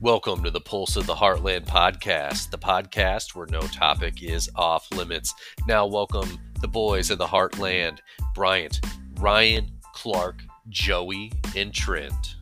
Welcome 0.00 0.44
to 0.44 0.52
the 0.52 0.60
Pulse 0.60 0.94
of 0.94 1.06
the 1.06 1.14
Heartland 1.16 1.66
podcast, 1.66 2.50
the 2.50 2.58
podcast 2.58 3.34
where 3.34 3.48
no 3.50 3.58
topic 3.62 4.22
is 4.22 4.48
off 4.54 4.88
limits. 4.92 5.34
Now, 5.66 5.88
welcome 5.88 6.38
the 6.60 6.68
boys 6.68 7.10
of 7.10 7.18
the 7.18 7.26
Heartland 7.26 7.98
Bryant, 8.32 8.80
Ryan, 9.18 9.68
Clark, 9.94 10.44
Joey, 10.68 11.32
and 11.56 11.74
Trent. 11.74 12.36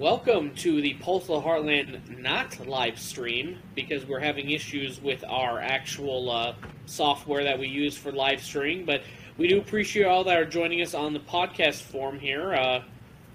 Welcome 0.00 0.54
to 0.54 0.80
the 0.80 0.94
Pulse 0.94 1.24
of 1.28 1.42
the 1.42 1.46
Heartland 1.46 2.20
not 2.20 2.66
live 2.66 2.98
stream 2.98 3.58
because 3.74 4.06
we're 4.06 4.18
having 4.18 4.48
issues 4.50 4.98
with 4.98 5.22
our 5.24 5.60
actual 5.60 6.30
uh, 6.30 6.54
software 6.86 7.44
that 7.44 7.58
we 7.58 7.66
use 7.66 7.98
for 7.98 8.10
live 8.10 8.40
streaming. 8.40 8.86
But 8.86 9.02
we 9.36 9.46
do 9.46 9.58
appreciate 9.58 10.06
all 10.06 10.24
that 10.24 10.38
are 10.38 10.46
joining 10.46 10.80
us 10.80 10.94
on 10.94 11.12
the 11.12 11.20
podcast 11.20 11.82
form 11.82 12.18
here. 12.18 12.54
Uh, 12.54 12.82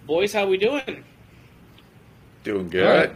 boys, 0.08 0.34
how 0.34 0.48
we 0.48 0.58
doing? 0.58 1.04
Doing 2.44 2.70
good. 2.70 3.16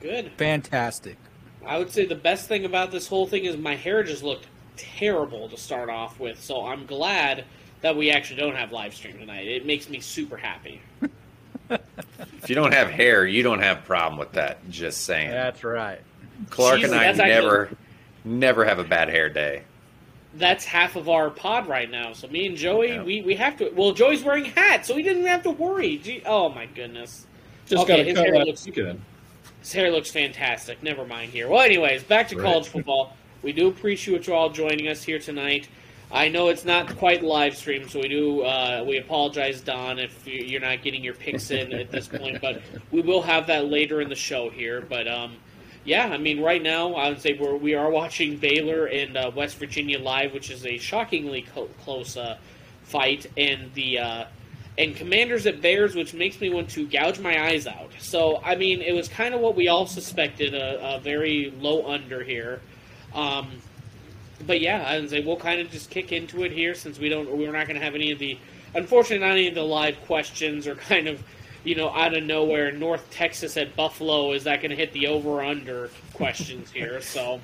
Good. 0.00 0.32
Fantastic. 0.36 1.16
I 1.64 1.78
would 1.78 1.90
say 1.90 2.04
the 2.04 2.14
best 2.14 2.48
thing 2.48 2.66
about 2.66 2.90
this 2.90 3.06
whole 3.06 3.26
thing 3.26 3.46
is 3.46 3.56
my 3.56 3.76
hair 3.76 4.02
just 4.02 4.22
looked 4.22 4.46
terrible 4.76 5.48
to 5.48 5.56
start 5.56 5.88
off 5.88 6.20
with. 6.20 6.38
So 6.38 6.66
I'm 6.66 6.84
glad 6.84 7.46
that 7.80 7.96
we 7.96 8.10
actually 8.10 8.40
don't 8.40 8.56
have 8.56 8.72
live 8.72 8.92
stream 8.92 9.16
tonight. 9.16 9.46
It 9.46 9.64
makes 9.64 9.88
me 9.88 10.00
super 10.00 10.36
happy. 10.36 10.82
If 12.42 12.48
you 12.48 12.54
don't 12.54 12.72
have 12.72 12.88
hair, 12.90 13.26
you 13.26 13.42
don't 13.42 13.60
have 13.60 13.78
a 13.78 13.82
problem 13.82 14.18
with 14.18 14.32
that. 14.32 14.68
Just 14.70 15.02
saying. 15.04 15.30
That's 15.30 15.62
right. 15.64 16.00
Clark 16.48 16.80
Jeez, 16.80 16.84
and 16.84 16.94
I 16.94 17.04
that's 17.04 17.18
actually- 17.18 17.34
never, 17.42 17.70
never 18.24 18.64
have 18.64 18.78
a 18.78 18.84
bad 18.84 19.08
hair 19.08 19.28
day. 19.28 19.62
that's 20.34 20.64
half 20.64 20.94
of 20.94 21.08
our 21.08 21.28
pod 21.28 21.66
right 21.66 21.90
now. 21.90 22.12
So 22.12 22.28
me 22.28 22.46
and 22.46 22.56
Joey, 22.56 22.90
Yeah. 22.90 23.02
we, 23.02 23.20
we 23.22 23.34
have 23.34 23.56
to. 23.58 23.70
Well, 23.74 23.92
Joey's 23.92 24.22
wearing 24.22 24.46
a 24.46 24.50
hat, 24.50 24.86
so 24.86 24.94
he 24.96 25.02
didn't 25.02 25.26
have 25.26 25.42
to 25.42 25.50
worry. 25.50 25.96
Gee, 25.98 26.22
oh 26.24 26.48
my 26.48 26.66
goodness, 26.66 27.26
Just 27.66 27.82
Okay, 27.82 27.96
got 27.98 28.06
his 28.06 28.16
cut 28.16 28.26
hair 28.26 28.44
looks- 28.44 28.64
weekend. 28.64 29.00
his 29.60 29.72
hair 29.72 29.90
looks 29.90 30.10
fantastic. 30.10 30.82
Never 30.84 31.04
mind 31.04 31.32
here. 31.32 31.48
Well, 31.48 31.60
anyways, 31.60 32.04
back 32.04 32.28
to 32.28 32.36
Right. 32.36 32.44
college 32.44 32.68
football. 32.68 33.16
We 33.42 33.52
do 33.52 33.68
appreciate 33.68 34.26
you 34.28 34.34
all 34.34 34.50
joining 34.50 34.86
us 34.88 35.02
here 35.02 35.18
tonight. 35.18 35.68
I 36.12 36.28
know 36.28 36.48
it's 36.48 36.64
not 36.64 36.96
quite 36.96 37.22
live 37.22 37.56
stream, 37.56 37.88
so 37.88 38.00
we 38.00 38.08
do. 38.08 38.42
Uh, 38.42 38.84
we 38.86 38.98
apologize, 38.98 39.60
Don, 39.60 39.98
if 39.98 40.26
you- 40.26 40.42
you're 40.44 40.60
not 40.60 40.82
getting 40.82 41.04
your 41.04 41.14
picks 41.14 41.50
in 41.52 41.72
at 41.72 41.90
this 41.92 42.08
point, 42.08 42.40
but 42.40 42.62
we 42.90 43.00
will 43.00 43.22
have 43.22 43.46
that 43.46 43.66
later 43.66 44.00
in 44.00 44.08
the 44.08 44.16
show 44.16 44.50
here. 44.50 44.80
But 44.80 45.06
um, 45.06 45.36
yeah, 45.84 46.06
I 46.08 46.18
mean, 46.18 46.40
right 46.40 46.62
now 46.62 46.94
I 46.94 47.08
would 47.10 47.20
say 47.20 47.34
we're 47.34 47.54
we 47.56 47.74
are 47.74 47.90
watching 47.90 48.36
Baylor 48.36 48.86
and 48.86 49.16
uh, 49.16 49.30
West 49.34 49.56
Virginia 49.58 50.00
live, 50.00 50.32
which 50.34 50.50
is 50.50 50.66
a 50.66 50.78
shockingly 50.78 51.42
co- 51.54 51.68
close 51.84 52.16
uh, 52.16 52.38
fight, 52.82 53.26
and 53.36 53.72
the 53.74 53.98
uh, 54.00 54.24
and 54.78 54.96
Commanders 54.96 55.46
at 55.46 55.60
Bears, 55.60 55.94
which 55.94 56.12
makes 56.12 56.40
me 56.40 56.50
want 56.50 56.70
to 56.70 56.88
gouge 56.88 57.20
my 57.20 57.40
eyes 57.48 57.68
out. 57.68 57.92
So 58.00 58.40
I 58.44 58.56
mean, 58.56 58.82
it 58.82 58.92
was 58.94 59.06
kind 59.06 59.32
of 59.32 59.40
what 59.40 59.54
we 59.54 59.68
all 59.68 59.86
suspected, 59.86 60.54
a, 60.54 60.96
a 60.96 60.98
very 60.98 61.52
low 61.60 61.86
under 61.86 62.24
here. 62.24 62.60
Um, 63.14 63.48
but 64.46 64.60
yeah, 64.60 64.84
I 64.86 64.98
would 64.98 65.10
say 65.10 65.20
we'll 65.20 65.36
kind 65.36 65.60
of 65.60 65.70
just 65.70 65.90
kick 65.90 66.12
into 66.12 66.44
it 66.44 66.52
here 66.52 66.74
since 66.74 66.98
we 66.98 67.08
don't 67.08 67.30
we're 67.30 67.52
not 67.52 67.66
going 67.66 67.78
to 67.78 67.84
have 67.84 67.94
any 67.94 68.10
of 68.10 68.18
the 68.18 68.38
unfortunately 68.74 69.26
not 69.26 69.32
any 69.32 69.48
of 69.48 69.54
the 69.54 69.62
live 69.62 70.00
questions 70.02 70.66
or 70.66 70.74
kind 70.90 71.08
of 71.08 71.22
you 71.64 71.74
know 71.74 71.90
out 71.90 72.14
of 72.14 72.22
nowhere 72.24 72.72
North 72.72 73.10
Texas 73.10 73.56
at 73.56 73.76
Buffalo 73.76 74.32
is 74.32 74.44
that 74.44 74.60
going 74.60 74.70
to 74.70 74.76
hit 74.76 74.92
the 74.92 75.06
over 75.06 75.42
under 75.42 75.90
questions 76.14 76.70
here? 76.70 77.00
So 77.10 77.40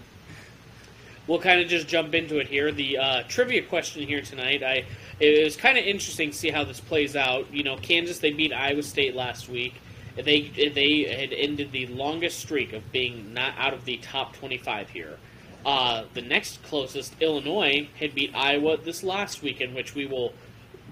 we'll 1.27 1.41
kind 1.41 1.61
of 1.61 1.69
just 1.69 1.89
jump 1.89 2.15
into 2.15 2.39
it 2.39 2.47
here. 2.47 2.71
The 2.71 2.99
uh, 2.99 3.23
trivia 3.25 3.63
question 3.63 4.07
here 4.07 4.23
tonight 4.23 4.63
I 4.63 4.85
it 5.19 5.45
was 5.45 5.57
kind 5.57 5.79
of 5.79 5.85
interesting 5.85 6.31
to 6.31 6.37
see 6.37 6.51
how 6.51 6.65
this 6.65 6.81
plays 6.81 7.17
out. 7.17 7.53
You 7.53 7.63
know 7.63 7.77
Kansas 7.77 8.19
they 8.19 8.33
beat 8.33 8.53
Iowa 8.53 8.83
State 8.83 9.15
last 9.15 9.49
week. 9.49 9.75
They 10.17 10.49
they 10.75 11.05
had 11.05 11.33
ended 11.33 11.73
the 11.73 11.87
longest 11.89 12.39
streak 12.39 12.73
of 12.73 12.91
being 12.91 13.35
not 13.35 13.55
out 13.59 13.75
of 13.75 13.85
the 13.85 13.99
top 13.99 14.35
25 14.37 14.89
here 14.89 15.19
uh, 15.67 16.05
the 16.15 16.23
next 16.23 16.63
closest, 16.63 17.15
Illinois, 17.21 17.89
had 17.99 18.15
beat 18.15 18.33
Iowa 18.35 18.77
this 18.77 19.03
last 19.03 19.43
weekend, 19.43 19.75
which 19.75 19.97
we 19.97 20.07
will 20.07 20.33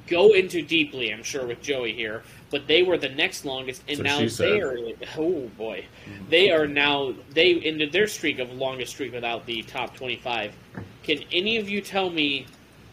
go 0.09 0.33
into 0.33 0.62
deeply, 0.62 1.12
I'm 1.12 1.23
sure, 1.23 1.47
with 1.47 1.62
Joey 1.62 1.93
here. 1.93 2.25
But 2.51 2.67
they 2.67 2.83
were 2.83 2.99
the 2.99 3.09
next 3.09 3.45
longest, 3.45 3.85
and 3.87 3.99
So 3.99 4.03
now 4.03 4.27
they 4.27 4.61
are. 4.61 4.77
Oh 5.17 5.49
boy, 5.57 5.87
they 6.29 6.51
are 6.51 6.67
now. 6.67 7.15
They 7.31 7.55
ended 7.61 7.93
their 7.93 8.09
streak 8.09 8.41
of 8.41 8.53
longest 8.53 8.95
streak 8.95 9.12
without 9.12 9.47
the 9.47 9.62
top 9.62 9.95
25. 9.95 10.53
Can 11.05 11.23
any 11.31 11.56
of 11.56 11.69
you 11.69 11.81
tell 11.81 12.11
me 12.11 12.47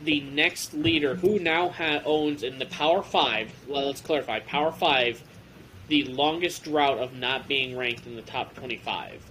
the 0.03 0.22
next 0.22 0.75
leader 0.75 1.16
who 1.16 1.40
now 1.40 1.69
ha- 1.69 2.02
owns 2.06 2.44
in 2.44 2.59
the 2.59 2.68
Power 2.68 3.02
Five? 3.02 3.52
Well, 3.68 3.88
let's 3.88 4.02
clarify. 4.02 4.40
Power 4.42 4.72
Five, 4.72 5.24
the 5.88 6.03
longest 6.03 6.63
drought 6.63 7.00
of 7.00 7.16
not 7.16 7.48
being 7.48 7.75
ranked 7.75 8.06
in 8.06 8.16
the 8.16 8.22
top 8.22 8.53
25. 8.53 9.31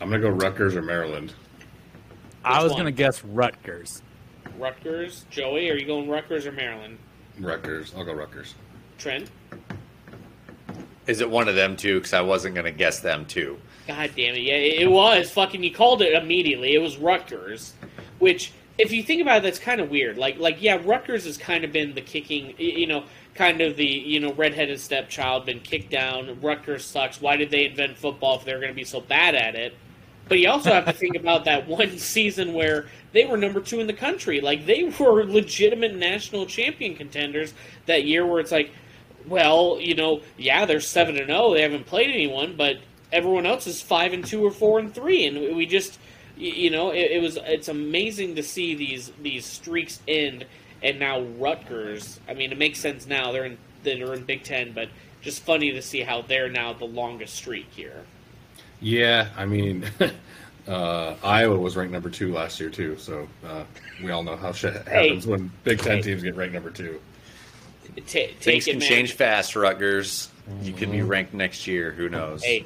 I'm 0.00 0.10
gonna 0.10 0.22
go 0.22 0.30
Rutgers 0.30 0.76
or 0.76 0.82
Maryland. 0.82 1.32
I 2.46 2.62
was 2.62 2.72
one? 2.72 2.82
going 2.82 2.94
to 2.94 2.96
guess 2.96 3.24
Rutgers. 3.24 4.02
Rutgers, 4.56 5.26
Joey, 5.30 5.68
are 5.68 5.74
you 5.74 5.84
going 5.84 6.08
Rutgers 6.08 6.46
or 6.46 6.52
Maryland? 6.52 6.98
Rutgers. 7.40 7.92
I'll 7.96 8.04
go 8.04 8.14
Rutgers. 8.14 8.54
Trent? 8.98 9.30
Is 11.08 11.20
it 11.20 11.28
one 11.28 11.48
of 11.48 11.56
them 11.56 11.76
two? 11.76 11.98
Because 11.98 12.12
I 12.12 12.20
wasn't 12.20 12.54
going 12.54 12.64
to 12.64 12.70
guess 12.70 13.00
them 13.00 13.26
too. 13.26 13.58
God 13.88 14.10
damn 14.16 14.34
it. 14.34 14.42
Yeah, 14.42 14.54
it 14.54 14.82
it 14.82 14.90
was. 14.90 15.30
Fucking, 15.32 15.62
you 15.62 15.72
called 15.72 16.02
it 16.02 16.14
immediately. 16.14 16.74
It 16.74 16.78
was 16.78 16.96
Rutgers. 16.96 17.74
Which, 18.20 18.52
if 18.78 18.92
you 18.92 19.02
think 19.02 19.22
about 19.22 19.38
it, 19.38 19.42
that's 19.42 19.58
kind 19.58 19.80
of 19.80 19.90
weird. 19.90 20.16
Like, 20.16 20.38
like 20.38 20.62
yeah, 20.62 20.80
Rutgers 20.84 21.24
has 21.24 21.36
kind 21.36 21.64
of 21.64 21.72
been 21.72 21.94
the 21.94 22.00
kicking, 22.00 22.54
you 22.58 22.86
know, 22.86 23.04
kind 23.34 23.60
of 23.60 23.76
the, 23.76 23.86
you 23.86 24.20
know, 24.20 24.32
redheaded 24.34 24.80
stepchild, 24.80 25.46
been 25.46 25.60
kicked 25.60 25.90
down. 25.90 26.40
Rutgers 26.40 26.84
sucks. 26.84 27.20
Why 27.20 27.36
did 27.36 27.50
they 27.50 27.66
invent 27.66 27.98
football 27.98 28.38
if 28.38 28.44
they're 28.44 28.60
going 28.60 28.72
to 28.72 28.74
be 28.74 28.84
so 28.84 29.00
bad 29.00 29.34
at 29.34 29.56
it? 29.56 29.74
But 30.28 30.40
you 30.40 30.48
also 30.48 30.72
have 30.72 30.86
to 30.86 30.92
think 30.92 31.14
about 31.16 31.44
that 31.44 31.68
one 31.68 31.98
season 31.98 32.52
where 32.52 32.86
they 33.12 33.24
were 33.24 33.36
number 33.36 33.60
two 33.60 33.80
in 33.80 33.86
the 33.86 33.92
country. 33.92 34.40
Like, 34.40 34.66
they 34.66 34.84
were 34.98 35.24
legitimate 35.24 35.94
national 35.94 36.46
champion 36.46 36.96
contenders 36.96 37.54
that 37.86 38.04
year 38.04 38.26
where 38.26 38.40
it's 38.40 38.50
like, 38.50 38.72
well, 39.26 39.78
you 39.80 39.94
know, 39.94 40.22
yeah, 40.36 40.66
they're 40.66 40.80
seven 40.80 41.16
and 41.16 41.26
zero. 41.26 41.54
They 41.54 41.62
haven't 41.62 41.86
played 41.86 42.10
anyone, 42.10 42.56
but 42.56 42.78
everyone 43.12 43.46
else 43.46 43.66
is 43.66 43.80
five 43.80 44.12
and 44.12 44.24
two 44.24 44.44
or 44.44 44.50
four 44.50 44.78
and 44.78 44.94
three, 44.94 45.26
and 45.26 45.56
we 45.56 45.66
just, 45.66 45.98
you 46.36 46.70
know, 46.70 46.90
it, 46.90 47.12
it 47.12 47.22
was. 47.22 47.38
It's 47.44 47.68
amazing 47.68 48.36
to 48.36 48.42
see 48.42 48.74
these 48.74 49.10
these 49.22 49.44
streaks 49.44 50.00
end, 50.06 50.46
and 50.82 51.00
now 51.00 51.20
Rutgers. 51.20 52.20
I 52.28 52.34
mean, 52.34 52.52
it 52.52 52.58
makes 52.58 52.78
sense 52.78 53.06
now. 53.06 53.32
They're 53.32 53.46
in 53.46 53.58
they're 53.82 54.14
in 54.14 54.24
Big 54.24 54.44
Ten, 54.44 54.72
but 54.72 54.88
just 55.22 55.42
funny 55.42 55.72
to 55.72 55.82
see 55.82 56.00
how 56.00 56.22
they're 56.22 56.48
now 56.48 56.72
the 56.72 56.84
longest 56.84 57.34
streak 57.34 57.66
here. 57.70 58.04
Yeah, 58.80 59.28
I 59.36 59.46
mean, 59.46 59.84
uh, 60.68 61.14
Iowa 61.22 61.56
was 61.58 61.76
ranked 61.76 61.92
number 61.92 62.10
two 62.10 62.32
last 62.32 62.60
year 62.60 62.70
too. 62.70 62.96
So 62.98 63.26
uh, 63.46 63.64
we 64.02 64.10
all 64.10 64.22
know 64.22 64.36
how 64.36 64.52
shit 64.52 64.74
happens 64.86 65.26
when 65.26 65.50
Big 65.64 65.78
Ten 65.80 65.96
Hey. 65.96 66.02
teams 66.02 66.22
get 66.22 66.36
ranked 66.36 66.54
number 66.54 66.70
two. 66.70 67.00
Ta- 68.06 68.18
Things 68.40 68.66
it, 68.66 68.70
can 68.72 68.78
man. 68.80 68.88
change 68.88 69.12
fast, 69.14 69.56
Rutgers. 69.56 70.28
You 70.62 70.72
could 70.72 70.90
be 70.92 71.02
ranked 71.02 71.32
next 71.34 71.66
year. 71.66 71.90
Who 71.92 72.08
knows? 72.08 72.44
Hey, 72.44 72.64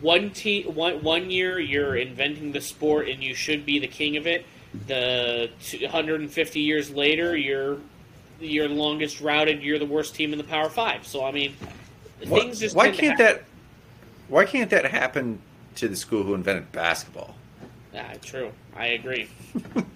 one 0.00 0.30
te- 0.30 0.64
one 0.64 1.02
one 1.02 1.30
year 1.30 1.58
you're 1.58 1.96
inventing 1.96 2.52
the 2.52 2.60
sport 2.60 3.08
and 3.08 3.22
you 3.22 3.34
should 3.34 3.64
be 3.64 3.78
the 3.78 3.86
king 3.88 4.16
of 4.16 4.26
it. 4.26 4.44
The 4.88 5.50
250 5.62 6.60
years 6.60 6.90
later, 6.90 7.36
you're 7.36 7.78
you're 8.40 8.68
longest 8.68 9.20
routed. 9.20 9.62
You're 9.62 9.78
the 9.78 9.86
worst 9.86 10.14
team 10.14 10.32
in 10.32 10.38
the 10.38 10.44
Power 10.44 10.68
Five. 10.68 11.06
So 11.06 11.24
I 11.24 11.30
mean, 11.32 11.54
Why- 12.26 12.40
things 12.40 12.60
just 12.60 12.76
why 12.76 12.90
can't 12.90 13.18
happen. 13.18 13.24
that? 13.38 13.44
Why 14.28 14.44
can't 14.44 14.70
that 14.70 14.86
happen 14.86 15.40
to 15.76 15.88
the 15.88 15.96
school 15.96 16.22
who 16.22 16.34
invented 16.34 16.72
basketball? 16.72 17.34
Yeah, 17.92 18.14
true. 18.22 18.50
I 18.76 18.86
agree. 18.88 19.28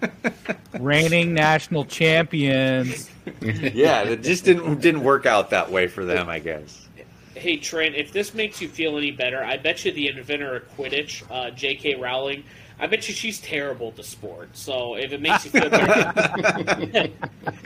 Reigning 0.79 1.33
national 1.33 1.85
champions. 1.85 3.09
yeah, 3.41 4.03
it 4.03 4.23
just 4.23 4.45
didn't 4.45 4.79
didn't 4.79 5.03
work 5.03 5.25
out 5.25 5.49
that 5.49 5.69
way 5.71 5.87
for 5.87 6.05
them. 6.05 6.29
I 6.29 6.39
guess. 6.39 6.87
Hey 7.35 7.57
Trent, 7.57 7.95
if 7.95 8.11
this 8.13 8.33
makes 8.33 8.61
you 8.61 8.67
feel 8.69 8.97
any 8.97 9.11
better, 9.11 9.43
I 9.43 9.57
bet 9.57 9.83
you 9.85 9.91
the 9.91 10.07
inventor 10.07 10.57
of 10.57 10.77
Quidditch, 10.77 11.23
uh, 11.29 11.51
J.K. 11.51 11.95
Rowling, 11.95 12.43
I 12.79 12.87
bet 12.87 13.07
you 13.07 13.13
she's 13.13 13.39
terrible 13.39 13.89
at 13.89 13.97
the 13.97 14.03
sport. 14.03 14.49
So 14.53 14.95
if 14.95 15.11
it 15.11 15.21
makes 15.21 15.45
you 15.45 15.51
feel 15.51 15.69
better, 15.69 16.13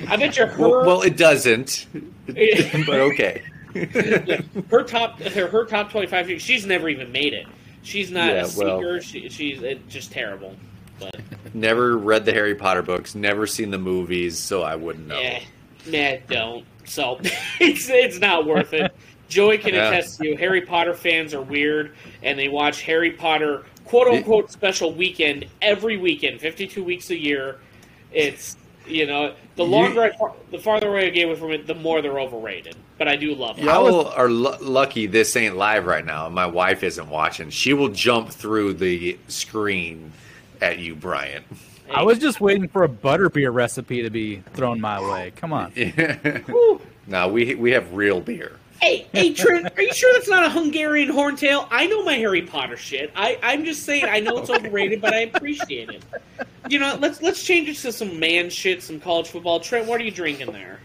I 0.08 0.16
bet 0.18 0.38
you 0.38 0.46
her 0.48 0.56
Well, 0.58 0.86
well 0.86 1.02
it 1.04 1.16
doesn't. 1.18 1.86
but 2.28 2.90
okay. 2.90 3.44
Her 3.74 4.84
top 4.84 5.20
her, 5.20 5.48
her 5.48 5.66
top 5.66 5.92
25 5.92 6.42
she's 6.42 6.66
never 6.66 6.90
even 6.90 7.12
made 7.12 7.34
it 7.34 7.48
she's 7.82 8.12
not 8.12 8.28
Yeah, 8.30 8.42
a 8.44 8.46
seeker 8.46 8.66
well- 8.94 9.00
she, 9.00 9.30
she's 9.30 9.62
just 9.90 10.12
terrible 10.12 10.56
but 11.00 11.20
Never 11.56 11.98
read 11.98 12.24
the 12.26 12.32
Harry 12.34 12.56
Potter 12.56 12.82
books. 12.82 13.14
Never 13.16 13.46
seen 13.46 13.70
the 13.72 13.78
movies, 13.78 14.38
so 14.40 14.62
I 14.64 14.76
wouldn't 14.76 15.08
know. 15.08 15.20
yeah 15.20 15.40
nah, 15.88 16.18
don't 16.28 16.66
so 16.86 17.20
it's 17.60 17.90
it's 17.90 18.20
not 18.20 18.46
worth 18.46 18.74
it 18.74 18.92
Joey 19.28 19.58
can 19.58 19.74
Yeah. 19.74 19.90
attest 19.90 20.20
to 20.20 20.28
you. 20.28 20.38
Harry 20.38 20.62
Potter 20.62 20.94
fans 20.94 21.34
are 21.34 21.42
weird, 21.42 21.96
and 22.22 22.38
they 22.38 22.50
watch 22.50 22.84
Harry 22.84 23.12
Potter 23.12 23.64
quote 23.86 24.08
unquote 24.08 24.52
special 24.52 24.94
weekend 24.94 25.46
every 25.62 25.98
weekend, 25.98 26.40
fifty-two 26.40 26.84
weeks 26.84 27.10
a 27.10 27.18
year. 27.18 27.58
It's 28.12 28.56
you 28.88 29.06
know 29.06 29.34
the 29.56 29.64
You- 29.64 29.70
longer, 29.70 30.04
I, 30.04 30.12
the 30.52 30.60
farther 30.60 30.90
away 30.90 31.08
I 31.08 31.10
get 31.10 31.26
away 31.26 31.36
from 31.36 31.52
it, 31.52 31.68
the 31.68 31.76
more 31.76 32.02
they're 32.02 32.20
overrated. 32.20 32.76
But 32.98 33.08
I 33.08 33.16
do 33.16 33.34
love 33.36 33.58
it. 33.58 33.66
Y'all 33.66 34.08
are 34.10 34.30
lu 34.30 34.56
lucky 34.62 35.08
this 35.08 35.36
ain't 35.36 35.58
live 35.58 35.86
right 35.86 36.06
now. 36.06 36.30
My 36.30 36.46
wife 36.46 36.84
isn't 36.84 37.10
watching. 37.10 37.50
She 37.50 37.74
will 37.74 37.90
jump 37.90 38.30
through 38.30 38.76
the 38.76 39.18
screen 39.28 40.12
at 40.62 40.80
you, 40.80 40.96
Brian. 40.96 41.44
I 41.94 42.04
was 42.04 42.18
just 42.20 42.40
waiting 42.40 42.68
for 42.70 42.84
a 42.84 42.90
butterbeer 42.90 43.54
recipe 43.54 44.02
to 44.04 44.10
be 44.10 44.38
thrown 44.54 44.80
my 44.80 45.02
way. 45.02 45.32
Come 45.36 45.54
on. 45.54 45.74
now 47.08 47.28
we 47.28 47.56
we 47.56 47.72
have 47.72 47.94
real 47.94 48.22
beer. 48.22 48.54
Hey, 48.84 49.08
hey, 49.14 49.34
Trent, 49.34 49.72
are 49.78 49.82
you 49.82 49.94
sure 49.94 50.12
that's 50.12 50.28
not 50.28 50.44
a 50.46 50.50
Hungarian 50.50 51.08
horntail? 51.08 51.70
I 51.72 51.88
know 51.88 52.04
my 52.04 52.16
Harry 52.16 52.42
Potter 52.42 52.76
shit. 52.76 53.14
I, 53.16 53.40
I'm 53.42 53.64
just 53.64 53.84
saying, 53.84 54.04
I 54.04 54.20
know 54.20 54.38
it's 54.40 54.50
overrated, 54.50 55.00
but 55.00 55.14
I 55.14 55.20
appreciate 55.22 55.90
it. 55.90 56.04
You 56.68 56.80
know, 56.80 56.98
let's 57.00 57.22
let's 57.22 57.42
change 57.46 57.70
it 57.70 57.78
to 57.78 57.94
some 57.94 58.20
man 58.20 58.50
shit, 58.50 58.84
some 58.84 59.00
college 59.00 59.30
football. 59.30 59.62
Trent, 59.62 59.88
what 59.88 60.02
are 60.02 60.04
you 60.04 60.12
drinking 60.12 60.52
there? 60.52 60.82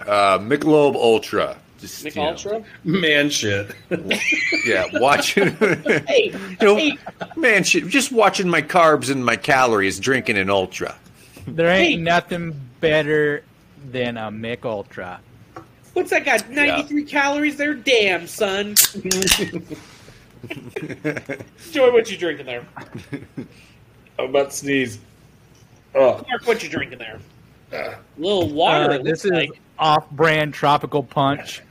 Uh, 0.00 0.40
Michelob 0.40 0.96
Ultra. 0.96 1.56
Just, 1.78 2.04
Mick 2.04 2.16
you 2.16 2.22
know, 2.22 2.28
Ultra? 2.30 2.64
Man, 2.82 3.30
shit. 3.30 3.70
yeah, 4.66 4.86
watching. 4.94 5.50
Hey, 6.08 6.32
you 6.60 6.66
know, 6.66 6.74
hey, 6.74 6.98
man, 7.36 7.62
shit, 7.62 7.86
just 7.86 8.10
watching 8.10 8.48
my 8.48 8.60
carbs 8.60 9.08
and 9.08 9.24
my 9.24 9.36
calories, 9.36 10.00
drinking 10.00 10.36
an 10.36 10.50
Ultra. 10.50 10.96
There 11.46 11.68
ain't 11.68 11.90
Hey. 11.90 11.96
nothing 11.96 12.60
better 12.80 13.44
than 13.92 14.16
a 14.16 14.32
Mick 14.32 14.64
Ultra. 14.64 15.20
What's 15.94 16.10
that 16.10 16.24
got? 16.24 16.48
93 16.50 17.04
calories 17.04 17.56
there? 17.56 17.74
Damn, 17.74 18.26
son. 18.26 18.74
Joey, 21.72 21.90
what 21.90 22.10
you 22.10 22.18
drinking 22.18 22.46
there? 22.46 22.66
I'm 24.18 24.28
about 24.30 24.50
to 24.50 24.56
sneeze. 24.56 24.98
Oh, 25.94 26.24
Mark, 26.28 26.46
what 26.46 26.62
you 26.62 26.68
drinking 26.68 26.98
there? 26.98 27.18
A 27.72 27.96
little 28.18 28.52
water. 28.52 28.92
Uh, 28.92 28.98
this 28.98 29.24
is 29.24 29.30
like. 29.30 29.60
off-brand 29.78 30.52
tropical 30.54 31.02
punch. 31.02 31.62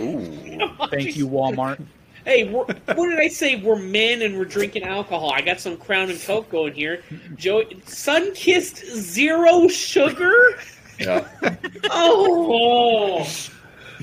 Ooh. 0.00 0.68
Thank 0.90 1.16
you, 1.16 1.28
Walmart. 1.28 1.80
Hey, 2.24 2.50
what 2.50 2.66
did 2.84 3.18
I 3.18 3.28
say? 3.28 3.56
We're 3.56 3.76
men 3.76 4.20
and 4.20 4.36
we're 4.36 4.44
drinking 4.44 4.82
alcohol. 4.82 5.32
I 5.32 5.40
got 5.40 5.60
some 5.60 5.78
Crown 5.78 6.10
and 6.10 6.20
Coke 6.20 6.50
going 6.50 6.74
here. 6.74 7.02
Joey, 7.36 7.80
sun 7.86 8.34
kissed 8.34 8.84
zero 8.84 9.66
sugar. 9.68 10.58
Yeah. 10.98 11.26
Oh, 11.90 13.26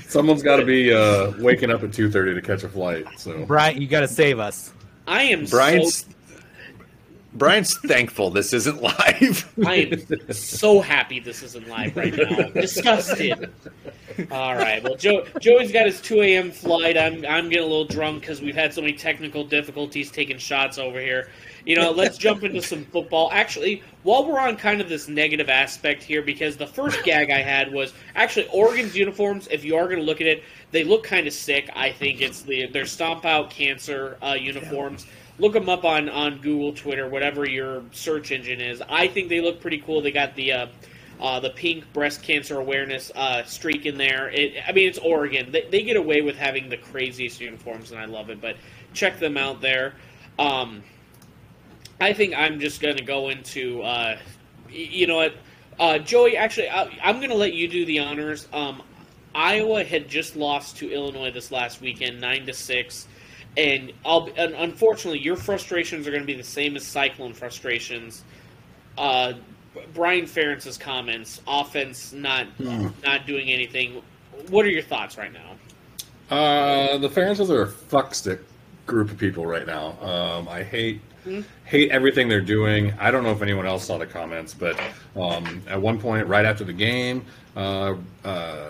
Someone's 0.08 0.42
got 0.42 0.56
to 0.56 0.64
be 0.64 0.92
uh, 0.92 1.32
waking 1.38 1.70
up 1.70 1.82
at 1.82 1.90
2.30 1.90 2.34
to 2.34 2.42
catch 2.42 2.62
a 2.62 2.68
flight. 2.68 3.06
So 3.16 3.44
Brian, 3.44 3.80
you 3.80 3.88
got 3.88 4.00
to 4.00 4.08
save 4.08 4.38
us. 4.38 4.72
I 5.06 5.22
am 5.24 5.46
Brian's 5.46 6.04
so 6.04 6.12
Brian's 7.36 7.76
thankful 7.78 8.30
this 8.30 8.52
isn't 8.52 8.82
live. 8.82 9.52
I 9.64 9.74
am 9.76 10.32
so 10.32 10.80
happy 10.80 11.20
this 11.20 11.42
isn't 11.42 11.68
live 11.68 11.96
right 11.96 12.14
now. 12.14 12.48
Disgusted. 12.48 13.52
All 14.30 14.54
right. 14.54 14.82
Well, 14.82 14.96
Joe, 14.96 15.26
Joey's 15.40 15.72
got 15.72 15.86
his 15.86 16.00
2 16.00 16.22
a.m. 16.22 16.50
flight. 16.50 16.96
I'm 16.96 17.24
I'm 17.26 17.48
getting 17.48 17.64
a 17.64 17.68
little 17.68 17.84
drunk 17.84 18.22
because 18.22 18.40
we've 18.40 18.54
had 18.54 18.72
so 18.72 18.80
many 18.80 18.94
technical 18.94 19.44
difficulties 19.44 20.10
taking 20.10 20.38
shots 20.38 20.78
over 20.78 21.00
here. 21.00 21.30
You 21.66 21.74
know, 21.74 21.90
let's 21.90 22.16
jump 22.16 22.44
into 22.44 22.62
some 22.62 22.84
football. 22.84 23.28
Actually, 23.32 23.82
while 24.04 24.24
we're 24.24 24.38
on 24.38 24.56
kind 24.56 24.80
of 24.80 24.88
this 24.88 25.08
negative 25.08 25.48
aspect 25.48 26.00
here, 26.00 26.22
because 26.22 26.56
the 26.56 26.66
first 26.66 27.02
gag 27.02 27.28
I 27.28 27.42
had 27.42 27.72
was 27.72 27.92
actually 28.14 28.46
Oregon's 28.52 28.96
uniforms. 28.96 29.48
If 29.50 29.64
you 29.64 29.76
are 29.76 29.86
going 29.86 29.98
to 29.98 30.04
look 30.04 30.20
at 30.20 30.28
it, 30.28 30.44
they 30.70 30.84
look 30.84 31.02
kind 31.02 31.26
of 31.26 31.32
sick. 31.32 31.68
I 31.74 31.90
think 31.90 32.20
it's 32.20 32.42
the 32.42 32.66
their 32.66 32.86
stomp 32.86 33.24
out 33.24 33.50
cancer 33.50 34.16
uh, 34.22 34.36
uniforms. 34.38 35.06
Look 35.40 35.54
them 35.54 35.68
up 35.68 35.84
on, 35.84 36.08
on 36.08 36.38
Google, 36.38 36.72
Twitter, 36.72 37.08
whatever 37.08 37.46
your 37.46 37.82
search 37.90 38.30
engine 38.30 38.60
is. 38.60 38.80
I 38.88 39.08
think 39.08 39.28
they 39.28 39.40
look 39.40 39.60
pretty 39.60 39.78
cool. 39.78 40.00
They 40.00 40.12
got 40.12 40.36
the 40.36 40.52
uh, 40.52 40.66
uh, 41.20 41.40
the 41.40 41.50
pink 41.50 41.92
breast 41.92 42.22
cancer 42.22 42.60
awareness 42.60 43.10
uh, 43.16 43.42
streak 43.42 43.86
in 43.86 43.98
there. 43.98 44.28
It, 44.28 44.54
I 44.68 44.70
mean, 44.70 44.88
it's 44.88 44.98
Oregon. 44.98 45.50
They, 45.50 45.66
they 45.68 45.82
get 45.82 45.96
away 45.96 46.20
with 46.20 46.36
having 46.36 46.68
the 46.68 46.76
craziest 46.76 47.40
uniforms, 47.40 47.90
and 47.90 48.00
I 48.00 48.04
love 48.04 48.30
it. 48.30 48.40
But 48.40 48.56
check 48.92 49.18
them 49.18 49.36
out 49.36 49.60
there. 49.60 49.94
Um, 50.38 50.84
I 52.00 52.12
think 52.12 52.34
I'm 52.34 52.60
just 52.60 52.80
going 52.80 52.96
to 52.96 53.04
go 53.04 53.28
into, 53.28 53.82
uh, 53.82 54.18
you 54.70 55.06
know 55.06 55.16
what, 55.16 55.34
uh, 55.78 55.98
Joey. 55.98 56.36
Actually, 56.36 56.68
I, 56.68 56.90
I'm 57.02 57.16
going 57.16 57.30
to 57.30 57.36
let 57.36 57.54
you 57.54 57.68
do 57.68 57.84
the 57.86 58.00
honors. 58.00 58.48
Um, 58.52 58.82
Iowa 59.34 59.84
had 59.84 60.08
just 60.08 60.36
lost 60.36 60.78
to 60.78 60.90
Illinois 60.90 61.30
this 61.30 61.50
last 61.50 61.80
weekend, 61.80 62.20
nine 62.20 62.46
to 62.46 62.52
six, 62.52 63.06
and 63.56 63.92
I'll 64.04 64.30
and 64.36 64.54
unfortunately 64.54 65.20
your 65.20 65.36
frustrations 65.36 66.06
are 66.06 66.10
going 66.10 66.22
to 66.22 66.26
be 66.26 66.34
the 66.34 66.42
same 66.42 66.76
as 66.76 66.84
Cyclone 66.84 67.32
frustrations. 67.32 68.24
Uh, 68.96 69.34
Brian 69.92 70.24
Ferentz's 70.24 70.78
comments, 70.78 71.42
offense 71.46 72.12
not 72.12 72.46
not 73.04 73.26
doing 73.26 73.50
anything. 73.50 74.02
What 74.48 74.64
are 74.64 74.70
your 74.70 74.82
thoughts 74.82 75.18
right 75.18 75.32
now? 75.32 76.34
Uh, 76.34 76.98
the 76.98 77.08
Ferentzes 77.08 77.50
are 77.50 77.62
a 77.62 77.68
fuckstick 77.68 78.40
group 78.86 79.10
of 79.10 79.18
people 79.18 79.46
right 79.46 79.66
now. 79.66 79.98
Um, 80.00 80.48
I 80.48 80.62
hate 80.62 81.00
hate 81.66 81.90
everything 81.90 82.28
they're 82.28 82.40
doing. 82.40 82.94
I 82.98 83.10
don't 83.10 83.24
know 83.24 83.32
if 83.32 83.42
anyone 83.42 83.66
else 83.66 83.84
saw 83.84 83.98
the 83.98 84.06
comments, 84.06 84.54
but 84.54 84.80
um, 85.16 85.62
at 85.68 85.80
one 85.80 85.98
point, 85.98 86.26
right 86.28 86.46
after 86.46 86.64
the 86.64 86.72
game, 86.72 87.26
uh, 87.56 87.96
uh, 88.24 88.68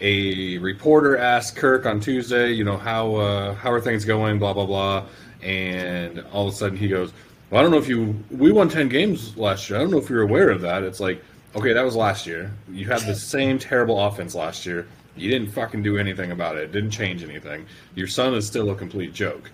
a 0.00 0.58
reporter 0.58 1.18
asked 1.18 1.56
Kirk 1.56 1.86
on 1.86 2.00
Tuesday, 2.00 2.52
you 2.52 2.64
know, 2.64 2.76
how 2.76 3.14
uh, 3.16 3.54
how 3.54 3.70
are 3.70 3.80
things 3.80 4.04
going, 4.04 4.38
blah 4.38 4.54
blah 4.54 4.66
blah, 4.66 5.04
and 5.42 6.24
all 6.32 6.48
of 6.48 6.54
a 6.54 6.56
sudden 6.56 6.76
he 6.76 6.88
goes, 6.88 7.12
"Well, 7.50 7.60
I 7.60 7.62
don't 7.62 7.70
know 7.70 7.78
if 7.78 7.88
you 7.88 8.14
we 8.30 8.50
won 8.50 8.68
ten 8.68 8.88
games 8.88 9.36
last 9.36 9.68
year. 9.68 9.78
I 9.78 9.82
don't 9.82 9.90
know 9.90 9.98
if 9.98 10.08
you're 10.08 10.22
aware 10.22 10.50
of 10.50 10.62
that." 10.62 10.82
It's 10.82 11.00
like, 11.00 11.22
okay, 11.54 11.74
that 11.74 11.84
was 11.84 11.96
last 11.96 12.26
year. 12.26 12.50
You 12.70 12.86
had 12.86 13.00
the 13.02 13.14
same 13.14 13.58
terrible 13.58 14.02
offense 14.04 14.34
last 14.34 14.64
year. 14.64 14.86
You 15.16 15.30
didn't 15.30 15.48
fucking 15.48 15.82
do 15.82 15.96
anything 15.96 16.30
about 16.30 16.56
it. 16.56 16.64
It 16.64 16.72
didn't 16.72 16.90
change 16.90 17.22
anything. 17.22 17.66
Your 17.94 18.06
son 18.06 18.34
is 18.34 18.46
still 18.46 18.70
a 18.70 18.74
complete 18.74 19.14
joke. 19.14 19.50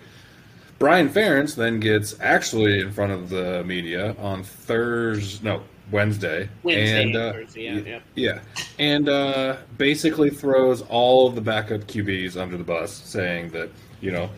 Brian 0.83 1.07
Ferentz 1.07 1.55
then 1.55 1.79
gets 1.79 2.19
actually 2.19 2.81
in 2.81 2.91
front 2.91 3.13
of 3.13 3.29
the 3.29 3.63
media 3.63 4.13
on 4.19 4.43
Thursday, 4.43 5.41
no 5.41 5.63
Wednesday, 5.91 6.49
Wednesday 6.61 7.03
and 7.03 7.15
uh, 7.15 7.31
Thursday, 7.31 7.63
yeah, 7.63 7.79
yeah. 7.85 7.99
yeah, 8.15 8.39
and 8.79 9.07
uh, 9.07 9.55
basically 9.77 10.29
throws 10.29 10.81
all 10.89 11.25
of 11.25 11.35
the 11.35 11.41
backup 11.41 11.83
QBs 11.83 12.35
under 12.35 12.57
the 12.57 12.65
bus, 12.65 12.91
saying 12.91 13.51
that 13.51 13.69
you 14.01 14.11
know 14.11 14.29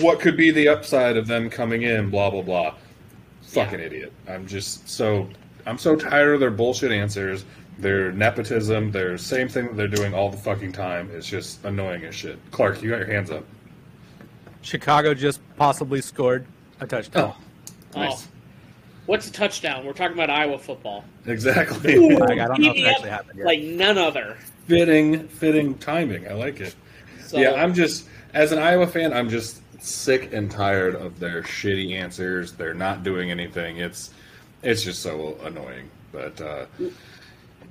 what 0.00 0.18
could 0.18 0.36
be 0.36 0.50
the 0.50 0.66
upside 0.66 1.16
of 1.16 1.28
them 1.28 1.48
coming 1.48 1.82
in, 1.82 2.10
blah 2.10 2.30
blah 2.30 2.42
blah. 2.42 2.74
Fucking 3.42 3.78
idiot! 3.78 4.12
I'm 4.26 4.48
just 4.48 4.88
so 4.88 5.28
I'm 5.66 5.78
so 5.78 5.94
tired 5.94 6.34
of 6.34 6.40
their 6.40 6.50
bullshit 6.50 6.90
answers, 6.90 7.44
their 7.78 8.10
nepotism, 8.10 8.90
their 8.90 9.16
same 9.16 9.48
thing 9.48 9.66
that 9.66 9.76
they're 9.76 9.86
doing 9.86 10.14
all 10.14 10.30
the 10.30 10.36
fucking 10.36 10.72
time. 10.72 11.12
It's 11.12 11.28
just 11.28 11.64
annoying 11.64 12.04
as 12.06 12.16
shit. 12.16 12.40
Clark, 12.50 12.82
you 12.82 12.90
got 12.90 12.98
your 12.98 13.06
hands 13.06 13.30
up. 13.30 13.44
Chicago 14.64 15.14
just 15.14 15.40
possibly 15.56 16.00
scored 16.00 16.46
a 16.80 16.86
touchdown. 16.86 17.34
Nice. 17.94 18.24
Oh, 18.26 18.28
what's 19.06 19.28
a 19.28 19.32
touchdown? 19.32 19.84
We're 19.84 19.92
talking 19.92 20.14
about 20.16 20.30
Iowa 20.30 20.58
football. 20.58 21.04
Exactly. 21.26 21.94
Ooh, 21.94 22.18
Like, 22.18 22.38
I 22.40 22.48
don't 22.48 22.60
know 22.60 22.70
if 22.70 22.76
it 22.78 22.86
actually 22.86 23.10
happened 23.10 23.38
yet. 23.38 23.46
Like 23.46 23.60
none 23.62 23.98
other. 23.98 24.36
fitting, 24.66 25.28
fitting 25.28 25.74
timing. 25.78 26.26
I 26.26 26.32
like 26.32 26.60
it. 26.60 26.74
So, 27.26 27.38
yeah, 27.38 27.52
I'm 27.62 27.74
just 27.74 28.08
as 28.32 28.52
an 28.52 28.58
Iowa 28.58 28.86
fan, 28.86 29.12
I'm 29.12 29.28
just 29.28 29.60
sick 29.82 30.32
and 30.32 30.50
tired 30.50 30.94
of 30.94 31.20
their 31.20 31.42
shitty 31.42 31.92
answers. 31.92 32.52
They're 32.52 32.74
not 32.74 33.04
doing 33.04 33.30
anything. 33.30 33.76
It's 33.78 34.10
it's 34.62 34.82
just 34.82 35.02
so 35.02 35.36
annoying. 35.44 35.90
But 36.10 36.40
uh, 36.40 36.66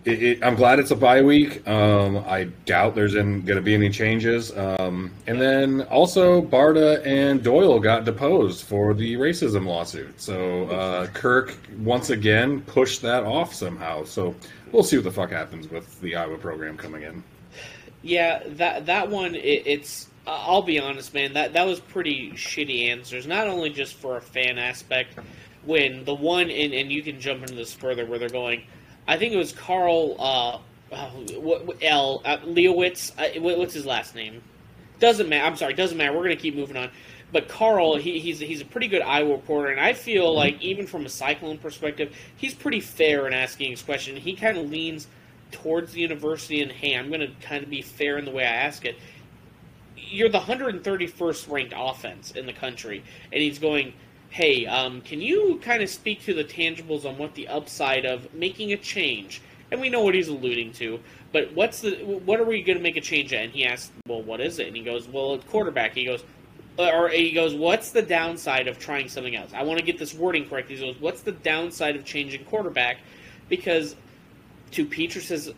it, 0.06 0.24
it, 0.24 0.44
I'm 0.44 0.56
glad 0.56 0.80
it's 0.80 0.92
a 0.92 0.96
bye 0.96 1.22
week. 1.22 1.68
Um, 1.68 2.18
I 2.28 2.46
doubt 2.66 2.96
there's 2.96 3.14
going 3.14 3.46
to 3.46 3.62
be 3.62 3.74
any 3.74 3.90
changes. 3.90 4.56
Um, 4.56 5.12
and 5.28 5.40
then 5.40 5.82
also 5.84 6.42
Barta 6.42 7.06
and 7.06 7.42
Doyle 7.42 7.80
got 7.80 8.04
deposed 8.04 8.66
for 8.66 8.94
the 8.94 9.16
racism 9.16 9.66
lawsuit. 9.66 10.20
So 10.20 10.66
uh, 10.66 11.08
Kirk 11.08 11.58
once 11.80 12.10
again 12.10 12.62
pushed 12.62 13.02
that 13.04 13.24
off 13.24 13.54
somehow. 13.54 14.04
So 14.04 14.36
we'll 14.72 14.84
see 14.84 14.98
what 14.98 15.06
the 15.06 15.12
fuck 15.12 15.32
happens 15.32 15.70
with 15.70 16.00
the 16.02 16.16
Iowa 16.16 16.38
program 16.38 16.78
coming 16.78 17.04
in. 17.04 17.24
Yeah, 18.02 18.44
that 18.48 18.86
that 18.88 19.10
one. 19.10 19.36
It, 19.36 19.64
it's. 19.66 20.10
I'll 20.26 20.62
be 20.62 20.80
honest, 20.80 21.14
man. 21.14 21.34
That 21.34 21.54
that 21.54 21.66
was 21.66 21.80
pretty 21.80 22.32
shitty 22.32 22.90
answers. 22.90 23.26
Not 23.26 23.48
only 23.48 23.70
just 23.70 23.96
for 23.96 24.18
a 24.18 24.22
fan 24.22 24.58
aspect, 24.58 25.18
when 25.66 26.04
the 26.04 26.14
one 26.14 26.50
and 26.50 26.74
and 26.74 26.92
you 26.92 27.02
can 27.02 27.20
jump 27.22 27.42
into 27.42 27.56
this 27.56 27.74
further 27.74 28.06
where 28.06 28.20
they're 28.20 28.30
going. 28.30 28.64
I 29.08 29.18
think 29.18 29.34
it 29.34 29.38
was 29.38 29.52
Carl. 29.52 30.16
Uh, 30.20 30.60
uh, 30.94 31.10
L. 31.82 32.22
Uh, 32.24 32.38
Leowitz. 32.40 33.12
Uh, 33.18 33.40
what's 33.42 33.74
his 33.74 33.86
last 33.86 34.16
name? 34.16 34.42
Doesn't 35.00 35.28
matter. 35.28 35.46
I'm 35.46 35.58
sorry. 35.58 35.74
Doesn't 35.74 35.98
matter. 35.98 36.16
We're 36.16 36.24
gonna 36.24 36.36
keep 36.36 36.56
moving 36.56 36.78
on. 36.78 36.90
But 37.32 37.48
Carl, 37.48 37.96
he, 37.96 38.20
he's 38.20 38.40
he's 38.40 38.62
a 38.62 38.66
pretty 38.66 38.88
good 38.88 39.02
Iowa 39.02 39.32
reporter, 39.32 39.70
and 39.70 39.80
I 39.80 39.94
feel 39.94 40.34
like 40.36 40.62
even 40.62 40.86
from 40.86 41.06
a 41.06 41.10
Cyclone 41.10 41.58
perspective, 41.58 42.16
he's 42.38 42.54
pretty 42.54 42.80
fair 42.80 43.26
in 43.26 43.34
asking 43.34 43.72
his 43.72 43.82
question. 43.82 44.16
He 44.16 44.36
kind 44.36 44.58
of 44.58 44.70
leans 44.70 45.08
towards 45.52 45.94
the 45.94 46.02
university, 46.02 46.62
and 46.62 46.72
hey, 46.72 46.96
I'm 46.96 47.08
going 47.08 47.22
to 47.22 47.32
kind 47.42 47.64
of 47.64 47.70
be 47.70 47.82
fair 47.82 48.18
in 48.18 48.26
the 48.26 48.32
way 48.32 48.44
I 48.44 48.52
ask 48.52 48.86
it. 48.86 48.98
You're 49.96 50.30
the 50.30 50.40
131st 50.40 51.50
ranked 51.50 51.74
offense 51.76 52.32
in 52.32 52.46
the 52.46 52.54
country, 52.54 53.04
and 53.32 53.42
he's 53.42 53.58
going, 53.58 53.94
hey, 54.34 54.66
um, 54.66 55.00
can 55.02 55.22
you 55.22 55.60
kind 55.62 55.84
of 55.84 55.90
speak 55.90 56.24
to 56.24 56.34
the 56.34 56.44
tangibles 56.44 57.06
on 57.06 57.20
what 57.20 57.36
the 57.36 57.48
upside 57.48 58.04
of 58.04 58.34
making 58.34 58.74
a 58.74 58.78
change? 58.78 59.44
And 59.72 59.80
we 59.80 59.90
know 59.90 60.02
what 60.02 60.16
he's 60.16 60.28
alluding 60.28 60.74
to, 60.74 61.00
but 61.32 61.54
what's 61.54 61.82
the 61.82 61.92
what 62.26 62.40
are 62.40 62.44
we 62.44 62.64
going 62.64 62.78
to 62.78 62.84
make 62.84 62.98
a 62.98 63.02
change 63.02 63.32
at? 63.32 63.44
And 63.44 63.54
he 63.54 63.64
asks, 63.64 63.92
well, 64.08 64.24
what 64.24 64.42
is 64.42 64.58
it? 64.58 64.68
And 64.68 64.76
he 64.76 64.82
goes, 64.82 65.08
well, 65.08 65.36
it's 65.36 65.46
quarterback. 65.46 65.94
He 65.94 66.06
goes, 66.06 66.24
or 66.80 67.10
he 67.10 67.32
goes, 67.32 67.54
what's 67.54 67.92
the 67.92 68.02
downside 68.02 68.68
of 68.68 68.80
trying 68.80 69.08
something 69.08 69.36
else? 69.36 69.52
I 69.54 69.62
want 69.62 69.80
to 69.80 69.86
get 69.86 70.00
this 70.00 70.16
wording 70.16 70.50
correct. 70.50 70.70
He 70.70 70.78
goes, 70.78 71.00
what's 71.00 71.22
the 71.22 71.32
downside 71.32 71.96
of 71.96 72.04
changing 72.04 72.44
quarterback? 72.46 72.98
Because 73.50 73.96
to 74.72 74.84
Petras's, 74.84 75.52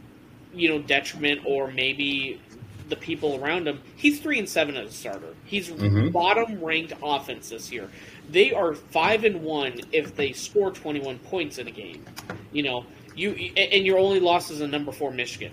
you 0.53 0.67
know, 0.67 0.79
detriment, 0.79 1.41
or 1.46 1.72
maybe 1.72 2.41
the 2.89 2.96
people 2.96 3.44
around 3.44 3.67
him, 3.67 3.82
he's 3.96 4.20
three 4.20 4.38
and 4.38 4.48
seven 4.48 4.75
as 4.75 4.89
a 4.89 4.94
starter. 4.94 5.34
He's 5.46 5.70
Mhm. 5.70 6.12
bottom 6.12 6.63
ranked 6.63 6.94
offense 7.01 7.50
this 7.50 7.72
year. 7.72 7.89
They 8.29 8.53
are 8.53 8.74
five 8.74 9.24
and 9.24 9.44
one 9.44 9.82
if 9.91 10.15
they 10.15 10.34
score 10.34 10.72
twenty 10.72 11.00
one 11.00 11.20
points 11.20 11.58
in 11.58 11.67
a 11.67 11.72
game. 11.72 12.03
You 12.51 12.63
know, 12.63 12.86
you 13.15 13.32
and 13.55 13.86
your 13.86 13.98
only 13.98 14.20
loss 14.20 14.50
is 14.50 14.62
a 14.62 14.67
number 14.67 14.91
four 14.91 15.12
Michigan. 15.12 15.51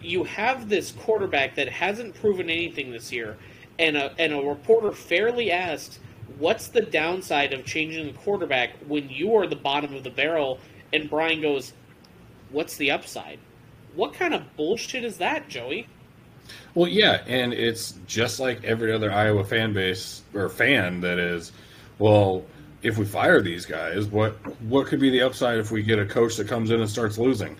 You 0.00 0.24
have 0.24 0.68
this 0.68 0.92
quarterback 0.92 1.54
that 1.56 1.68
hasn't 1.68 2.14
proven 2.20 2.50
anything 2.50 2.92
this 2.92 3.10
year, 3.10 3.36
and 3.78 3.96
a 3.96 4.14
and 4.18 4.32
a 4.32 4.40
reporter 4.40 4.92
fairly 4.92 5.50
asked, 5.50 5.98
"What's 6.38 6.68
the 6.68 6.82
downside 6.82 7.52
of 7.52 7.64
changing 7.64 8.06
the 8.06 8.12
quarterback 8.12 8.70
when 8.86 9.08
you 9.08 9.34
are 9.36 9.46
the 9.46 9.56
bottom 9.56 9.94
of 9.94 10.04
the 10.04 10.10
barrel?" 10.10 10.60
And 10.92 11.10
Brian 11.10 11.40
goes, 11.40 11.72
"What's 12.50 12.76
the 12.76 12.90
upside?" 12.90 13.38
What 13.94 14.12
kind 14.12 14.34
of 14.34 14.56
bullshit 14.56 15.04
is 15.04 15.18
that, 15.18 15.48
Joey? 15.48 15.86
Well, 16.74 16.88
yeah, 16.88 17.22
and 17.26 17.54
it's 17.54 17.94
just 18.06 18.40
like 18.40 18.64
every 18.64 18.92
other 18.92 19.10
Iowa 19.12 19.44
fan 19.44 19.72
base 19.72 20.22
or 20.34 20.48
fan 20.48 21.00
that 21.00 21.18
is. 21.18 21.52
Well, 21.98 22.44
if 22.82 22.98
we 22.98 23.04
fire 23.04 23.40
these 23.40 23.66
guys, 23.66 24.06
what 24.06 24.32
what 24.62 24.86
could 24.86 25.00
be 25.00 25.10
the 25.10 25.22
upside 25.22 25.58
if 25.58 25.70
we 25.70 25.82
get 25.82 25.98
a 25.98 26.04
coach 26.06 26.36
that 26.36 26.48
comes 26.48 26.70
in 26.70 26.80
and 26.80 26.88
starts 26.90 27.18
losing? 27.18 27.56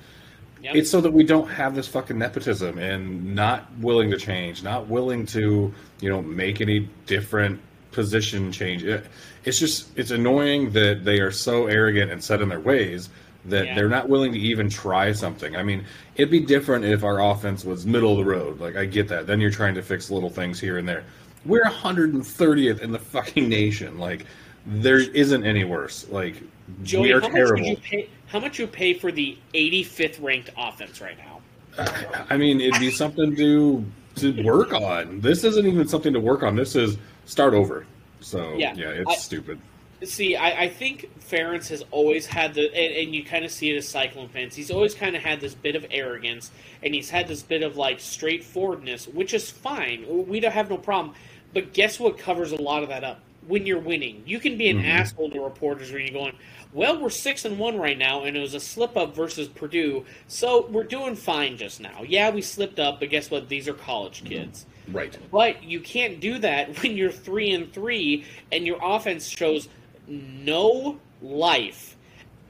Yep. 0.63 0.77
It's 0.77 0.91
so 0.91 1.01
that 1.03 1.13
we 1.13 1.25
don't 1.25 1.49
have 1.49 1.75
this 1.75 1.87
fucking 1.89 2.19
nepotism 2.19 2.79
and 2.79 3.35
not 3.35 3.71
willing 3.81 4.11
to 4.11 4.17
change, 4.17 4.63
not 4.63 4.87
willing 4.89 5.27
to 5.27 5.73
you 6.01 6.09
know 6.09 6.23
make 6.23 6.61
any 6.61 6.89
different 7.07 7.61
position 7.93 8.51
change. 8.51 8.83
It, 8.83 9.07
it's 9.45 9.59
just 9.59 9.97
it's 9.97 10.11
annoying 10.11 10.71
that 10.73 11.05
they 11.05 11.21
are 11.21 11.31
so 11.31 11.67
arrogant 11.67 12.11
and 12.11 12.23
set 12.23 12.41
in 12.43 12.49
their 12.49 12.61
ways 12.61 13.09
that 13.47 13.67
Yeah. 13.67 13.75
they're 13.75 13.91
not 13.91 14.09
willing 14.09 14.33
to 14.33 14.39
even 14.39 14.71
try 14.71 15.13
something. 15.13 15.55
I 15.55 15.63
mean, 15.63 15.85
it'd 16.17 16.31
be 16.31 16.41
different 16.41 16.87
if 16.87 17.05
our 17.05 17.21
offense 17.21 17.63
was 17.63 17.85
middle 17.85 18.13
of 18.13 18.19
the 18.19 18.25
road. 18.25 18.59
Like 18.59 18.75
I 18.77 18.87
get 18.87 19.07
that. 19.09 19.27
Then 19.27 19.39
you're 19.41 19.51
trying 19.51 19.75
to 19.75 19.83
fix 19.83 20.11
little 20.11 20.31
things 20.31 20.59
here 20.59 20.79
and 20.79 20.89
there. 20.89 21.05
We're 21.45 21.65
130th 21.65 22.81
in 22.81 22.93
the 22.93 22.99
fucking 22.99 23.49
nation. 23.49 23.99
Like 23.99 24.27
there 24.67 24.99
isn't 24.99 25.45
any 25.45 25.65
worse. 25.65 26.09
Like 26.09 26.43
Joey, 26.83 27.03
we 27.03 27.13
are 27.13 27.21
terrible. 27.21 27.23
how 27.23 27.31
much 27.31 27.35
terrible. 27.35 27.63
would 27.63 27.69
you 27.69 27.77
pay? 27.77 28.09
How 28.27 28.41
much 28.41 28.59
you 28.59 28.67
pay 28.67 28.95
for 28.95 29.13
the 29.13 29.39
85th 29.55 30.23
ranked 30.23 30.51
offense 30.57 31.01
right 31.01 31.17
now? 31.19 31.41
I 32.31 32.37
mean, 32.37 32.61
it'd 32.61 32.81
be 32.81 32.91
something 32.91 33.37
to 33.37 33.85
to 34.17 34.43
work 34.45 34.73
on. 34.73 35.21
This 35.21 35.45
isn't 35.45 35.67
even 35.67 35.87
something 35.89 36.13
to 36.13 36.21
work 36.21 36.43
on. 36.43 36.57
This 36.57 36.77
is 36.77 36.97
start 37.27 37.55
over. 37.55 37.87
So 38.21 38.55
Yeah, 38.57 38.75
yeah, 38.75 38.89
it's 38.91 39.11
I- 39.11 39.15
stupid. 39.17 39.59
See, 40.03 40.37
I, 40.37 40.65
I 40.65 40.69
think 40.69 41.09
Ferentz 41.31 41.69
has 41.69 41.83
always 41.91 42.27
had 42.27 42.53
the, 42.53 42.67
and, 42.75 42.97
and 43.07 43.15
you 43.15 43.25
kind 43.25 43.43
of 43.43 43.51
see 43.51 43.71
it 43.71 43.77
as 43.77 43.89
Cyclone 43.89 44.29
fans. 44.29 44.55
He's 44.55 44.71
always 44.71 44.95
kind 44.95 45.17
of 45.17 45.23
had 45.23 45.41
this 45.41 45.55
bit 45.55 45.77
of 45.77 45.87
arrogance, 45.91 46.51
and 46.83 46.93
he's 46.95 47.09
had 47.09 47.27
this 47.27 47.43
bit 47.43 47.63
of 47.63 47.79
like 47.79 48.01
straightforwardness, 48.01 49.09
which 49.09 49.33
is 49.33 49.51
fine. 49.51 50.05
We 50.29 50.41
don't 50.41 50.53
have 50.53 50.69
no 50.69 50.77
problem. 50.77 51.15
But 51.55 51.73
guess 51.73 51.99
what 52.01 52.19
covers 52.19 52.53
a 52.53 52.61
lot 52.61 52.83
of 52.83 52.89
that 52.91 53.05
up? 53.05 53.21
When 53.47 53.67
you're 53.67 53.79
winning, 53.79 54.23
you 54.27 54.41
can 54.41 54.59
be 54.59 54.69
an 54.69 54.79
Mhm. 54.79 54.89
asshole 54.89 55.31
to 55.31 55.41
reporters 55.41 55.93
when 55.93 56.03
you're 56.03 56.11
going, 56.11 56.33
"Well, 56.73 56.99
we're 57.01 57.11
six 57.11 57.45
and 57.45 57.59
one 57.59 57.77
right 57.77 57.97
now, 57.97 58.25
and 58.25 58.37
it 58.37 58.41
was 58.41 58.55
a 58.55 58.61
slip 58.61 58.97
up 58.97 59.15
versus 59.15 59.49
Purdue, 59.49 60.05
so 60.27 60.67
we're 60.67 60.85
doing 60.85 61.15
fine 61.15 61.57
just 61.57 61.81
now. 61.81 62.03
Yeah, 62.07 62.31
we 62.31 62.41
slipped 62.43 62.81
up, 62.81 63.01
but 63.01 63.11
guess 63.11 63.31
what? 63.31 63.49
These 63.49 63.69
are 63.69 63.75
college 63.75 64.25
kids." 64.25 64.67
Right. 64.91 65.17
But 65.31 65.63
you 65.63 65.81
can't 65.81 66.21
do 66.21 66.39
that 66.39 66.79
when 66.83 66.97
you're 66.97 67.13
three 67.13 67.51
and 67.51 67.73
three 67.73 68.25
and 68.51 68.67
your 68.67 68.79
offense 68.83 69.29
shows 69.29 69.69
no 70.09 70.99
life. 71.23 71.97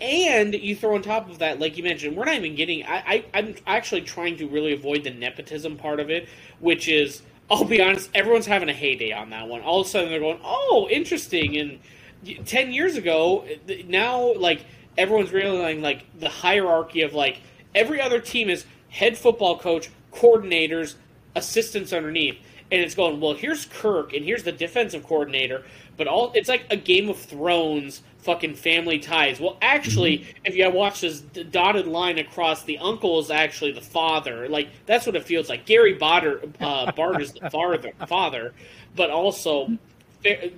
And 0.01 0.55
you 0.55 0.75
throw 0.75 0.97
on 0.97 1.03
top 1.03 1.31
of 1.31 1.39
that, 1.39 1.61
like 1.61 1.77
you 1.77 1.83
mentioned, 1.85 2.17
we're 2.17 2.25
not 2.25 2.35
even 2.35 2.55
getting. 2.57 2.85
I, 2.85 2.97
I, 3.07 3.25
I'm 3.35 3.55
actually 3.67 4.03
trying 4.03 4.37
to 4.39 4.47
really 4.47 4.73
avoid 4.73 5.05
the 5.05 5.11
nepotism 5.11 5.77
part 5.77 6.01
of 6.01 6.11
it, 6.11 6.29
which 6.61 6.89
is, 6.89 7.23
I'll 7.51 7.65
be 7.65 7.83
honest, 7.83 8.11
everyone's 8.15 8.47
having 8.47 8.69
a 8.69 8.73
heyday 8.73 9.13
on 9.13 9.31
that 9.31 9.49
one. 9.49 9.61
All 9.61 9.81
of 9.81 9.87
a 9.87 9.91
sudden, 9.91 10.11
they're 10.11 10.21
going, 10.21 10.41
"Oh, 10.43 10.89
interesting!" 10.91 11.57
And 11.57 12.47
ten 12.47 12.73
years 12.73 12.97
ago, 12.97 13.45
now 13.87 14.35
like 14.35 14.65
everyone's 14.97 15.33
realizing 15.33 15.83
like 15.83 16.05
the 16.19 16.29
hierarchy 16.29 17.03
of 17.03 17.13
like 17.13 17.41
every 17.75 18.01
other 18.01 18.21
team 18.21 18.49
is 18.49 18.65
head 18.89 19.19
football 19.19 19.59
coach, 19.59 19.91
coordinators, 20.13 20.95
assistants 21.35 21.93
underneath, 21.93 22.37
and 22.71 22.81
it's 22.81 22.95
going 22.95 23.21
well. 23.21 23.35
Here's 23.35 23.67
Kirk, 23.67 24.13
and 24.13 24.25
here's 24.25 24.43
the 24.43 24.53
defensive 24.53 25.05
coordinator, 25.05 25.65
but 25.97 26.07
all 26.07 26.33
it's 26.35 26.49
like 26.49 26.67
a 26.71 26.77
Game 26.77 27.09
of 27.09 27.19
Thrones 27.19 28.03
fucking 28.19 28.55
family 28.55 28.99
ties. 28.99 29.39
Well, 29.39 29.59
actually, 29.61 30.27
if 30.45 30.57
you 30.57 30.69
watch 30.71 31.03
this 31.03 31.21
dotted 31.21 31.87
line 31.87 32.19
across, 32.19 32.65
the 32.65 32.79
uncle 32.79 33.19
is 33.21 33.31
actually 33.31 33.73
the 33.73 33.81
father. 33.81 34.49
Like 34.49 34.69
that's 34.87 35.07
what 35.07 35.17
it 35.17 35.25
feels 35.25 35.49
like. 35.49 35.67
Gary 35.67 35.97
Barta, 35.97 36.53
uh, 36.61 36.93
Bart 36.97 37.21
is 37.21 37.33
the 37.33 37.51
father, 37.51 37.93
father, 38.07 38.55
but 38.97 39.11
also 39.11 39.79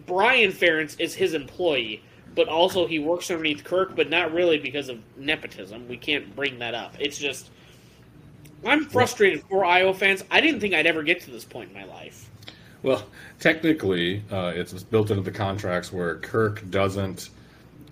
Brian 0.07 0.53
Ferentz 0.53 0.99
is 1.01 1.15
his 1.15 1.35
employee. 1.35 2.03
But 2.35 2.49
also, 2.49 2.87
he 2.87 2.99
works 2.99 3.31
underneath 3.31 3.65
Kirk, 3.65 3.97
but 3.97 4.11
not 4.11 4.31
really 4.31 4.59
because 4.59 4.91
of 4.91 5.01
nepotism. 5.17 5.89
We 5.89 5.97
can't 5.97 6.37
bring 6.37 6.59
that 6.59 6.75
up. 6.75 6.95
It's 7.01 7.17
just 7.17 7.51
I'm 8.65 8.85
frustrated 8.87 9.43
for 9.45 9.65
Iowa 9.65 9.95
fans. 9.95 10.25
I 10.31 10.41
didn't 10.41 10.61
think 10.61 10.75
I'd 10.75 10.87
ever 10.87 11.03
get 11.03 11.21
to 11.23 11.31
this 11.31 11.45
point 11.45 11.71
in 11.71 11.75
my 11.75 11.85
life. 11.85 12.31
Well, 12.83 13.05
technically, 13.41 14.23
uh, 14.31 14.53
it's 14.55 14.73
built 14.83 15.11
into 15.11 15.23
the 15.23 15.31
contracts 15.31 15.93
where 15.93 16.17
Kirk 16.19 16.69
doesn't 16.71 17.31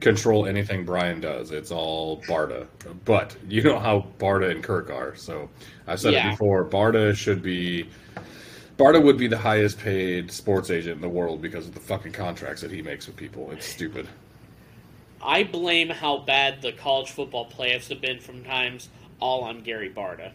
control 0.00 0.46
anything 0.46 0.84
Brian 0.84 1.20
does. 1.20 1.50
It's 1.50 1.70
all 1.70 2.20
Barta. 2.22 2.66
But 3.04 3.36
you 3.48 3.62
know 3.62 3.78
how 3.78 4.06
Barta 4.18 4.50
and 4.50 4.62
Kirk 4.62 4.90
are. 4.90 5.14
So 5.16 5.48
I've 5.86 6.00
said 6.00 6.12
Yeah. 6.12 6.28
it 6.28 6.30
before. 6.32 6.64
Barta 6.64 7.14
should 7.16 7.42
be. 7.42 7.88
Barta 8.76 9.02
would 9.02 9.16
be 9.16 9.28
the 9.28 9.38
highest 9.38 9.78
paid 9.78 10.30
sports 10.32 10.68
agent 10.70 10.96
in 10.96 11.00
the 11.00 11.08
world 11.08 11.40
because 11.40 11.66
of 11.66 11.74
the 11.74 11.80
fucking 11.80 12.12
contracts 12.12 12.60
that 12.60 12.72
he 12.72 12.82
makes 12.82 13.06
with 13.06 13.16
people. 13.16 13.50
It's 13.52 13.66
stupid. 13.66 14.08
I 15.22 15.44
blame 15.44 15.88
how 15.88 16.18
bad 16.18 16.60
the 16.60 16.72
college 16.72 17.10
football 17.10 17.48
playoffs 17.48 17.88
have 17.88 18.00
been 18.00 18.20
from 18.20 18.44
times 18.44 18.88
all 19.20 19.42
on 19.44 19.62
Gary 19.62 19.90
Barta. 19.90 20.32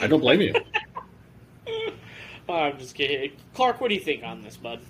I 0.00 0.06
don't 0.06 0.20
blame 0.20 0.40
you. 0.40 0.54
Oh, 2.46 2.52
I'm 2.52 2.78
just 2.78 2.94
kidding. 2.94 3.32
Clark, 3.54 3.80
what 3.80 3.88
do 3.88 3.94
you 3.94 4.02
think 4.02 4.22
on 4.22 4.42
this, 4.42 4.58
bud? 4.58 4.80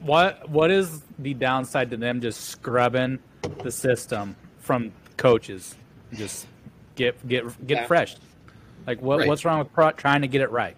What 0.00 0.48
what 0.48 0.70
is 0.70 1.02
the 1.18 1.34
downside 1.34 1.90
to 1.90 1.96
them 1.96 2.20
just 2.20 2.40
scrubbing 2.42 3.18
the 3.64 3.72
system 3.72 4.36
from 4.60 4.92
coaches? 5.16 5.74
Just 6.12 6.46
get 6.94 7.26
get 7.26 7.44
get 7.66 7.78
Yeah. 7.78 7.86
fresh. 7.86 8.14
Like 8.86 9.02
what 9.02 9.18
Right. 9.20 9.28
what's 9.28 9.44
wrong 9.44 9.58
with 9.58 9.72
pro- 9.72 9.90
trying 9.90 10.20
to 10.22 10.28
get 10.28 10.40
it 10.40 10.50
right? 10.52 10.76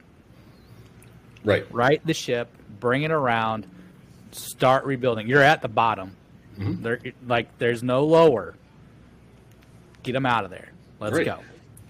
Right. 1.44 1.66
Right 1.70 2.00
the 2.06 2.14
ship, 2.14 2.48
bring 2.80 3.02
it 3.02 3.10
around, 3.10 3.66
start 4.32 4.84
rebuilding. 4.86 5.26
You're 5.28 5.42
at 5.42 5.60
the 5.60 5.68
bottom. 5.68 6.16
Mhm. 6.58 6.82
There 6.82 6.98
like 7.26 7.58
there's 7.58 7.82
no 7.82 8.04
lower. 8.04 8.54
Get 10.02 10.12
them 10.12 10.26
out 10.26 10.44
of 10.44 10.50
there. 10.50 10.68
Let's 11.00 11.16
Right. 11.16 11.26
go. 11.26 11.38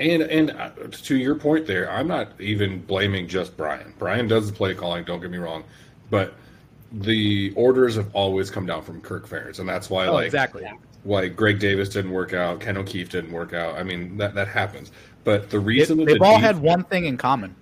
And 0.00 0.22
and 0.22 0.50
uh, 0.52 0.70
to 0.90 1.16
your 1.16 1.34
point 1.34 1.66
there, 1.66 1.90
I'm 1.90 2.06
not 2.06 2.40
even 2.40 2.80
blaming 2.82 3.26
just 3.26 3.56
Brian. 3.56 3.92
Brian 3.98 4.28
does 4.28 4.46
the 4.48 4.52
play 4.56 4.72
calling. 4.74 5.02
Don't 5.04 5.20
get 5.20 5.30
me 5.30 5.38
wrong, 5.38 5.64
but 6.10 6.34
the 6.92 7.52
orders 7.56 7.96
have 7.96 8.08
always 8.14 8.48
come 8.50 8.64
down 8.64 8.82
from 8.82 9.00
Kirk 9.00 9.28
Ferentz, 9.28 9.58
and 9.58 9.68
that's 9.68 9.90
why 9.90 10.06
Oh, 10.06 10.14
like 10.14 10.26
exactly. 10.26 10.70
Why 11.02 11.26
Greg 11.28 11.58
Davis 11.58 11.88
didn't 11.88 12.12
work 12.12 12.32
out, 12.32 12.60
Ken 12.60 12.76
O'Keefe 12.76 13.08
didn't 13.10 13.32
work 13.32 13.52
out. 13.54 13.74
I 13.76 13.82
mean 13.82 14.16
that 14.18 14.34
that 14.34 14.46
happens. 14.48 14.92
But 15.24 15.50
the 15.50 15.58
They, 15.58 15.64
reason 15.64 15.98
that 15.98 16.06
they've 16.06 16.18
the 16.18 16.24
all 16.24 16.38
had 16.38 16.58
one 16.58 16.84
thing 16.84 17.04
in 17.06 17.16
common. 17.16 17.54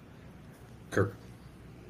Kirk. 0.91 1.15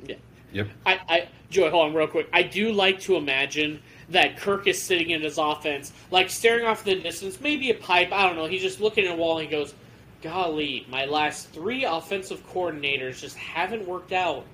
Yeah. 0.06 0.14
Yep. 0.52 0.68
I, 0.86 1.00
I, 1.08 1.28
Joey, 1.50 1.70
hold 1.70 1.88
on 1.88 1.94
real 1.94 2.06
quick. 2.06 2.28
I 2.32 2.42
do 2.42 2.72
like 2.72 3.00
to 3.00 3.16
imagine 3.16 3.80
that 4.10 4.36
Kirk 4.36 4.66
is 4.66 4.80
sitting 4.82 5.10
in 5.10 5.20
his 5.22 5.38
offense, 5.38 5.92
like 6.10 6.30
staring 6.30 6.64
off 6.64 6.84
the 6.84 6.94
distance, 6.94 7.40
maybe 7.40 7.70
a 7.70 7.75
pipe. 7.75 8.12
I 8.12 8.26
don't 8.26 8.36
know. 8.36 8.46
He's 8.46 8.62
just 8.62 8.80
looking 8.80 9.06
at 9.06 9.12
a 9.12 9.16
wall 9.16 9.38
and 9.38 9.48
he 9.48 9.50
goes, 9.50 9.75
"Golly, 10.22 10.86
my 10.88 11.04
last 11.06 11.50
three 11.50 11.84
offensive 11.84 12.46
coordinators 12.48 13.20
just 13.20 13.36
haven't 13.36 13.86
worked 13.86 14.12
out. 14.12 14.44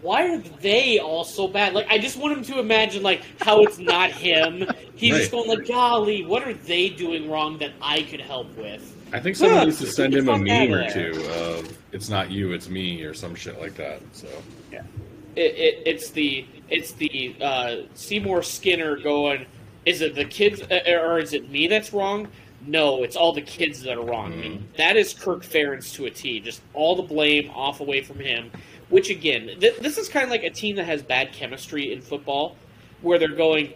Why 0.00 0.34
are 0.34 0.38
they 0.38 0.98
all 0.98 1.22
so 1.24 1.46
bad? 1.46 1.74
Like, 1.74 1.86
I 1.88 1.98
just 1.98 2.16
want 2.16 2.36
him 2.36 2.44
to 2.44 2.58
imagine 2.58 3.02
like 3.04 3.22
how 3.38 3.62
it's 3.62 3.78
not 3.78 4.10
him. 4.10 4.64
He's 4.96 5.16
just 5.16 5.30
going 5.30 5.48
like, 5.48 5.66
"Golly, 5.68 6.24
what 6.24 6.42
are 6.42 6.54
they 6.54 6.88
doing 6.88 7.30
wrong 7.30 7.58
that 7.58 7.72
I 7.80 8.02
could 8.02 8.20
help 8.20 8.56
with?" 8.56 8.96
I 9.12 9.20
think 9.20 9.36
someone 9.36 9.58
Huh, 9.58 9.64
needs 9.66 9.78
to 9.78 9.86
send 9.86 10.14
him 10.14 10.28
a 10.28 10.38
meme 10.38 10.72
or 10.72 10.90
two 10.90 11.24
of 11.28 11.78
"It's 11.92 12.08
not 12.08 12.30
you, 12.32 12.52
it's 12.52 12.68
me" 12.68 13.02
or 13.02 13.14
some 13.14 13.34
shit 13.34 13.60
like 13.60 13.76
that. 13.76 14.00
So 14.12 14.26
it, 15.36 15.40
it, 15.56 15.82
it's 15.86 16.10
the 16.10 16.46
it's 16.68 16.92
the 16.92 17.34
uh, 17.40 17.76
Seymour 17.94 18.42
Skinner 18.42 18.96
going. 18.98 19.46
Is 19.84 20.00
it 20.00 20.14
the 20.14 20.24
kids 20.24 20.62
uh, 20.62 20.80
or 21.02 21.18
is 21.18 21.32
it 21.32 21.50
me 21.50 21.66
that's 21.66 21.92
wrong? 21.92 22.28
No, 22.64 23.02
it's 23.02 23.16
all 23.16 23.32
the 23.32 23.42
kids 23.42 23.82
that 23.82 23.98
are 23.98 24.04
wrong. 24.04 24.32
Mhm. 24.32 24.62
That 24.76 24.96
is 24.96 25.12
Kirk 25.12 25.42
Ferentz 25.42 25.92
to 25.94 26.06
a 26.06 26.10
T. 26.10 26.38
Just 26.40 26.62
all 26.74 26.94
the 26.94 27.02
blame 27.02 27.50
off 27.50 27.80
away 27.80 28.02
from 28.02 28.20
him. 28.20 28.50
Which 28.88 29.10
again, 29.10 29.50
th- 29.58 29.78
this 29.78 29.98
is 29.98 30.08
kind 30.08 30.24
of 30.24 30.30
like 30.30 30.44
a 30.44 30.50
team 30.50 30.76
that 30.76 30.84
has 30.84 31.02
bad 31.02 31.32
chemistry 31.32 31.92
in 31.92 32.00
football, 32.02 32.56
where 33.00 33.18
they're 33.18 33.28
going. 33.34 33.72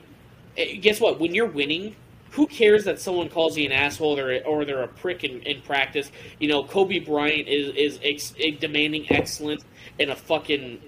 eh, 0.56 0.76
Guess 0.76 1.00
what? 1.00 1.18
When 1.18 1.34
you're 1.34 1.46
winning, 1.50 1.96
who 2.30 2.46
cares 2.46 2.84
that 2.84 3.00
someone 3.00 3.28
calls 3.30 3.56
you 3.56 3.64
an 3.66 3.72
asshole 3.72 4.20
or, 4.20 4.38
or 4.44 4.64
they're 4.66 4.82
a 4.82 4.88
prick 4.88 5.25
in, 5.25 5.40
in 5.42 5.62
practice? 5.62 6.12
You 6.38 6.48
know, 6.48 6.62
Kobe 6.64 6.98
Bryant 7.00 7.48
is 7.48 7.75
is 7.75 7.98
ex, 8.04 8.34
demanding 8.60 9.10
excellence 9.10 9.64
in 9.98 10.10
a 10.10 10.16
fucking 10.16 10.80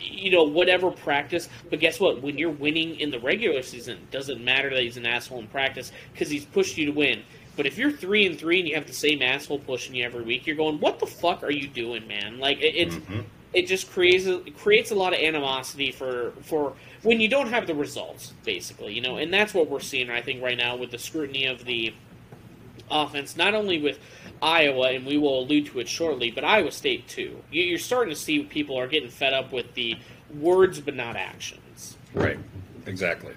you 0.00 0.30
know, 0.30 0.44
whatever 0.44 0.90
practice. 0.90 1.48
But 1.70 1.80
guess 1.80 2.00
what? 2.00 2.22
When 2.22 2.38
you're 2.38 2.50
winning 2.50 2.98
in 3.00 3.10
the 3.10 3.18
regular 3.20 3.62
season, 3.62 3.98
it 3.98 4.10
doesn't 4.10 4.42
matter 4.42 4.70
that 4.70 4.82
he's 4.82 4.96
an 4.96 5.06
asshole 5.06 5.38
in 5.40 5.46
practice 5.48 5.92
because 6.12 6.30
he's 6.30 6.44
pushed 6.44 6.76
you 6.76 6.86
to 6.86 6.92
win. 6.92 7.22
But 7.56 7.66
if 7.66 7.76
you're 7.76 7.90
three 7.90 8.26
and 8.26 8.38
three 8.38 8.60
and 8.60 8.68
you 8.68 8.74
have 8.76 8.86
the 8.86 8.92
same 8.92 9.20
asshole 9.20 9.58
pushing 9.60 9.94
you 9.94 10.04
every 10.04 10.22
week, 10.22 10.46
you're 10.46 10.56
going, 10.56 10.78
"What 10.80 10.98
the 11.00 11.06
fuck 11.06 11.42
are 11.42 11.50
you 11.50 11.66
doing, 11.66 12.06
man?" 12.06 12.38
Like 12.38 12.60
it, 12.60 12.74
it's 12.76 12.94
Mhm. 12.94 13.24
it 13.52 13.66
just 13.66 13.90
creates 13.90 14.26
a, 14.26 14.44
it 14.44 14.56
creates 14.56 14.90
a 14.90 14.94
lot 14.94 15.12
of 15.12 15.18
animosity 15.18 15.90
for 15.90 16.32
for 16.42 16.74
when 17.02 17.20
you 17.20 17.28
don't 17.28 17.48
have 17.48 17.66
the 17.66 17.74
results, 17.74 18.32
basically, 18.44 18.92
you 18.92 19.00
know. 19.00 19.16
And 19.16 19.32
that's 19.32 19.54
what 19.54 19.68
we're 19.68 19.80
seeing, 19.80 20.10
I 20.10 20.20
think, 20.20 20.42
right 20.42 20.56
now 20.56 20.76
with 20.76 20.90
the 20.92 20.98
scrutiny 20.98 21.46
of 21.46 21.64
the 21.64 21.94
offense, 22.90 23.36
not 23.36 23.54
only 23.54 23.80
with 23.80 23.98
Iowa, 24.42 24.90
and 24.92 25.04
we 25.06 25.16
will 25.18 25.40
allude 25.40 25.66
to 25.66 25.80
it 25.80 25.88
shortly, 25.88 26.30
but 26.30 26.44
Iowa 26.44 26.70
State 26.70 27.08
too. 27.08 27.42
You- 27.50 27.62
You're 27.64 27.78
starting 27.78 28.14
to 28.14 28.20
see 28.20 28.40
people 28.42 28.76
are 28.78 28.86
getting 28.86 29.10
fed 29.10 29.34
up 29.34 29.52
with 29.52 29.74
the 29.74 29.96
words 30.38 30.80
but 30.80 30.94
not 30.94 31.16
actions. 31.16 31.96
right, 32.14 32.38
exactly. 32.86 33.32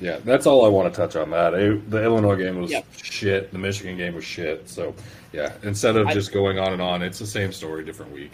Yeah, 0.00 0.18
that's 0.24 0.46
all 0.46 0.64
I 0.64 0.68
want 0.68 0.92
to 0.92 0.96
touch 1.00 1.14
on 1.16 1.30
that. 1.30 1.50
The 1.52 2.02
Illinois 2.02 2.36
game 2.36 2.60
was 2.60 2.70
Yeah. 2.72 2.82
shit. 3.00 3.52
The 3.52 3.58
Michigan 3.58 3.96
game 3.96 4.14
was 4.14 4.24
shit. 4.24 4.68
So 4.68 4.94
yeah, 5.32 5.52
instead 5.62 5.96
of 5.96 6.08
just 6.10 6.32
going 6.32 6.58
on 6.58 6.72
and 6.72 6.82
on, 6.82 7.00
it's 7.02 7.18
the 7.18 7.26
same 7.26 7.52
story, 7.52 7.84
different 7.84 8.12
week. 8.12 8.32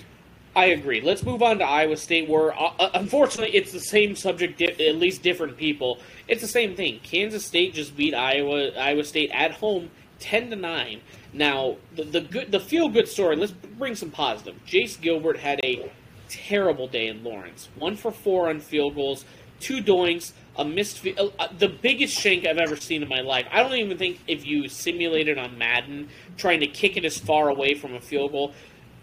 I 0.56 0.66
agree. 0.66 1.00
Let's 1.00 1.22
move 1.22 1.42
on 1.42 1.58
to 1.60 1.64
Iowa 1.64 1.96
State, 1.96 2.28
where 2.28 2.52
uh, 2.58 2.72
uh, 2.78 2.90
unfortunately 2.94 3.54
it's 3.56 3.70
the 3.72 3.78
same 3.80 4.16
subject, 4.16 4.58
di- 4.58 4.88
at 4.88 4.96
least 4.96 5.22
different 5.22 5.56
people. 5.56 5.98
It's 6.26 6.40
the 6.40 6.48
same 6.48 6.74
thing. 6.74 6.98
Kansas 7.04 7.44
State 7.44 7.72
just 7.74 7.96
beat 7.96 8.14
Iowa 8.14 8.70
Iowa 8.76 9.04
State 9.04 9.30
at 9.32 9.52
home, 9.52 9.90
ten 10.20 10.50
to 10.50 10.56
nine. 10.56 11.00
Now 11.32 11.76
the 11.96 12.04
the 12.04 12.20
good 12.20 12.52
the 12.52 12.60
feel 12.60 12.88
good 12.88 13.08
story. 13.08 13.36
Let's 13.36 13.52
bring 13.52 13.96
some 13.96 14.10
positive. 14.10 14.54
Jace 14.66 15.00
Gilbert 15.00 15.38
had 15.38 15.60
a 15.64 15.90
terrible 16.28 16.86
day 16.86 17.08
in 17.08 17.24
Lawrence. 17.24 17.68
One 17.76 17.96
for 17.96 18.12
four 18.12 18.48
on 18.48 18.60
field 18.60 18.94
goals, 18.94 19.24
two 19.58 19.82
doinks, 19.82 20.32
a 20.56 20.64
missed 20.64 21.04
uh, 21.06 21.28
uh, 21.38 21.48
the 21.58 21.68
biggest 21.68 22.18
shank 22.18 22.46
I've 22.46 22.58
ever 22.58 22.76
seen 22.76 23.02
in 23.02 23.08
my 23.08 23.20
life. 23.20 23.46
I 23.50 23.62
don't 23.62 23.74
even 23.74 23.98
think 23.98 24.20
if 24.28 24.46
you 24.46 24.68
simulated 24.68 25.38
on 25.38 25.58
Madden 25.58 26.08
trying 26.36 26.60
to 26.60 26.66
kick 26.66 26.96
it 26.96 27.04
as 27.04 27.18
far 27.18 27.48
away 27.48 27.74
from 27.74 27.94
a 27.94 28.00
field 28.00 28.32
goal, 28.32 28.52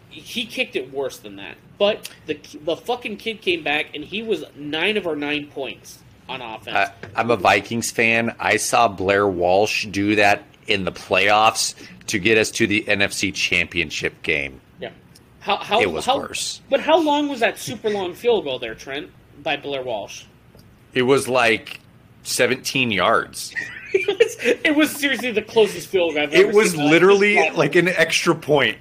he 0.09 0.45
kicked 0.45 0.75
it 0.75 0.93
worse 0.93 1.17
than 1.17 1.35
that. 1.37 1.57
But 1.77 2.09
the 2.25 2.39
the 2.63 2.77
fucking 2.77 3.17
kid 3.17 3.41
came 3.41 3.63
back 3.63 3.95
and 3.95 4.03
he 4.03 4.23
was 4.23 4.45
nine 4.55 4.97
of 4.97 5.07
our 5.07 5.15
nine 5.15 5.47
points 5.47 5.99
on 6.29 6.41
offense. 6.41 6.75
I, 6.75 6.91
I'm 7.15 7.31
a 7.31 7.37
Vikings 7.37 7.91
fan. 7.91 8.35
I 8.39 8.57
saw 8.57 8.87
Blair 8.87 9.27
Walsh 9.27 9.85
do 9.87 10.15
that 10.15 10.43
in 10.67 10.83
the 10.85 10.91
playoffs 10.91 11.73
to 12.07 12.19
get 12.19 12.37
us 12.37 12.51
to 12.51 12.67
the 12.67 12.83
NFC 12.87 13.33
Championship 13.33 14.21
game. 14.23 14.61
yeah. 14.79 14.91
How 15.39 15.57
how 15.57 15.81
It 15.81 15.91
was 15.91 16.05
how, 16.05 16.17
worse. 16.19 16.61
But 16.69 16.79
how 16.81 16.97
long 16.99 17.27
was 17.29 17.39
that 17.41 17.57
super 17.57 17.89
long 17.89 18.13
field 18.13 18.43
goal 18.45 18.59
there, 18.59 18.75
Trent, 18.75 19.09
by 19.43 19.57
Blair 19.57 19.81
Walsh? 19.83 20.23
It 20.93 21.03
was 21.03 21.27
like 21.27 21.79
17 22.23 22.91
yards. 22.91 23.53
it, 23.93 24.07
was, 24.19 24.37
it 24.65 24.75
was 24.75 24.91
seriously 24.91 25.31
the 25.31 25.41
closest 25.41 25.87
field 25.87 26.13
goal 26.15 26.23
I've 26.23 26.33
ever 26.33 26.49
It 26.49 26.53
was 26.55 26.71
seen. 26.71 26.89
literally 26.89 27.49
like 27.51 27.75
an 27.75 27.87
extra 27.87 28.35
point 28.35 28.77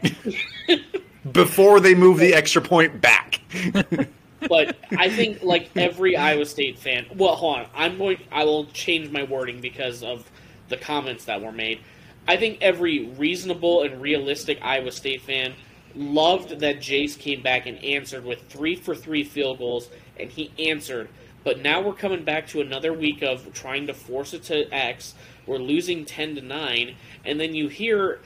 before 1.33 1.81
they 1.81 1.95
moved 1.95 2.21
the 2.21 2.35
extra 2.35 2.63
point 2.63 3.01
back. 3.01 3.41
but 4.49 4.77
I 4.97 5.09
think 5.09 5.43
like 5.43 5.71
every 5.77 6.17
Iowa 6.17 6.47
State 6.47 6.79
fan. 6.79 7.07
Well, 7.15 7.35
hold 7.37 7.59
on. 7.59 7.67
I'm 7.75 7.99
going. 7.99 8.19
I 8.33 8.45
will 8.45 8.67
change 8.67 9.11
my 9.11 9.23
wording 9.25 9.61
because 9.61 10.03
of 10.03 10.29
the 10.69 10.77
comments 10.77 11.25
that 11.25 11.43
were 11.43 11.53
made. 11.53 11.81
I 12.29 12.37
think 12.37 12.59
every 12.61 13.07
reasonable 13.11 13.83
and 13.83 14.01
realistic 14.01 14.59
Iowa 14.63 14.91
State 14.91 15.23
fan 15.23 15.55
loved 15.95 16.61
that 16.61 16.79
Jace 16.79 17.19
came 17.19 17.43
back 17.43 17.67
and 17.67 17.83
answered 17.83 18.25
with 18.25 18.43
three 18.49 18.75
for 18.75 18.95
three 18.95 19.25
field 19.25 19.59
goals, 19.59 19.89
and 20.19 20.31
he 20.31 20.51
answered. 20.59 21.09
But 21.45 21.61
now 21.61 21.81
we're 21.81 21.95
coming 21.95 22.25
back 22.25 22.49
to 22.49 22.61
another 22.61 22.93
week 22.93 23.23
of 23.23 23.53
trying 23.55 23.87
to 23.87 23.95
force 23.95 24.35
it 24.35 24.43
to 24.45 24.73
X. 24.75 25.15
We're 25.47 25.59
losing 25.59 26.05
ten 26.05 26.35
to 26.35 26.43
nine, 26.43 26.97
and 27.25 27.39
then 27.39 27.55
you 27.55 27.69
hear 27.69 28.21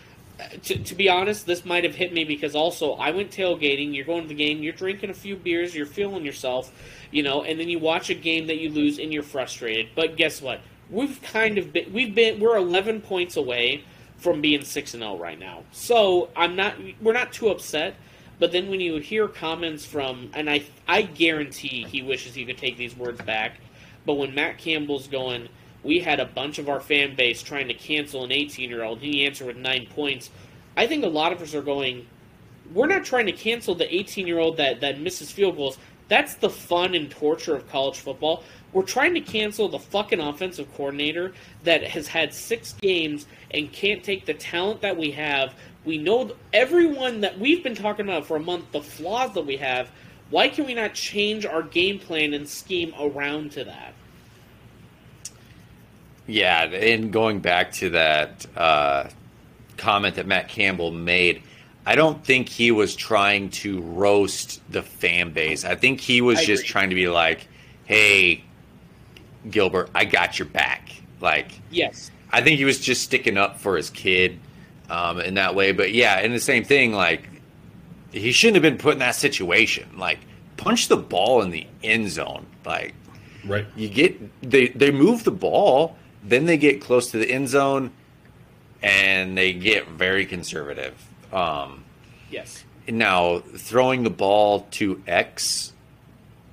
to, 0.62 0.78
to 0.78 0.94
be 0.94 1.08
honest, 1.08 1.46
this 1.46 1.64
might 1.64 1.84
have 1.84 1.94
hit 1.94 2.12
me 2.12 2.24
because 2.24 2.54
also 2.54 2.92
I 2.92 3.10
went 3.10 3.30
tailgating. 3.30 3.94
You're 3.94 4.04
going 4.04 4.22
to 4.22 4.28
the 4.28 4.34
game, 4.34 4.62
you're 4.62 4.72
drinking 4.72 5.10
a 5.10 5.14
few 5.14 5.36
beers, 5.36 5.74
you're 5.74 5.86
feeling 5.86 6.24
yourself, 6.24 6.72
you 7.10 7.22
know, 7.22 7.42
and 7.42 7.58
then 7.58 7.68
you 7.68 7.78
watch 7.78 8.10
a 8.10 8.14
game 8.14 8.46
that 8.46 8.58
you 8.58 8.70
lose 8.70 8.98
and 8.98 9.12
you're 9.12 9.22
frustrated. 9.22 9.88
But 9.94 10.16
guess 10.16 10.40
what? 10.40 10.60
We've 10.90 11.20
kind 11.22 11.58
of 11.58 11.72
been, 11.72 11.92
we've 11.92 12.14
been, 12.14 12.40
we're 12.40 12.56
11 12.56 13.02
points 13.02 13.36
away 13.36 13.84
from 14.18 14.40
being 14.40 14.64
6 14.64 14.94
and 14.94 15.02
0 15.02 15.16
right 15.18 15.38
now. 15.38 15.64
So 15.72 16.30
I'm 16.36 16.56
not, 16.56 16.74
we're 17.00 17.12
not 17.12 17.32
too 17.32 17.48
upset. 17.48 17.94
But 18.40 18.52
then 18.52 18.70
when 18.70 18.80
you 18.80 18.96
hear 18.96 19.28
comments 19.28 19.84
from, 19.84 20.30
and 20.32 20.48
I, 20.48 20.64
I 20.88 21.02
guarantee 21.02 21.84
he 21.84 22.00
wishes 22.00 22.34
he 22.34 22.46
could 22.46 22.56
take 22.56 22.78
these 22.78 22.96
words 22.96 23.20
back. 23.20 23.60
But 24.06 24.14
when 24.14 24.34
Matt 24.34 24.56
Campbell's 24.56 25.06
going, 25.06 25.48
we 25.82 26.00
had 26.00 26.20
a 26.20 26.24
bunch 26.24 26.58
of 26.58 26.68
our 26.68 26.80
fan 26.80 27.14
base 27.14 27.42
trying 27.42 27.68
to 27.68 27.74
cancel 27.74 28.24
an 28.24 28.32
18 28.32 28.70
year 28.70 28.82
old. 28.82 28.98
and 29.02 29.06
He 29.06 29.26
answered 29.26 29.46
with 29.46 29.56
nine 29.58 29.86
points. 29.86 30.30
I 30.76 30.86
think 30.86 31.04
a 31.04 31.08
lot 31.08 31.32
of 31.32 31.42
us 31.42 31.54
are 31.54 31.62
going, 31.62 32.06
we're 32.72 32.86
not 32.86 33.04
trying 33.04 33.26
to 33.26 33.32
cancel 33.32 33.74
the 33.74 33.94
18 33.94 34.26
year 34.26 34.38
old 34.38 34.56
that, 34.56 34.80
that 34.80 34.98
misses 34.98 35.30
field 35.30 35.56
goals. 35.56 35.78
That's 36.08 36.34
the 36.34 36.50
fun 36.50 36.94
and 36.94 37.10
torture 37.10 37.54
of 37.54 37.68
college 37.68 37.98
football. 37.98 38.42
We're 38.72 38.82
trying 38.82 39.14
to 39.14 39.20
cancel 39.20 39.68
the 39.68 39.78
fucking 39.78 40.20
offensive 40.20 40.72
coordinator 40.76 41.32
that 41.64 41.82
has 41.82 42.06
had 42.06 42.32
six 42.32 42.72
games 42.74 43.26
and 43.50 43.72
can't 43.72 44.02
take 44.04 44.26
the 44.26 44.34
talent 44.34 44.80
that 44.82 44.96
we 44.96 45.10
have. 45.12 45.54
We 45.84 45.98
know 45.98 46.32
everyone 46.52 47.20
that 47.22 47.38
we've 47.38 47.64
been 47.64 47.74
talking 47.74 48.06
about 48.06 48.26
for 48.26 48.36
a 48.36 48.40
month, 48.40 48.70
the 48.72 48.82
flaws 48.82 49.34
that 49.34 49.46
we 49.46 49.56
have. 49.56 49.90
Why 50.30 50.48
can 50.48 50.66
we 50.66 50.74
not 50.74 50.94
change 50.94 51.44
our 51.44 51.62
game 51.62 51.98
plan 51.98 52.32
and 52.32 52.48
scheme 52.48 52.94
around 52.98 53.52
to 53.52 53.64
that? 53.64 53.94
Yeah, 56.28 56.62
and 56.62 57.12
going 57.12 57.40
back 57.40 57.72
to 57.72 57.90
that 57.90 58.46
uh, 58.56 59.08
comment 59.76 60.14
that 60.14 60.28
Matt 60.28 60.48
Campbell 60.48 60.92
made, 60.92 61.42
I 61.84 61.96
don't 61.96 62.24
think 62.24 62.48
he 62.48 62.70
was 62.70 62.94
trying 62.94 63.50
to 63.50 63.80
roast 63.80 64.60
the 64.70 64.82
fan 64.82 65.32
base. 65.32 65.64
I 65.64 65.74
think 65.74 65.98
he 65.98 66.20
was 66.20 66.38
I 66.38 66.44
just 66.44 66.62
agree. 66.62 66.70
trying 66.70 66.88
to 66.90 66.94
be 66.94 67.08
like, 67.08 67.48
"Hey, 67.84 68.44
Gilbert, 69.48 69.90
I 69.94 70.04
got 70.04 70.38
your 70.38 70.46
back." 70.46 70.90
Like, 71.20 71.52
Yes. 71.70 72.10
I 72.32 72.40
think 72.42 72.58
he 72.58 72.64
was 72.64 72.78
just 72.80 73.02
sticking 73.02 73.36
up 73.36 73.58
for 73.60 73.76
his 73.76 73.90
kid 73.90 74.38
um, 74.88 75.20
in 75.20 75.34
that 75.34 75.54
way. 75.54 75.72
But 75.72 75.92
yeah, 75.92 76.18
and 76.18 76.32
the 76.34 76.40
same 76.40 76.64
thing, 76.64 76.92
like 76.92 77.28
he 78.12 78.32
shouldn't 78.32 78.56
have 78.56 78.62
been 78.62 78.78
put 78.78 78.94
in 78.94 78.98
that 79.00 79.14
situation. 79.14 79.88
Like, 79.96 80.18
punch 80.56 80.88
the 80.88 80.96
ball 80.96 81.42
in 81.42 81.50
the 81.50 81.66
end 81.82 82.10
zone. 82.10 82.46
Like, 82.64 82.94
Right. 83.44 83.66
you 83.76 83.88
get 83.88 84.18
they 84.48 84.68
they 84.68 84.90
move 84.90 85.24
the 85.24 85.30
ball, 85.30 85.96
then 86.24 86.46
they 86.46 86.56
get 86.58 86.80
close 86.80 87.10
to 87.12 87.18
the 87.18 87.30
end 87.30 87.48
zone, 87.48 87.90
and 88.82 89.36
they 89.36 89.52
get 89.52 89.88
very 89.88 90.26
conservative. 90.26 90.94
Um, 91.32 91.84
Yes. 92.30 92.64
now 92.88 93.38
throwing 93.38 94.02
the 94.04 94.10
ball 94.10 94.66
to 94.72 95.02
X, 95.06 95.72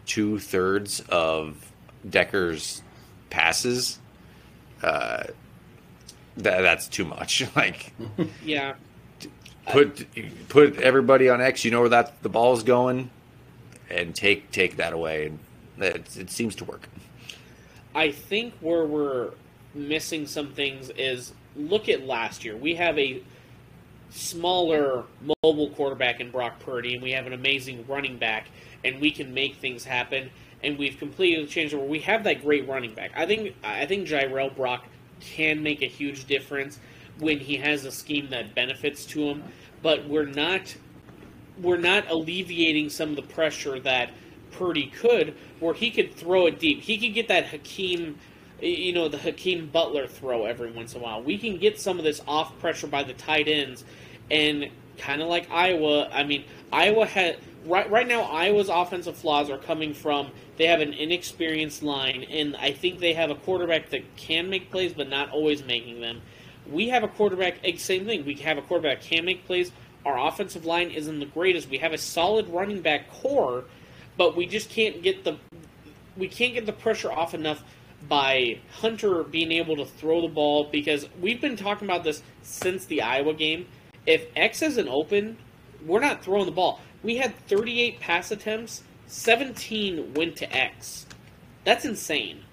two 0.06 0.40
thirds 0.40 1.02
of 1.10 1.67
Dekkers' 2.08 2.82
passes, 3.30 4.00
uh, 4.84 5.24
that 6.38 6.62
that's 6.62 6.88
too 6.88 7.06
much. 7.06 7.44
Like 7.56 7.94
Yeah. 8.44 8.76
put 9.68 10.06
put 10.50 10.78
everybody 10.80 11.30
on 11.30 11.42
X. 11.42 11.66
You 11.66 11.72
know 11.72 11.82
where 11.82 11.90
that 11.90 12.22
the 12.24 12.30
ball's 12.30 12.64
going, 12.64 13.10
and 13.90 14.14
take 14.16 14.52
take 14.52 14.78
that 14.78 14.94
away. 14.94 15.28
And 15.28 15.40
it, 15.84 16.18
it 16.18 16.30
seems 16.30 16.56
to 16.56 16.66
work. 16.66 16.88
I 17.96 18.12
think 18.12 18.54
where 18.62 18.86
we're 18.86 19.32
missing 19.74 20.28
some 20.28 20.54
things 20.54 20.90
is 20.92 21.34
look 21.56 21.90
at 21.90 22.06
last 22.06 22.46
year. 22.46 22.56
We 22.56 22.76
have 22.76 22.98
a 23.00 23.22
smaller 24.10 25.04
mobile 25.44 25.70
quarterback 25.72 26.20
in 26.20 26.32
Brock 26.32 26.60
Purdy, 26.60 26.94
and 26.94 27.04
we 27.04 27.12
have 27.12 27.26
an 27.28 27.34
amazing 27.34 27.86
running 27.88 28.18
back, 28.18 28.48
and 28.86 29.02
we 29.02 29.12
can 29.12 29.34
make 29.34 29.56
things 29.56 29.84
happen. 29.84 30.30
And 30.68 30.78
we've 30.78 31.00
completely 31.00 31.48
changed 31.48 31.74
it 31.74 31.78
where 31.78 31.88
we 31.88 32.00
have 32.02 32.26
that 32.26 32.44
great 32.44 32.68
running 32.68 32.94
back. 32.94 33.12
I 33.16 33.26
think 33.26 33.56
I 33.64 33.86
think 33.86 34.08
Jirehl 34.08 34.56
Brock 34.56 34.86
can 35.20 35.64
make 35.64 35.82
a 35.82 35.88
huge 35.88 36.26
difference, 36.26 36.80
when 37.20 37.40
he 37.40 37.58
has 37.58 37.86
a 37.86 37.92
scheme 37.92 38.30
that 38.30 38.54
benefits 38.54 39.06
to 39.06 39.24
him, 39.24 39.44
but 39.82 40.08
we're 40.08 40.26
not 40.26 40.76
we're 41.62 41.78
not 41.78 42.10
alleviating 42.10 42.90
some 42.90 43.10
of 43.10 43.16
the 43.16 43.24
pressure 43.24 43.80
that 43.80 44.12
Purdy 44.52 44.88
could, 44.88 45.36
where 45.60 45.74
he 45.74 45.90
could 45.90 46.14
throw 46.14 46.46
it 46.46 46.60
deep. 46.60 46.82
He 46.82 46.98
could 46.98 47.16
get 47.16 47.28
that 47.30 47.46
Hakeem, 47.48 48.18
you 48.62 48.94
know, 48.94 49.08
the 49.08 49.18
Hakeem 49.18 49.68
Butler 49.68 50.06
throw 50.06 50.46
every 50.46 50.72
once 50.72 50.94
in 50.94 51.02
a 51.02 51.04
while. 51.04 51.24
We 51.24 51.38
can 51.38 51.58
get 51.58 51.80
some 51.80 51.98
of 51.98 52.04
this 52.04 52.22
off 52.28 52.58
pressure 52.60 52.88
by 52.88 53.04
the 53.04 53.14
tight 53.14 53.48
ends, 53.48 53.84
and 54.30 54.70
kind 54.98 55.22
of 55.22 55.30
like 55.30 55.50
Iowa. 55.50 56.10
I 56.12 56.24
mean, 56.24 56.44
Iowa 56.72 57.06
had 57.06 57.38
right 57.66 57.90
right 57.90 58.08
now. 58.08 58.22
Iowa's 58.22 58.70
offensive 58.70 59.18
flaws 59.18 59.50
are 59.50 59.58
coming 59.58 59.94
from 59.94 60.32
they 60.58 60.66
have 60.66 60.82
an 60.82 60.94
inexperienced 60.94 61.84
line, 61.84 62.26
and 62.30 62.56
I 62.56 62.72
think 62.72 63.00
they 63.00 63.14
have 63.14 63.30
a 63.30 63.36
quarterback 63.36 63.90
that 63.92 64.04
can 64.16 64.50
make 64.50 64.72
plays, 64.72 64.94
but 64.94 65.10
not 65.10 65.30
always 65.32 65.64
making 65.64 66.02
them. 66.02 66.22
We 66.70 66.90
have 66.90 67.04
a 67.04 67.08
quarterback, 67.08 67.60
eh, 67.64 67.78
same 67.78 68.06
thing. 68.06 68.26
We 68.26 68.36
have 68.36 68.58
a 68.58 68.62
quarterback 68.62 69.02
can 69.02 69.26
make 69.26 69.46
plays. 69.46 69.72
Our 70.06 70.28
offensive 70.28 70.66
line 70.66 70.90
isn't 70.90 71.20
the 71.20 71.26
greatest. 71.26 71.70
We 71.70 71.78
have 71.78 71.94
a 71.94 71.98
solid 71.98 72.50
running 72.50 72.82
back 72.82 73.12
core, 73.12 73.66
but 74.18 74.36
we 74.36 74.46
just 74.48 74.70
can't 74.70 75.02
get 75.02 75.24
the 75.24 75.38
we 76.18 76.28
can't 76.28 76.56
get 76.56 76.66
the 76.66 76.74
pressure 76.74 77.12
off 77.12 77.36
enough 77.36 77.64
by 78.08 78.60
Hunter 78.80 79.24
being 79.24 79.52
able 79.52 79.76
to 79.78 79.86
throw 79.86 80.22
the 80.22 80.28
ball 80.28 80.66
because 80.66 81.08
we've 81.22 81.42
been 81.42 81.56
talking 81.56 81.88
about 81.88 82.04
this 82.04 82.24
since 82.42 82.86
the 82.86 83.02
Iowa 83.02 83.34
game. 83.34 83.68
If 84.06 84.26
X 84.36 84.62
isn't 84.62 84.88
open, 84.88 85.38
we're 85.86 86.00
not 86.00 86.24
throwing 86.24 86.46
the 86.46 86.52
ball. 86.52 86.80
We 87.04 87.18
had 87.18 87.36
38 87.48 88.00
pass 88.00 88.32
attempts, 88.32 88.84
17 89.08 90.14
went 90.14 90.36
to 90.38 90.56
X. 90.56 91.06
That's 91.64 91.86
insane. 91.86 92.44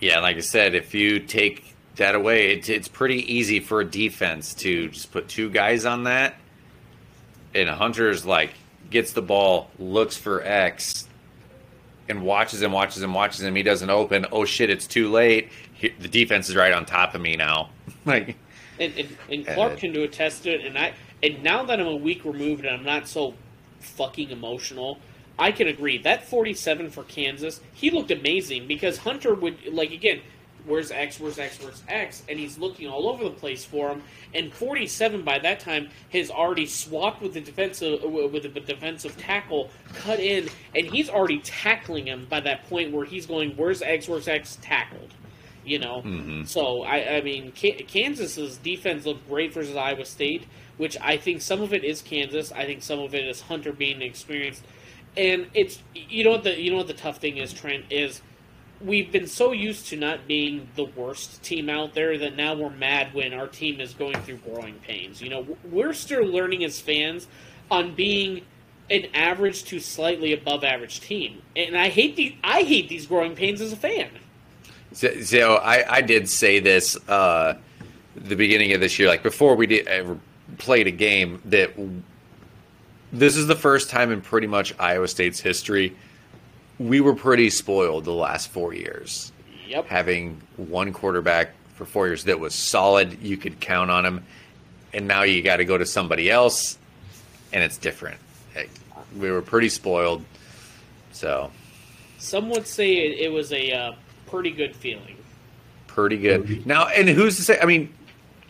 Yeah, 0.00 0.20
like 0.20 0.36
I 0.36 0.40
said, 0.40 0.74
if 0.74 0.94
you 0.94 1.20
take 1.20 1.74
that 1.96 2.14
away, 2.14 2.52
it, 2.52 2.68
it's 2.68 2.88
pretty 2.88 3.32
easy 3.32 3.60
for 3.60 3.80
a 3.80 3.84
defense 3.84 4.52
to 4.54 4.88
just 4.88 5.10
put 5.12 5.28
two 5.28 5.48
guys 5.48 5.86
on 5.86 6.04
that. 6.04 6.34
And 7.54 7.68
Hunter's 7.68 8.26
like 8.26 8.52
gets 8.90 9.12
the 9.12 9.22
ball, 9.22 9.70
looks 9.78 10.16
for 10.16 10.42
X, 10.42 11.08
and 12.08 12.22
watches 12.22 12.60
him, 12.60 12.72
watches 12.72 13.02
him, 13.02 13.14
watches 13.14 13.42
him. 13.42 13.54
He 13.54 13.62
doesn't 13.62 13.88
open. 13.88 14.26
Oh 14.30 14.44
shit! 14.44 14.68
It's 14.68 14.86
too 14.86 15.10
late. 15.10 15.50
He, 15.72 15.88
the 15.88 16.08
defense 16.08 16.50
is 16.50 16.56
right 16.56 16.72
on 16.72 16.84
top 16.84 17.14
of 17.14 17.20
me 17.22 17.36
now. 17.36 17.70
like, 18.04 18.36
and, 18.78 18.92
and, 18.98 19.16
and 19.30 19.46
Clark 19.46 19.78
can 19.78 19.92
do 19.92 20.02
attest 20.02 20.42
to 20.42 20.50
it. 20.50 20.66
And 20.66 20.76
I 20.76 20.92
and 21.26 21.42
now 21.42 21.64
that 21.64 21.80
I'm 21.80 21.86
a 21.86 21.96
week 21.96 22.24
removed 22.24 22.64
and 22.64 22.74
I'm 22.74 22.84
not 22.84 23.08
so 23.08 23.34
fucking 23.80 24.30
emotional, 24.30 24.98
I 25.38 25.50
can 25.50 25.66
agree. 25.66 25.98
That 25.98 26.24
47 26.24 26.90
for 26.90 27.02
Kansas, 27.02 27.60
he 27.72 27.90
looked 27.90 28.12
amazing 28.12 28.68
because 28.68 28.98
Hunter 28.98 29.34
would, 29.34 29.58
like, 29.72 29.90
again, 29.90 30.20
where's 30.66 30.92
X, 30.92 31.18
where's 31.18 31.38
X, 31.38 31.60
where's 31.60 31.82
X, 31.88 32.22
and 32.28 32.38
he's 32.38 32.58
looking 32.58 32.86
all 32.88 33.08
over 33.08 33.24
the 33.24 33.30
place 33.30 33.64
for 33.64 33.88
him. 33.88 34.02
And 34.34 34.52
47 34.52 35.22
by 35.22 35.40
that 35.40 35.58
time 35.58 35.88
has 36.12 36.30
already 36.30 36.66
swapped 36.66 37.20
with 37.20 37.34
the 37.34 37.40
defensive 37.40 38.02
with 38.02 38.42
the 38.42 38.60
defensive 38.60 39.16
tackle, 39.16 39.70
cut 39.94 40.20
in, 40.20 40.48
and 40.76 40.86
he's 40.86 41.10
already 41.10 41.40
tackling 41.40 42.06
him 42.06 42.26
by 42.30 42.38
that 42.40 42.68
point 42.68 42.92
where 42.92 43.04
he's 43.04 43.26
going, 43.26 43.56
where's 43.56 43.82
X, 43.82 44.08
where's 44.08 44.28
X, 44.28 44.58
tackled. 44.62 45.12
You 45.64 45.80
know, 45.80 46.02
mm-hmm. 46.02 46.44
so 46.44 46.82
I, 46.82 47.16
I 47.16 47.20
mean, 47.22 47.50
Kansas's 47.50 48.56
defense 48.58 49.04
looked 49.04 49.28
great 49.28 49.52
versus 49.52 49.74
Iowa 49.74 50.04
State, 50.04 50.46
which 50.76 50.96
I 51.00 51.16
think 51.16 51.42
some 51.42 51.62
of 51.62 51.72
it 51.72 51.84
is 51.84 52.02
Kansas. 52.02 52.52
I 52.52 52.64
think 52.64 52.82
some 52.82 52.98
of 52.98 53.14
it 53.14 53.24
is 53.26 53.40
Hunter 53.42 53.72
being 53.72 54.02
experienced 54.02 54.62
and 55.16 55.46
it's 55.54 55.82
you 55.94 56.24
know 56.24 56.30
what 56.30 56.44
the 56.44 56.60
you 56.60 56.70
know 56.70 56.76
what 56.76 56.86
the 56.86 56.94
tough 56.94 57.18
thing 57.18 57.38
is 57.38 57.52
Trent 57.52 57.84
is 57.90 58.22
we've 58.80 59.10
been 59.10 59.26
so 59.26 59.52
used 59.52 59.86
to 59.88 59.96
not 59.96 60.26
being 60.26 60.68
the 60.76 60.84
worst 60.84 61.42
team 61.42 61.70
out 61.70 61.94
there 61.94 62.18
that 62.18 62.36
now 62.36 62.54
we're 62.54 62.70
mad 62.70 63.14
when 63.14 63.32
our 63.32 63.46
team 63.46 63.80
is 63.80 63.94
going 63.94 64.20
through 64.22 64.36
growing 64.36 64.74
pains. 64.80 65.22
You 65.22 65.30
know, 65.30 65.46
we're 65.64 65.94
still 65.94 66.24
learning 66.24 66.62
as 66.62 66.78
fans 66.78 67.26
on 67.70 67.94
being 67.94 68.42
an 68.90 69.06
average 69.14 69.64
to 69.64 69.80
slightly 69.80 70.34
above 70.34 70.62
average 70.62 71.00
team, 71.00 71.42
and 71.56 71.76
I 71.76 71.88
hate 71.88 72.16
these. 72.16 72.34
I 72.44 72.62
hate 72.62 72.88
these 72.88 73.06
growing 73.06 73.34
pains 73.34 73.60
as 73.60 73.72
a 73.72 73.76
fan. 73.76 74.10
So, 74.92 75.20
so 75.22 75.56
I, 75.56 75.96
I 75.96 76.00
did 76.02 76.28
say 76.28 76.60
this 76.60 76.96
uh, 77.08 77.58
the 78.14 78.36
beginning 78.36 78.72
of 78.72 78.80
this 78.80 78.98
year, 78.98 79.08
like 79.08 79.22
before 79.22 79.56
we 79.56 79.66
did 79.66 79.88
played 80.58 80.86
a 80.86 80.90
game 80.90 81.40
that 81.46 81.72
this 83.12 83.36
is 83.36 83.46
the 83.46 83.56
first 83.56 83.90
time 83.90 84.12
in 84.12 84.20
pretty 84.20 84.46
much 84.46 84.74
Iowa 84.78 85.08
State's 85.08 85.40
history 85.40 85.94
we 86.78 87.00
were 87.00 87.14
pretty 87.14 87.50
spoiled 87.50 88.04
the 88.04 88.12
last 88.12 88.48
four 88.48 88.74
years. 88.74 89.32
Yep. 89.68 89.86
Having 89.86 90.40
one 90.56 90.92
quarterback 90.92 91.50
for 91.74 91.84
four 91.84 92.06
years 92.06 92.24
that 92.24 92.38
was 92.38 92.54
solid, 92.54 93.20
you 93.22 93.36
could 93.36 93.60
count 93.60 93.90
on 93.90 94.04
him, 94.04 94.24
and 94.92 95.08
now 95.08 95.22
you 95.22 95.42
got 95.42 95.56
to 95.56 95.64
go 95.64 95.76
to 95.76 95.86
somebody 95.86 96.30
else, 96.30 96.78
and 97.52 97.62
it's 97.62 97.78
different. 97.78 98.18
we 99.16 99.30
were 99.30 99.42
pretty 99.42 99.68
spoiled, 99.68 100.24
so. 101.12 101.50
Some 102.18 102.50
would 102.50 102.66
say 102.66 102.92
it, 102.92 103.26
it 103.26 103.32
was 103.32 103.52
a 103.52 103.72
uh, 103.72 103.92
pretty 104.26 104.50
good 104.50 104.74
feeling. 104.74 105.16
Pretty 105.86 106.18
good. 106.18 106.66
Now, 106.66 106.88
and 106.88 107.08
who's 107.08 107.36
to 107.36 107.42
say? 107.42 107.58
I 107.60 107.64
mean, 107.64 107.92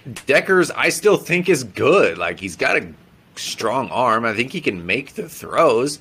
Dekkers, 0.07 0.71
I 0.75 0.91
still 0.91 1.17
think 1.17 1.49
is 1.49 1.65
good. 1.65 2.19
Like 2.19 2.39
he's 2.39 2.57
got 2.57 2.77
a 2.77 2.93
strong 3.35 3.89
arm. 3.91 4.25
I 4.25 4.35
think 4.35 4.53
he 4.53 4.61
can 4.61 4.87
make 4.87 5.15
the 5.15 5.29
throws. 5.29 5.99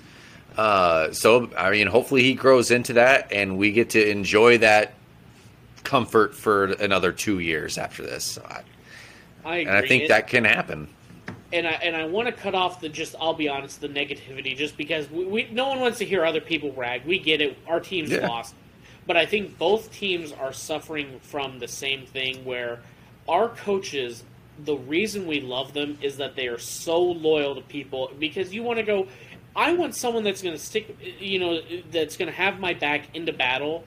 Uh, 0.58 1.12
so 1.12 1.50
I 1.58 1.72
mean, 1.72 1.88
hopefully 1.88 2.24
he 2.24 2.34
grows 2.34 2.72
into 2.72 2.94
that, 2.94 3.32
and 3.32 3.58
we 3.58 3.72
get 3.72 3.91
to 3.91 4.10
enjoy 4.10 4.60
that 4.60 4.94
comfort 5.84 6.36
for 6.36 6.65
another 6.65 7.12
two 7.12 7.39
years 7.39 7.78
after 7.78 8.04
this. 8.04 8.24
So 8.24 8.46
I, 8.48 8.63
I 9.44 9.58
and 9.58 9.72
I 9.72 9.88
think 9.88 10.04
it, 10.04 10.08
that 10.10 10.28
can 10.28 10.44
happen. 10.44 10.88
And 11.52 11.68
I 11.68 11.72
and 11.72 11.96
I 11.96 12.06
want 12.06 12.28
to 12.28 12.32
cut 12.32 12.56
off 12.56 12.80
the 12.80 12.89
just. 12.89 13.15
I'll 13.20 13.34
be 13.34 13.50
honest, 13.50 13.82
the 13.82 13.89
negativity, 13.89 14.56
just 14.56 14.78
because 14.78 15.10
we, 15.10 15.26
we 15.26 15.48
no 15.52 15.68
one 15.68 15.80
wants 15.80 15.98
to 16.00 16.06
hear 16.06 16.26
other 16.26 16.41
people 16.41 16.72
rag. 16.74 17.06
We 17.06 17.20
get 17.20 17.41
it. 17.41 17.58
Our 17.68 17.80
team's 17.80 18.12
yeah. 18.12 18.28
lost, 18.28 18.56
but 19.08 19.18
I 19.18 19.26
think 19.26 19.58
both 19.58 19.91
teams 19.91 20.32
are 20.32 20.54
suffering 20.54 21.20
from 21.22 21.60
the 21.60 21.68
same 21.68 22.06
thing 22.06 22.46
where 22.46 22.80
our 23.28 23.50
coaches 23.50 24.24
the 24.64 24.76
reason 24.76 25.28
we 25.28 25.42
love 25.42 25.74
them 25.74 25.98
is 26.02 26.18
that 26.18 26.36
they 26.36 26.48
are 26.48 26.58
so 26.58 27.02
loyal 27.02 27.56
to 27.56 27.62
people. 27.62 28.10
Because 28.18 28.54
you 28.54 28.64
want 28.64 28.80
to 28.80 28.84
go 28.84 29.08
I 29.56 29.74
want 29.74 29.96
someone 29.96 30.24
that's 30.24 30.42
going 30.42 30.56
to 30.56 30.62
stick 30.62 30.98
you 31.20 31.40
know 31.40 31.62
that's 31.92 32.18
going 32.18 32.30
to 32.30 32.36
have 32.36 32.60
my 32.60 32.74
back 32.74 33.16
into 33.16 33.34
battle. 33.34 33.84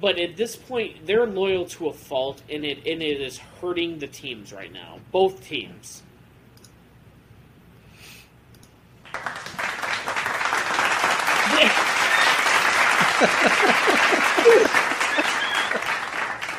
But 0.00 0.18
at 0.18 0.36
this 0.36 0.56
point 0.56 1.06
they're 1.06 1.26
loyal 1.26 1.66
to 1.66 1.88
a 1.88 1.92
fault 1.92 2.42
and 2.48 2.64
it 2.64 2.78
and 2.78 3.02
it 3.02 3.20
is 3.20 3.38
hurting 3.60 3.98
the 3.98 4.08
teams 4.08 4.52
right 4.52 4.72
now. 4.72 4.98
Both 5.12 5.44
teams 5.44 6.02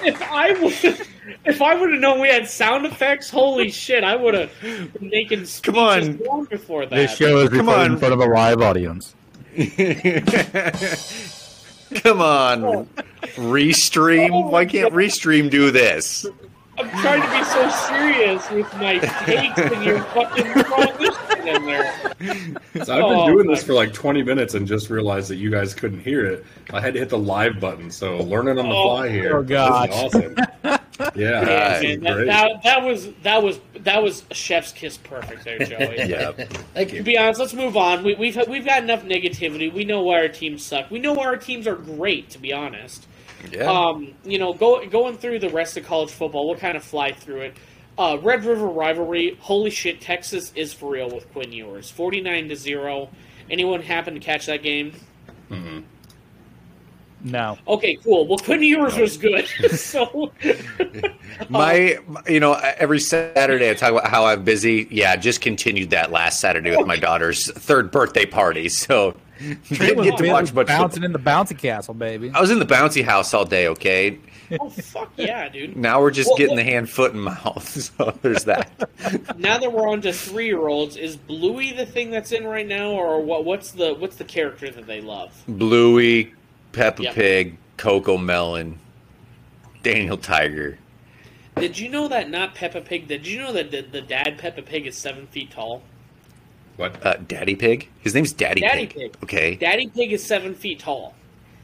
if 0.03 0.21
I 0.21 0.51
would 0.53 1.07
if 1.45 1.61
I 1.61 1.75
would 1.75 1.91
have 1.91 1.99
known 2.01 2.19
we 2.21 2.27
had 2.29 2.47
sound 2.47 2.85
effects, 2.85 3.29
holy 3.29 3.69
shit, 3.71 4.03
I 4.03 4.15
would 4.15 4.33
have 4.33 4.51
been 4.61 4.91
making 5.01 5.45
Come 5.63 5.77
on. 5.77 6.17
long 6.19 6.45
before 6.45 6.85
that. 6.85 6.95
This 6.95 7.15
show 7.17 7.37
is 7.39 7.49
Come 7.49 7.69
on. 7.69 7.93
in 7.93 7.97
front 7.97 8.13
of 8.13 8.19
a 8.19 8.25
live 8.25 8.61
audience. 8.61 9.15
Come 12.03 12.21
on. 12.21 12.87
Restream? 13.35 14.29
Oh, 14.31 14.47
Why 14.49 14.65
can't 14.65 14.93
Restream 14.93 15.49
do 15.49 15.71
this? 15.71 16.25
I'm 16.77 16.89
trying 17.01 17.21
to 17.21 17.29
be 17.37 17.43
so 17.43 17.69
serious 17.87 18.49
with 18.51 18.73
my 18.79 18.97
takes 18.99 19.59
and 19.59 19.83
you're 19.85 20.01
fucking 20.05 20.45
throwing 20.63 20.97
this 20.97 21.15
shit 21.29 21.30
in 21.55 21.65
there. 21.65 22.13
So 22.73 22.93
I've 22.93 23.09
been 23.09 23.19
oh, 23.19 23.27
doing 23.27 23.47
this 23.47 23.63
for 23.63 23.73
like 23.73 23.93
20 23.93 24.23
minutes 24.23 24.53
and 24.53 24.65
just 24.65 24.89
realized 24.89 25.29
that 25.29 25.35
you 25.35 25.51
guys 25.51 25.73
couldn't 25.73 25.99
hear 25.99 26.25
it. 26.25 26.45
I 26.71 26.79
had 26.79 26.93
to 26.93 26.99
hit 26.99 27.09
the 27.09 27.17
live 27.17 27.59
button, 27.59 27.91
so 27.91 28.17
learning 28.23 28.57
on 28.57 28.69
the 28.69 28.75
oh, 28.75 28.83
fly 28.83 29.09
here. 29.09 29.37
Oh 29.37 29.43
god, 29.43 29.89
awesome. 29.91 30.35
Yeah, 31.15 31.79
man, 31.81 31.99
that, 32.01 32.25
that, 32.27 32.63
that, 32.63 32.83
was 32.83 33.09
that 33.23 33.41
was 33.41 33.59
that 33.79 34.03
was 34.03 34.23
a 34.29 34.35
chef's 34.35 34.71
kiss 34.71 34.97
perfect 34.97 35.43
there, 35.43 35.57
Joey. 35.59 35.97
yeah, 36.07 36.31
thank 36.73 36.93
you. 36.93 36.99
To 36.99 37.03
be 37.03 37.17
honest, 37.17 37.39
let's 37.39 37.53
move 37.53 37.75
on. 37.75 38.03
We, 38.03 38.13
we've 38.15 38.37
we've 38.47 38.65
got 38.65 38.83
enough 38.83 39.03
negativity. 39.03 39.73
We 39.73 39.83
know 39.83 40.03
why 40.03 40.19
our 40.19 40.27
teams 40.27 40.63
suck. 40.63 40.91
We 40.91 40.99
know 40.99 41.13
why 41.13 41.25
our 41.25 41.37
teams 41.37 41.65
are 41.65 41.75
great. 41.75 42.29
To 42.31 42.39
be 42.39 42.53
honest, 42.53 43.07
yeah. 43.51 43.71
Um, 43.71 44.13
you 44.23 44.37
know, 44.37 44.53
go, 44.53 44.85
going 44.87 45.17
through 45.17 45.39
the 45.39 45.49
rest 45.49 45.77
of 45.77 45.85
college 45.85 46.11
football, 46.11 46.47
we'll 46.47 46.57
kind 46.57 46.77
of 46.77 46.83
fly 46.83 47.11
through 47.11 47.41
it. 47.41 47.57
Uh, 47.97 48.17
Red 48.21 48.45
River 48.45 48.67
rivalry. 48.67 49.37
Holy 49.39 49.69
shit, 49.69 50.01
Texas 50.01 50.51
is 50.55 50.73
for 50.73 50.91
real 50.91 51.09
with 51.09 51.31
Quinn 51.33 51.51
Ewers. 51.51 51.89
Forty 51.89 52.21
nine 52.21 52.49
to 52.49 52.55
zero. 52.55 53.09
Anyone 53.49 53.81
happen 53.81 54.13
to 54.13 54.19
catch 54.19 54.45
that 54.45 54.63
game? 54.63 54.93
Mm-hmm. 55.49 55.81
No. 57.23 57.57
Okay, 57.67 57.97
cool. 57.97 58.27
Well, 58.27 58.39
Quinn 58.39 58.63
Ewers 58.63 58.97
was 58.97 59.17
good. 59.17 59.47
so 59.71 60.31
My, 61.49 61.97
you 62.27 62.39
know, 62.39 62.53
every 62.53 62.99
Saturday 62.99 63.69
I 63.69 63.73
talk 63.73 63.91
about 63.91 64.07
how 64.07 64.25
I'm 64.25 64.43
busy. 64.43 64.87
Yeah, 64.89 65.15
just 65.15 65.41
continued 65.41 65.91
that 65.91 66.11
last 66.11 66.39
Saturday 66.39 66.75
with 66.75 66.87
my 66.87 66.97
daughter's 66.97 67.51
third 67.51 67.91
birthday 67.91 68.25
party. 68.25 68.69
So 68.69 69.15
didn't 69.39 70.03
get 70.03 70.17
to 70.17 70.31
watch 70.31 70.53
much. 70.53 70.67
bouncing 70.67 71.03
in 71.03 71.11
the 71.11 71.19
bouncy 71.19 71.57
castle, 71.57 71.93
baby. 71.93 72.31
I 72.33 72.41
was 72.41 72.51
in 72.51 72.59
the 72.59 72.65
bouncy 72.65 73.03
house 73.03 73.33
all 73.33 73.45
day. 73.45 73.67
Okay, 73.67 74.19
oh 74.59 74.69
fuck 74.69 75.11
yeah, 75.17 75.47
dude. 75.49 75.75
now 75.77 75.99
we're 76.01 76.11
just 76.11 76.29
Well, 76.29 76.37
getting 76.37 76.55
well- 76.55 76.65
the 76.65 76.71
hand, 76.71 76.89
foot, 76.89 77.13
and 77.13 77.23
mouth. 77.23 77.69
So 77.97 78.17
there's 78.21 78.43
that. 78.45 78.69
Now 79.37 79.57
that 79.57 79.71
we're 79.71 79.87
on 79.89 80.01
to 80.01 80.13
three 80.13 80.45
year 80.45 80.67
olds, 80.67 80.95
is 80.95 81.15
Bluey 81.15 81.73
the 81.73 81.85
thing 81.85 82.11
that's 82.11 82.31
in 82.31 82.45
right 82.45 82.67
now, 82.67 82.91
or 82.91 83.21
what? 83.21 83.45
What's 83.45 83.71
the 83.71 83.93
what's 83.95 84.15
the 84.17 84.23
character 84.25 84.69
that 84.69 84.85
they 84.87 85.01
love? 85.01 85.31
Bluey, 85.47 86.33
Peppa 86.71 87.03
Yep. 87.03 87.15
Pig, 87.15 87.57
Coco 87.77 88.17
Melon, 88.17 88.77
Daniel 89.83 90.17
Tiger. 90.17 90.77
Did 91.55 91.77
you 91.77 91.89
know 91.89 92.07
that 92.07 92.29
not 92.29 92.55
Peppa 92.55 92.81
Pig? 92.81 93.07
Did 93.07 93.27
you 93.27 93.39
know 93.39 93.51
that 93.53 93.71
the, 93.71 93.81
the 93.81 94.01
dad 94.01 94.37
Peppa 94.37 94.61
Pig 94.61 94.87
is 94.87 94.97
seven 94.97 95.27
feet 95.27 95.51
tall? 95.51 95.81
What? 96.77 97.05
Uh, 97.05 97.15
Daddy 97.27 97.55
Pig. 97.55 97.89
His 97.99 98.15
name's 98.15 98.31
Daddy, 98.33 98.61
Daddy 98.61 98.87
Pig. 98.87 98.95
Pig. 98.95 99.17
Okay. 99.23 99.55
Daddy 99.55 99.87
Pig 99.87 100.13
is 100.13 100.23
seven 100.23 100.55
feet 100.55 100.79
tall. 100.79 101.13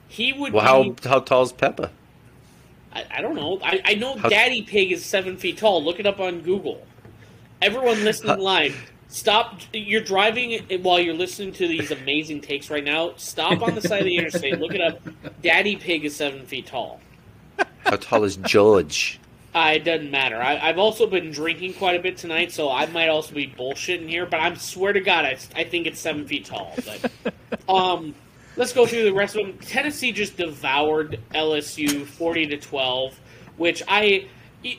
He 0.10 0.34
would 0.34 0.54
Well, 0.54 0.84
be. 0.84 0.94
how 1.04 1.10
how 1.10 1.20
tall 1.22 1.44
is 1.44 1.54
Peppa? 1.54 1.92
I, 2.98 3.18
I 3.20 3.22
don't 3.22 3.36
know. 3.36 3.60
I, 3.64 3.82
I 3.86 3.94
know 3.96 4.18
How- 4.18 4.30
Daddy 4.30 4.64
Pig 4.64 4.92
is 4.92 5.06
seven 5.06 5.38
feet 5.38 5.58
tall. 5.58 5.84
Look 5.84 6.00
it 6.00 6.06
up 6.06 6.20
on 6.20 6.42
Google. 6.42 6.86
Everyone 7.62 8.04
listening 8.04 8.40
live, 8.40 8.92
stop. 9.08 9.60
You're 9.74 10.02
driving 10.02 10.64
while 10.84 11.00
you're 11.00 11.14
listening 11.16 11.52
to 11.54 11.68
these 11.68 11.92
amazing 11.92 12.42
takes 12.42 12.70
right 12.70 12.84
now. 12.84 13.14
Stop 13.18 13.62
on 13.62 13.76
the 13.76 13.82
side 13.82 14.02
of 14.02 14.06
the 14.06 14.18
interstate. 14.18 14.60
Look 14.60 14.74
it 14.74 14.82
up. 14.82 15.00
Daddy 15.42 15.76
Pig 15.76 16.06
is 16.06 16.16
seven 16.16 16.46
feet 16.46 16.68
tall. 16.68 17.00
How 17.80 17.96
tall 17.96 18.24
is 18.24 18.38
George? 18.38 19.20
Uh, 19.56 19.72
it 19.76 19.84
doesn't 19.84 20.12
matter. 20.12 20.38
I, 20.38 20.60
I've 20.60 20.78
also 20.78 21.08
been 21.08 21.32
drinking 21.32 21.74
quite 21.76 22.00
a 22.00 22.04
bit 22.04 22.18
tonight, 22.18 22.52
so 22.52 22.70
I 22.70 22.86
might 22.88 23.08
also 23.10 23.34
be 23.34 23.48
bullshitting 23.48 24.08
here. 24.08 24.28
But 24.28 24.40
I 24.40 24.54
swear 24.56 24.94
to 24.94 25.00
God, 25.00 25.26
I, 25.26 25.38
I 25.56 25.64
think 25.64 25.88
it's 25.88 26.00
seven 26.00 26.28
feet 26.28 26.46
tall. 26.46 26.76
But 26.86 27.34
um, 27.68 28.14
let's 28.58 28.74
go 28.74 28.86
through 28.86 29.04
the 29.04 29.14
rest 29.14 29.36
of 29.36 29.46
them. 29.46 29.58
Tennessee 29.60 30.12
just 30.12 30.36
devoured 30.36 31.20
LSU 31.34 32.06
forty 32.06 32.46
to 32.48 32.58
twelve, 32.58 33.20
which 33.56 33.82
I. 33.88 34.28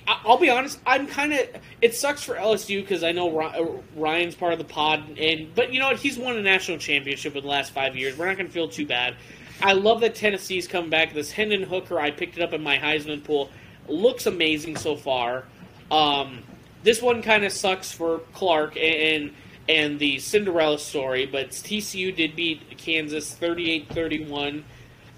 I'll 0.06 0.36
be 0.36 0.50
honest. 0.50 0.80
I'm 0.84 1.06
kind 1.06 1.32
of. 1.32 1.48
It 1.80 1.94
sucks 1.94 2.22
for 2.22 2.34
LSU 2.34 2.82
because 2.82 3.02
I 3.02 3.12
know 3.12 3.80
Ryan's 3.96 4.34
part 4.34 4.52
of 4.52 4.58
the 4.58 4.64
pod, 4.64 5.18
and 5.18 5.54
but 5.54 5.72
you 5.72 5.78
know 5.78 5.88
what? 5.88 5.98
He's 5.98 6.18
won 6.18 6.36
a 6.36 6.42
national 6.42 6.78
championship 6.78 7.36
in 7.36 7.42
the 7.42 7.48
last 7.48 7.72
five 7.72 7.96
years. 7.96 8.18
We're 8.18 8.26
not 8.26 8.36
going 8.36 8.48
to 8.48 8.52
feel 8.52 8.68
too 8.68 8.84
bad. 8.84 9.14
I 9.62 9.72
love 9.72 10.00
that 10.00 10.14
Tennessee's 10.14 10.68
coming 10.68 10.90
back. 10.90 11.14
This 11.14 11.30
Hendon 11.32 11.62
Hooker, 11.62 11.98
I 11.98 12.10
picked 12.10 12.36
it 12.36 12.42
up 12.42 12.52
in 12.52 12.62
my 12.62 12.76
Heisman 12.76 13.24
pool. 13.24 13.50
Looks 13.88 14.26
amazing 14.26 14.76
so 14.76 14.94
far. 14.94 15.44
Um, 15.90 16.42
this 16.82 17.00
one 17.00 17.22
kind 17.22 17.44
of 17.44 17.52
sucks 17.52 17.90
for 17.90 18.18
Clark 18.34 18.76
and 18.76 18.84
and 18.84 19.34
the 19.68 20.18
Cinderella 20.18 20.78
story, 20.78 21.26
but 21.26 21.50
TCU 21.50 22.14
did 22.14 22.34
beat 22.34 22.76
Kansas 22.78 23.36
38-31. 23.38 24.62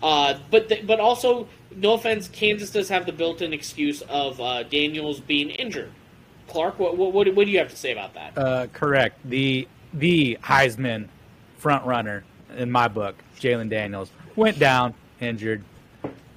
Uh, 0.02 0.38
but 0.50 0.86
but 0.86 0.98
also, 0.98 1.46
no 1.76 1.94
offense, 1.94 2.28
Kansas 2.28 2.70
does 2.70 2.88
have 2.88 3.06
the 3.06 3.12
built-in 3.12 3.52
excuse 3.52 4.02
of 4.02 4.40
uh, 4.40 4.62
Daniels 4.64 5.20
being 5.20 5.50
injured. 5.50 5.90
Clark, 6.48 6.78
what, 6.78 6.96
what 6.96 7.12
what 7.12 7.32
what 7.34 7.44
do 7.44 7.52
you 7.52 7.58
have 7.58 7.70
to 7.70 7.76
say 7.76 7.92
about 7.92 8.14
that? 8.14 8.36
Uh, 8.36 8.66
correct. 8.68 9.18
The 9.28 9.68
the 9.94 10.38
Heisman 10.42 11.08
front 11.58 11.84
runner 11.84 12.24
in 12.56 12.70
my 12.70 12.88
book, 12.88 13.14
Jalon 13.38 13.68
Daniels, 13.68 14.10
went 14.36 14.58
down 14.58 14.94
injured. 15.20 15.62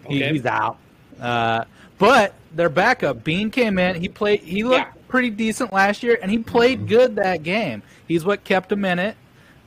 He, 0.07 0.17
Okay. 0.17 0.33
He's 0.33 0.45
out. 0.45 0.77
Uh, 1.19 1.63
but 1.97 2.33
their 2.53 2.67
backup 2.69 3.23
Bean 3.23 3.49
came 3.49 3.79
in. 3.79 3.95
He 3.95 4.09
played. 4.09 4.41
He 4.41 4.63
looked 4.63 4.93
Yeah. 4.95 5.02
Pretty 5.13 5.29
decent 5.29 5.71
last 5.71 6.01
year, 6.01 6.17
and 6.23 6.31
he 6.31 6.39
played 6.39 6.87
good 6.87 7.17
that 7.17 7.43
game. 7.43 7.83
He's 8.07 8.25
what 8.25 8.43
kept 8.43 8.71
him 8.71 8.83
in 8.83 8.97
it. 8.97 9.15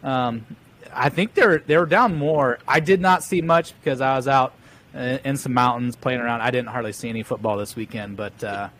Um, 0.02 0.44
I 0.92 1.08
think 1.08 1.34
they're 1.34 1.58
they 1.58 1.76
were 1.76 1.86
down 1.86 2.16
more. 2.16 2.58
I 2.66 2.80
did 2.80 3.00
not 3.00 3.22
see 3.22 3.42
much 3.42 3.72
because 3.78 4.00
I 4.00 4.16
was 4.16 4.26
out 4.26 4.54
uh, 4.92 5.18
in 5.24 5.36
some 5.36 5.54
mountains 5.54 5.94
playing 5.94 6.18
around. 6.18 6.40
I 6.40 6.50
didn't 6.50 6.70
hardly 6.70 6.92
see 6.92 7.08
any 7.08 7.22
football 7.22 7.58
this 7.58 7.76
weekend, 7.76 8.16
but 8.16 8.42
uh, 8.42 8.70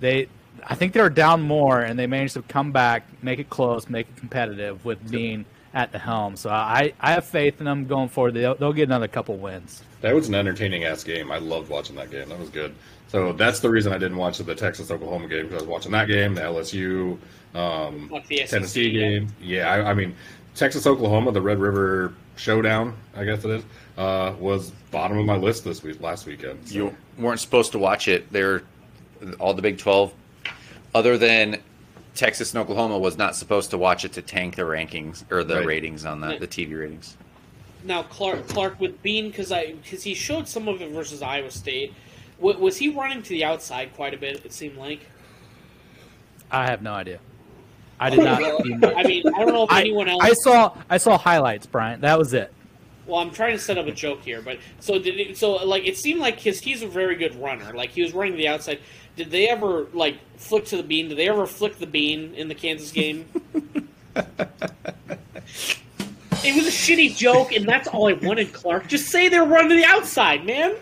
they 0.00 0.28
I 0.64 0.74
think 0.74 0.94
they 0.94 1.02
were 1.02 1.10
down 1.10 1.42
more 1.42 1.82
and 1.82 1.98
they 1.98 2.06
managed 2.06 2.32
to 2.32 2.40
come 2.40 2.72
back, 2.72 3.04
make 3.22 3.38
it 3.38 3.50
close, 3.50 3.90
make 3.90 4.08
it 4.08 4.16
competitive 4.16 4.86
with 4.86 5.10
being 5.10 5.44
at 5.74 5.92
the 5.92 5.98
helm. 5.98 6.36
So 6.36 6.50
I, 6.50 6.92
I 7.00 7.12
have 7.12 7.24
faith 7.24 7.58
in 7.58 7.64
them 7.64 7.86
going 7.86 8.08
forward. 8.08 8.34
They'll, 8.34 8.54
they'll 8.54 8.72
get 8.72 8.84
another 8.88 9.08
couple 9.08 9.36
wins. 9.36 9.82
That 10.00 10.14
was 10.14 10.28
an 10.28 10.34
entertaining 10.34 10.84
ass 10.84 11.04
game. 11.04 11.30
I 11.30 11.38
loved 11.38 11.70
watching 11.70 11.96
that 11.96 12.10
game. 12.10 12.28
That 12.28 12.38
was 12.38 12.50
good. 12.50 12.74
So 13.08 13.32
that's 13.32 13.60
the 13.60 13.70
reason 13.70 13.92
I 13.92 13.98
didn't 13.98 14.16
watch 14.16 14.38
the 14.38 14.54
Texas 14.54 14.90
Oklahoma 14.90 15.28
game 15.28 15.42
because 15.42 15.62
I 15.62 15.64
was 15.64 15.68
watching 15.68 15.92
that 15.92 16.08
game, 16.08 16.34
the 16.34 16.40
LSU, 16.40 17.18
um, 17.54 18.08
Like 18.10 18.26
the 18.26 18.38
SEC, 18.38 18.48
Tennessee 18.48 18.88
yeah. 18.88 19.00
game. 19.00 19.28
Yeah, 19.40 19.70
I, 19.70 19.90
I 19.90 19.94
mean 19.94 20.14
Texas 20.54 20.86
Oklahoma, 20.86 21.32
the 21.32 21.42
Red 21.42 21.58
River 21.58 22.14
Showdown, 22.36 22.94
I 23.14 23.24
guess 23.24 23.44
it 23.44 23.50
is, 23.50 23.64
uh, 23.98 24.34
was 24.38 24.70
bottom 24.90 25.18
of 25.18 25.26
my 25.26 25.36
list 25.36 25.64
this 25.64 25.82
week, 25.82 26.00
last 26.00 26.26
weekend. 26.26 26.66
So. 26.66 26.74
You 26.74 26.96
weren't 27.18 27.40
supposed 27.40 27.72
to 27.72 27.78
watch 27.78 28.08
it. 28.08 28.30
They're 28.32 28.62
all 29.38 29.54
the 29.54 29.62
Big 29.62 29.78
Twelve, 29.78 30.12
other 30.94 31.18
than 31.18 31.60
Texas 32.14 32.52
and 32.52 32.60
Oklahoma, 32.60 32.98
was 32.98 33.16
not 33.16 33.34
supposed 33.36 33.70
to 33.70 33.78
watch 33.78 34.04
it 34.04 34.12
to 34.12 34.22
tank 34.22 34.56
the 34.56 34.62
rankings 34.62 35.24
or 35.30 35.44
the 35.44 35.56
Right. 35.56 35.66
ratings 35.66 36.04
on 36.04 36.20
that, 36.20 36.40
the 36.40 36.46
TV 36.46 36.78
ratings. 36.78 37.16
Now 37.84 38.02
Clark 38.04 38.46
Clark 38.48 38.78
with 38.80 39.02
Bean 39.02 39.28
because 39.28 39.50
I 39.50 39.72
because 39.82 40.02
he 40.04 40.14
showed 40.14 40.46
some 40.46 40.68
of 40.68 40.80
it 40.82 40.90
versus 40.90 41.22
Iowa 41.22 41.50
State. 41.50 41.92
W- 42.38 42.58
was 42.58 42.76
he 42.76 42.90
running 42.90 43.22
to 43.22 43.28
the 43.30 43.44
outside 43.44 43.94
quite 43.94 44.14
a 44.14 44.18
bit? 44.18 44.44
It 44.44 44.52
seemed 44.52 44.76
like. 44.76 45.00
I 46.50 46.66
have 46.66 46.82
no 46.82 46.92
idea. 46.92 47.18
I 47.98 48.10
did 48.10 48.20
not. 48.20 48.42
I 48.96 49.02
mean, 49.04 49.22
I 49.34 49.38
don't 49.44 49.52
know 49.54 49.64
if 49.64 49.70
I, 49.72 49.80
anyone 49.80 50.08
else. 50.08 50.22
I 50.22 50.32
saw 50.34 50.76
I 50.90 50.98
saw 50.98 51.16
highlights, 51.18 51.66
Brian. 51.66 52.00
That 52.02 52.18
was 52.18 52.34
it. 52.34 52.52
Well, 53.06 53.20
I'm 53.20 53.30
trying 53.30 53.52
to 53.56 53.58
set 53.58 53.78
up 53.78 53.86
a 53.86 53.92
joke 53.92 54.22
here, 54.22 54.40
but 54.42 54.58
so 54.78 54.98
did 54.98 55.18
it, 55.18 55.36
so 55.36 55.52
like 55.64 55.84
it 55.86 55.96
seemed 55.96 56.20
like 56.20 56.38
his 56.38 56.60
he's 56.60 56.82
a 56.82 56.86
very 56.86 57.16
good 57.16 57.34
runner. 57.42 57.72
Like 57.74 57.90
he 57.90 58.02
was 58.02 58.12
running 58.12 58.34
to 58.34 58.38
the 58.38 58.48
outside. 58.48 58.78
Did 59.16 59.30
they 59.30 59.48
ever 59.48 59.86
like 59.92 60.18
flick 60.38 60.64
to 60.66 60.76
the 60.76 60.82
bean? 60.82 61.08
Did 61.08 61.18
they 61.18 61.28
ever 61.28 61.46
flick 61.46 61.78
the 61.78 61.86
bean 61.86 62.34
in 62.34 62.48
the 62.48 62.54
Kansas 62.54 62.90
game? 62.92 63.26
it 66.44 66.54
was 66.54 66.66
a 66.66 66.70
shitty 66.70 67.14
joke, 67.16 67.52
and 67.52 67.66
that's 67.66 67.88
all 67.88 68.08
I 68.08 68.14
wanted, 68.14 68.52
Clark. 68.52 68.88
Just 68.88 69.08
say 69.08 69.28
they're 69.28 69.44
running 69.44 69.70
to 69.70 69.76
the 69.76 69.84
outside, 69.84 70.46
man. 70.46 70.76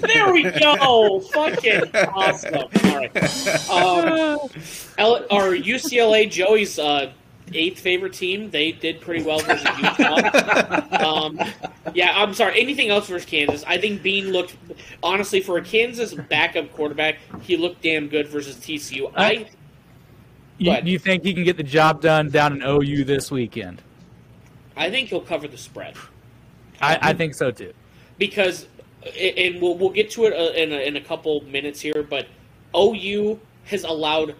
there 0.00 0.32
we 0.32 0.42
go. 0.42 1.20
Fucking 1.32 1.82
awesome. 1.94 2.54
All 2.54 2.96
right. 2.96 3.70
Um, 3.70 4.38
L- 4.98 5.26
our 5.30 5.50
UCLA 5.50 6.30
Joey's 6.30 6.78
uh, 6.78 7.10
eighth 7.52 7.80
favorite 7.80 8.12
team. 8.12 8.50
They 8.50 8.72
did 8.72 9.00
pretty 9.00 9.24
well 9.24 9.38
versus 9.40 9.66
Utah. 9.78 11.04
um, 11.26 11.38
yeah, 11.94 12.12
I'm 12.14 12.34
sorry. 12.34 12.60
Anything 12.60 12.90
else 12.90 13.08
versus 13.08 13.28
Kansas? 13.28 13.64
I 13.66 13.78
think 13.78 14.02
Bean 14.02 14.32
looked 14.32 14.56
honestly 15.02 15.40
for 15.40 15.58
a 15.58 15.62
Kansas 15.62 16.14
backup 16.14 16.72
quarterback. 16.72 17.18
He 17.42 17.56
looked 17.56 17.82
damn 17.82 18.08
good 18.08 18.28
versus 18.28 18.56
TCU. 18.56 19.12
I 19.16 19.46
You, 20.58 20.80
do 20.80 20.90
you 20.90 20.98
think 20.98 21.24
he 21.24 21.34
can 21.34 21.44
get 21.44 21.56
the 21.56 21.62
job 21.62 22.00
done 22.00 22.30
down 22.30 22.52
in 22.52 22.62
OU 22.62 23.04
this 23.04 23.30
weekend? 23.30 23.82
I 24.76 24.90
think 24.90 25.08
he'll 25.08 25.20
cover 25.20 25.46
the 25.46 25.58
spread 25.58 25.96
I, 26.80 26.98
I 27.10 27.12
think 27.12 27.34
so 27.34 27.50
too. 27.50 27.72
because, 28.18 28.66
and 29.18 29.60
we'll 29.60 29.76
we'll 29.76 29.90
get 29.90 30.10
to 30.12 30.24
it 30.24 30.32
uh, 30.32 30.52
in 30.54 30.72
a, 30.72 30.86
in 30.86 30.96
a 30.96 31.00
couple 31.00 31.42
minutes 31.44 31.80
here. 31.80 32.02
But 32.02 32.26
OU 32.76 33.40
has 33.64 33.84
allowed 33.84 34.34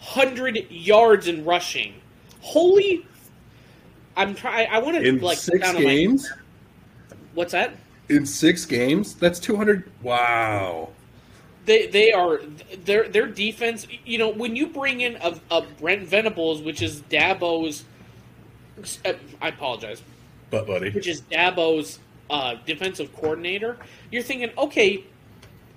1,200 0.00 0.70
yards 0.70 1.28
in 1.28 1.44
rushing. 1.44 1.94
Holy! 2.40 3.06
I'm 4.16 4.34
trying. 4.34 4.68
I 4.70 4.78
want 4.78 4.96
to 4.96 5.02
In 5.02 5.20
like 5.20 5.38
six 5.38 5.66
on 5.68 5.74
my- 5.76 5.80
games? 5.82 6.30
What's 7.34 7.52
that? 7.52 7.74
In 8.08 8.26
six 8.26 8.64
games? 8.64 9.14
That's 9.14 9.38
200. 9.38 9.90
Wow. 10.02 10.88
They 11.66 11.86
they 11.86 12.12
are 12.12 12.40
their 12.84 13.08
their 13.08 13.26
defense. 13.26 13.86
You 14.04 14.18
know, 14.18 14.30
when 14.30 14.56
you 14.56 14.68
bring 14.68 15.02
in 15.02 15.16
a, 15.16 15.38
a 15.50 15.62
Brent 15.62 16.08
Venables, 16.08 16.62
which 16.62 16.80
is 16.82 17.02
Dabo's. 17.02 17.84
uh, 19.04 19.12
I 19.42 19.48
apologize. 19.48 20.02
But, 20.50 20.66
buddy. 20.66 20.90
Which 20.90 21.06
is 21.06 21.20
Dabo's 21.22 21.98
uh, 22.30 22.54
defensive 22.64 23.14
coordinator. 23.14 23.76
You're 24.10 24.22
thinking, 24.22 24.50
okay, 24.56 25.04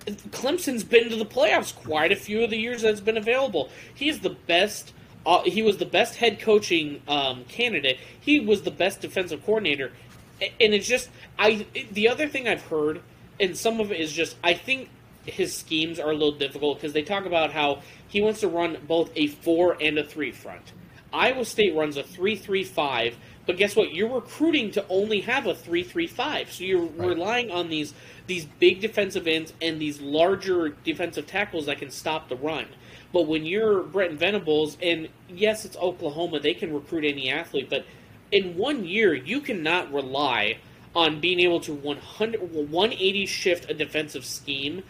Clemson's 0.06 0.84
been 0.84 1.08
to 1.10 1.16
the 1.16 1.26
playoffs 1.26 1.74
quite 1.74 2.12
a 2.12 2.16
few 2.16 2.42
of 2.42 2.50
the 2.50 2.56
years 2.56 2.82
that's 2.82 3.00
been 3.00 3.16
available. 3.16 3.70
He's 3.94 4.20
the 4.20 4.30
best. 4.30 4.92
Uh, 5.24 5.42
he 5.42 5.62
was 5.62 5.76
the 5.76 5.86
best 5.86 6.16
head 6.16 6.40
coaching 6.40 7.00
um, 7.06 7.44
candidate. 7.44 7.98
He 8.20 8.40
was 8.40 8.62
the 8.62 8.70
best 8.70 9.00
defensive 9.00 9.44
coordinator, 9.44 9.92
and 10.40 10.74
it's 10.74 10.86
just 10.86 11.08
I. 11.38 11.66
The 11.92 12.08
other 12.08 12.28
thing 12.28 12.48
I've 12.48 12.62
heard, 12.62 13.02
and 13.38 13.56
some 13.56 13.80
of 13.80 13.92
it 13.92 14.00
is 14.00 14.12
just 14.12 14.36
I 14.42 14.54
think 14.54 14.88
his 15.24 15.56
schemes 15.56 16.00
are 16.00 16.10
a 16.10 16.14
little 16.14 16.32
difficult 16.32 16.78
because 16.78 16.92
they 16.92 17.02
talk 17.02 17.26
about 17.26 17.52
how 17.52 17.82
he 18.08 18.20
wants 18.20 18.40
to 18.40 18.48
run 18.48 18.78
both 18.88 19.12
a 19.14 19.28
four 19.28 19.76
and 19.80 19.98
a 19.98 20.04
three 20.04 20.32
front. 20.32 20.72
Iowa 21.12 21.44
State 21.44 21.76
runs 21.76 21.98
a 21.98 22.02
three-three-five, 22.02 23.16
but 23.46 23.56
guess 23.56 23.74
what? 23.74 23.92
You're 23.92 24.12
recruiting 24.12 24.70
to 24.72 24.84
only 24.88 25.20
have 25.22 25.46
a 25.46 25.54
three-three-five, 25.54 26.52
so 26.52 26.64
you're 26.64 26.80
Right. 26.80 27.08
relying 27.08 27.50
on 27.50 27.68
these 27.68 27.94
these 28.28 28.44
big 28.60 28.80
defensive 28.80 29.26
ends 29.26 29.52
and 29.60 29.80
these 29.80 30.00
larger 30.00 30.68
defensive 30.84 31.26
tackles 31.26 31.66
that 31.66 31.78
can 31.78 31.90
stop 31.90 32.28
the 32.28 32.36
run. 32.36 32.66
But 33.12 33.26
when 33.26 33.44
you're 33.44 33.82
Brent 33.82 34.12
Venables, 34.12 34.78
and 34.80 35.08
yes, 35.28 35.64
it's 35.64 35.76
Oklahoma, 35.76 36.38
they 36.38 36.54
can 36.54 36.72
recruit 36.72 37.04
any 37.04 37.28
athlete, 37.28 37.68
but 37.68 37.84
in 38.30 38.56
one 38.56 38.84
year, 38.84 39.12
you 39.12 39.40
cannot 39.40 39.92
rely 39.92 40.58
on 40.94 41.20
being 41.20 41.40
able 41.40 41.60
to 41.60 41.72
100, 41.72 42.40
180 42.52 43.26
shift 43.26 43.70
a 43.70 43.74
defensive 43.74 44.24
scheme. 44.24 44.82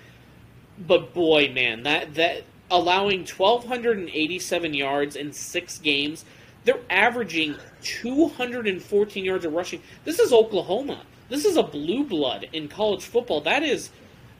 But 0.79 1.15
boy, 1.15 1.51
man, 1.55 1.83
that 1.85 2.15
that 2.15 2.45
allowing 2.71 3.25
1,287 3.27 4.75
yards 4.75 5.17
in 5.17 5.33
six 5.33 5.79
games, 5.79 6.25
they're 6.65 6.81
averaging 6.91 7.57
214 7.83 9.25
yards 9.25 9.45
of 9.45 9.53
rushing. 9.53 9.83
This 10.05 10.19
is 10.19 10.33
Oklahoma. 10.33 11.03
This 11.29 11.45
is 11.45 11.57
a 11.57 11.63
blue 11.63 12.05
blood 12.05 12.49
in 12.53 12.69
college 12.69 13.05
football. 13.05 13.41
That 13.41 13.63
is 13.63 13.91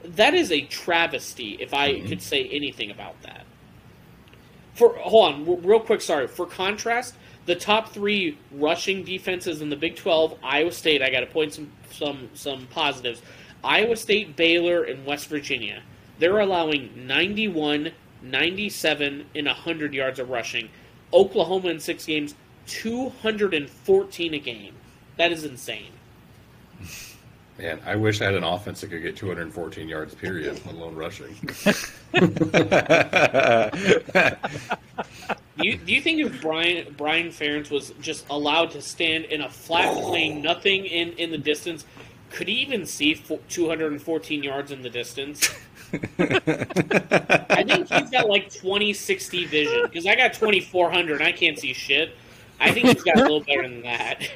that 0.03 0.33
is 0.33 0.51
a 0.51 0.61
travesty, 0.61 1.57
if 1.59 1.73
I 1.73 1.93
mm-hmm. 1.93 2.07
could 2.09 2.21
say 2.21 2.47
anything 2.49 2.91
about 2.91 3.21
that. 3.23 3.45
For 4.73 4.95
hold 4.97 5.33
on, 5.33 5.63
real 5.63 5.79
quick. 5.79 6.01
Sorry. 6.01 6.27
For 6.27 6.45
contrast, 6.45 7.15
the 7.45 7.55
top 7.55 7.93
three 7.93 8.37
rushing 8.51 9.03
defenses 9.03 9.61
in 9.61 9.69
the 9.69 9.75
Big 9.75 9.95
Twelve, 9.95 10.37
Iowa 10.43 10.71
State. 10.71 11.01
I 11.01 11.09
got 11.09 11.21
to 11.21 11.25
point 11.25 11.53
some 11.53 11.71
some 11.91 12.29
some 12.33 12.67
positives. 12.67 13.21
Iowa 13.63 13.95
State, 13.95 14.35
Baylor, 14.35 14.83
and 14.83 15.05
West 15.05 15.27
Virginia. 15.27 15.81
They're 16.19 16.39
allowing 16.39 17.07
91, 17.07 17.91
97, 18.21 19.25
and 19.35 19.47
100 19.47 19.93
yards 19.93 20.19
of 20.19 20.29
rushing. 20.29 20.69
Oklahoma 21.13 21.69
in 21.69 21.79
six 21.79 22.05
games, 22.05 22.35
214 22.67 24.33
a 24.33 24.39
game. 24.39 24.73
That 25.17 25.31
is 25.31 25.43
insane. 25.43 25.91
Man, 27.59 27.79
I 27.85 27.95
wish 27.95 28.21
I 28.21 28.25
had 28.25 28.33
an 28.33 28.43
offense 28.43 28.81
that 28.81 28.87
could 28.87 29.03
get 29.03 29.15
214 29.15 29.87
yards, 29.87 30.15
period, 30.15 30.59
let 30.65 30.73
alone 30.73 30.95
rushing. 30.95 31.35
Do 35.57 35.67
you, 35.67 35.77
do 35.77 35.93
you 35.93 36.01
think 36.01 36.19
if 36.19 36.41
Brian 36.41 36.95
Brian 36.97 37.29
Ferentz 37.29 37.69
was 37.69 37.93
just 38.01 38.25
allowed 38.29 38.71
to 38.71 38.81
stand 38.81 39.25
in 39.25 39.41
a 39.41 39.49
flat 39.49 39.93
plane, 40.03 40.41
nothing 40.41 40.85
in, 40.85 41.13
in 41.13 41.29
the 41.29 41.37
distance, 41.37 41.85
could 42.31 42.47
he 42.47 42.55
even 42.55 42.87
see 42.87 43.13
214 43.13 44.43
yards 44.43 44.71
in 44.71 44.81
the 44.81 44.89
distance? 44.89 45.53
I 45.93 47.63
think 47.63 47.87
he's 47.89 48.09
got 48.09 48.27
like 48.27 48.49
2060 48.49 49.45
vision 49.45 49.81
because 49.83 50.05
I 50.05 50.15
got 50.15 50.33
2400 50.33 51.15
and 51.15 51.23
I 51.23 51.31
can't 51.31 51.57
see 51.57 51.73
shit. 51.73 52.15
I 52.59 52.71
think 52.71 52.87
he's 52.87 53.03
got 53.03 53.17
a 53.17 53.21
little 53.21 53.41
better 53.41 53.63
than 53.63 53.81
that. 53.83 54.29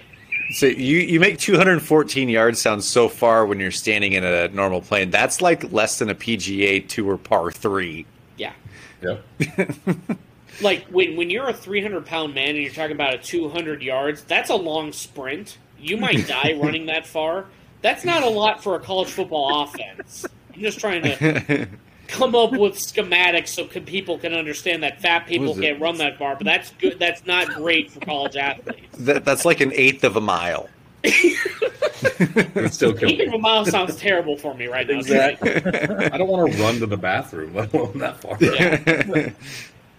So 0.51 0.65
you, 0.65 0.99
you 0.99 1.19
make 1.19 1.39
214 1.39 2.29
yards 2.29 2.61
sound 2.61 2.83
so 2.83 3.09
far 3.09 3.45
when 3.45 3.59
you're 3.59 3.71
standing 3.71 4.13
in 4.13 4.23
a 4.23 4.47
normal 4.49 4.81
plane. 4.81 5.09
That's 5.09 5.41
like 5.41 5.71
less 5.71 5.99
than 5.99 6.09
a 6.09 6.15
PGA 6.15 6.87
Tour 6.87 7.17
par 7.17 7.51
three. 7.51 8.05
Yeah. 8.37 8.53
Yep. 9.01 9.23
Like 10.61 10.85
when 10.87 11.15
when 11.15 11.29
you're 11.29 11.47
a 11.47 11.53
300 11.53 12.05
pound 12.05 12.33
man 12.33 12.49
and 12.49 12.57
you're 12.57 12.73
talking 12.73 12.93
about 12.93 13.13
a 13.13 13.17
200 13.19 13.81
yards, 13.81 14.23
that's 14.23 14.49
a 14.49 14.55
long 14.55 14.91
sprint. 14.91 15.57
You 15.79 15.97
might 15.97 16.27
die 16.27 16.53
running 16.61 16.87
that 16.87 17.05
far. 17.05 17.45
That's 17.81 18.03
not 18.03 18.23
a 18.23 18.29
lot 18.29 18.63
for 18.63 18.75
a 18.75 18.79
college 18.79 19.09
football 19.09 19.63
offense. 19.63 20.25
I'm 20.57 20.63
just 20.63 20.79
trying 20.79 21.03
to 21.03 21.67
come 22.07 22.33
up 22.35 22.51
with 22.51 22.73
schematics 22.75 23.49
so 23.49 23.65
can, 23.65 23.85
people 23.85 24.17
can 24.17 24.33
understand 24.33 24.81
that 24.83 24.99
fat 25.01 25.27
people 25.27 25.53
can't 25.55 25.79
run 25.79 25.97
that 25.97 26.17
far, 26.17 26.35
but 26.35 26.45
that's 26.45 26.71
good. 26.79 26.97
That's 26.99 27.25
not 27.25 27.47
great 27.49 27.91
for 27.91 27.99
college 27.99 28.35
athletes. 28.35 28.97
That, 28.99 29.23
that's 29.23 29.45
like 29.45 29.61
an 29.61 29.71
eighth 29.73 30.03
of 30.03 30.15
a 30.15 30.21
mile. 30.21 30.67
It 31.03 32.73
still 32.73 32.93
kills 32.93 33.11
Even 33.11 33.29
me. 33.31 33.35
a 33.35 33.39
mile 33.39 33.65
sounds 33.65 33.95
terrible 33.97 34.35
for 34.37 34.53
me 34.55 34.67
right 34.67 34.87
now. 34.87 34.97
Exactly. 34.99 35.55
I 35.55 36.17
don't 36.17 36.27
want 36.27 36.51
to 36.51 36.61
run 36.61 36.79
to 36.79 36.85
the 36.85 36.97
bathroom, 36.97 37.53
let 37.53 37.73
alone 37.73 37.99
that 37.99 38.19
far. 38.21 38.37
Yeah. 38.41 39.31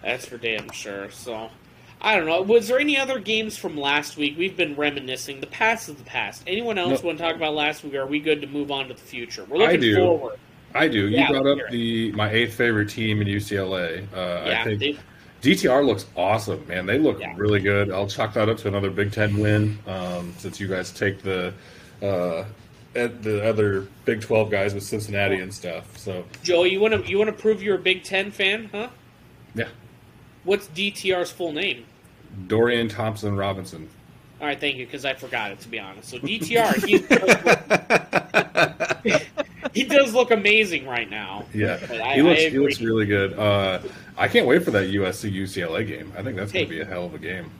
That's 0.01 0.25
for 0.25 0.37
damn 0.37 0.69
sure. 0.71 1.09
So, 1.11 1.49
I 2.01 2.15
don't 2.15 2.25
know. 2.25 2.41
Was 2.41 2.67
there 2.67 2.79
any 2.79 2.97
other 2.97 3.19
games 3.19 3.57
from 3.57 3.77
last 3.77 4.17
week? 4.17 4.37
We've 4.37 4.55
been 4.55 4.75
reminiscing. 4.75 5.41
The 5.41 5.47
past 5.47 5.89
is 5.89 5.95
the 5.95 6.03
past. 6.03 6.43
Anyone 6.47 6.77
else 6.77 7.01
No. 7.01 7.07
want 7.07 7.17
to 7.17 7.23
talk 7.23 7.35
about 7.35 7.53
last 7.53 7.83
week? 7.83 7.95
Or 7.95 8.01
are 8.01 8.07
we 8.07 8.19
good 8.19 8.41
to 8.41 8.47
move 8.47 8.71
on 8.71 8.87
to 8.87 8.93
the 8.93 8.99
future? 9.01 9.45
We're 9.45 9.57
I 9.57 9.65
looking 9.65 9.81
do. 9.81 9.95
forward. 9.95 10.39
I 10.75 10.87
do. 10.87 11.07
You 11.07 11.17
Yeah, 11.17 11.29
brought 11.29 11.47
up 11.47 11.57
the 11.71 12.11
my 12.13 12.29
eighth 12.31 12.53
favorite 12.53 12.89
team 12.89 13.21
in 13.21 13.27
UCLA. 13.27 14.03
Uh, 14.13 14.45
Yeah, 14.49 14.61
I 14.61 14.63
think 14.63 14.79
they- 14.79 14.97
DTR 15.41 15.85
looks 15.85 16.05
awesome, 16.17 16.65
man. 16.67 16.85
They 16.85 16.99
look 16.99 17.19
Yeah. 17.21 17.33
really 17.37 17.61
good. 17.61 17.89
I'll 17.91 18.07
chalk 18.07 18.33
that 18.33 18.49
up 18.49 18.57
to 18.57 18.67
another 18.67 18.89
Big 18.89 19.11
Ten 19.13 19.37
win 19.37 19.79
um, 19.87 20.33
since 20.37 20.59
you 20.59 20.67
guys 20.67 20.91
take 20.91 21.21
the 21.21 21.53
uh, 22.03 22.43
at 22.95 23.23
the 23.23 23.47
other 23.47 23.87
Big 24.05 24.19
Twelve 24.21 24.49
guys 24.51 24.73
with 24.73 24.83
Cincinnati 24.83 25.35
and 25.39 25.53
stuff. 25.53 25.97
So 25.97 26.25
Joe, 26.43 26.63
you 26.63 26.79
want 26.81 26.93
to 26.93 27.09
you 27.09 27.17
want 27.17 27.29
to 27.29 27.41
prove 27.41 27.63
you're 27.63 27.75
a 27.75 27.79
Big 27.79 28.03
Ten 28.03 28.31
fan, 28.31 28.69
huh? 28.73 28.89
yeah, 29.55 29.67
What's 30.43 30.67
DTR's 30.67 31.31
full 31.31 31.51
name? 31.53 31.85
Dorian 32.47 32.87
Thompson 32.89 33.35
Robinson. 33.35 33.87
All 34.41 34.47
right, 34.47 34.59
thank 34.59 34.75
you, 34.77 34.85
because 34.85 35.03
I 35.05 35.13
forgot 35.13 35.51
it 35.51 35.59
to 35.61 35.67
be 35.69 35.79
honest. 35.79 36.09
So 36.09 36.17
DTR, 36.19 36.85
he 36.85 36.99
does 36.99 37.21
look, 39.05 39.47
he 39.73 39.83
does 39.83 40.13
look 40.13 40.31
amazing 40.31 40.85
right 40.87 41.09
now. 41.09 41.45
Yeah, 41.53 41.79
I- 42.03 42.15
he 42.15 42.21
looks 42.21 42.41
he 42.41 42.59
looks 42.59 42.81
really 42.81 43.05
good. 43.05 43.33
Uh, 43.37 43.79
I 44.17 44.27
can't 44.27 44.47
wait 44.47 44.63
for 44.63 44.71
that 44.71 44.89
USC 44.89 45.31
UCLA 45.33 45.87
game. 45.87 46.11
I 46.17 46.23
think 46.23 46.35
that's 46.35 46.51
going 46.51 46.65
to 46.65 46.69
be 46.69 46.81
a 46.81 46.85
hell 46.85 47.05
of 47.05 47.13
a 47.13 47.19
game. 47.19 47.51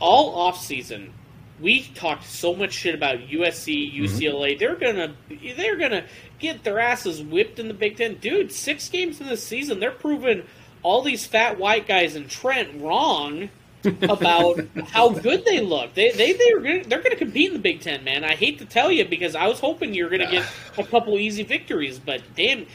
all 0.00 0.34
off 0.36 0.60
season, 0.60 1.12
we 1.60 1.82
talked 1.94 2.24
so 2.24 2.54
much 2.54 2.72
shit 2.72 2.94
about 2.94 3.18
USC, 3.18 3.92
UCLA. 3.94 4.58
They're 4.58 4.76
gonna 4.76 5.14
they're 5.56 5.76
gonna 5.76 6.04
get 6.38 6.62
their 6.64 6.78
asses 6.78 7.20
whipped 7.22 7.58
in 7.58 7.68
the 7.68 7.74
Big 7.74 7.96
Ten, 7.96 8.14
dude. 8.16 8.52
Six 8.52 8.88
games 8.88 9.20
in 9.20 9.26
the 9.26 9.36
season, 9.36 9.80
they're 9.80 9.90
proving 9.90 10.44
all 10.82 11.02
these 11.02 11.26
fat 11.26 11.58
white 11.58 11.86
guys 11.88 12.14
in 12.14 12.28
Trent 12.28 12.80
wrong 12.80 13.50
about 13.84 14.60
how 14.88 15.10
good 15.10 15.44
they 15.44 15.60
look. 15.60 15.94
They 15.94 16.10
they 16.12 16.32
they're 16.32 16.60
gonna, 16.60 16.84
they're 16.84 17.02
going 17.02 17.10
to 17.10 17.16
compete 17.16 17.48
in 17.48 17.52
the 17.54 17.58
Big 17.58 17.80
Ten, 17.80 18.04
man. 18.04 18.24
I 18.24 18.34
hate 18.34 18.58
to 18.58 18.64
tell 18.64 18.90
you 18.90 19.04
because 19.04 19.34
I 19.34 19.46
was 19.46 19.60
hoping 19.60 19.94
you're 19.94 20.10
going 20.10 20.22
to 20.22 20.30
get 20.30 20.46
a 20.76 20.84
couple 20.84 21.18
easy 21.18 21.42
victories, 21.42 21.98
but 21.98 22.22
damn. 22.34 22.66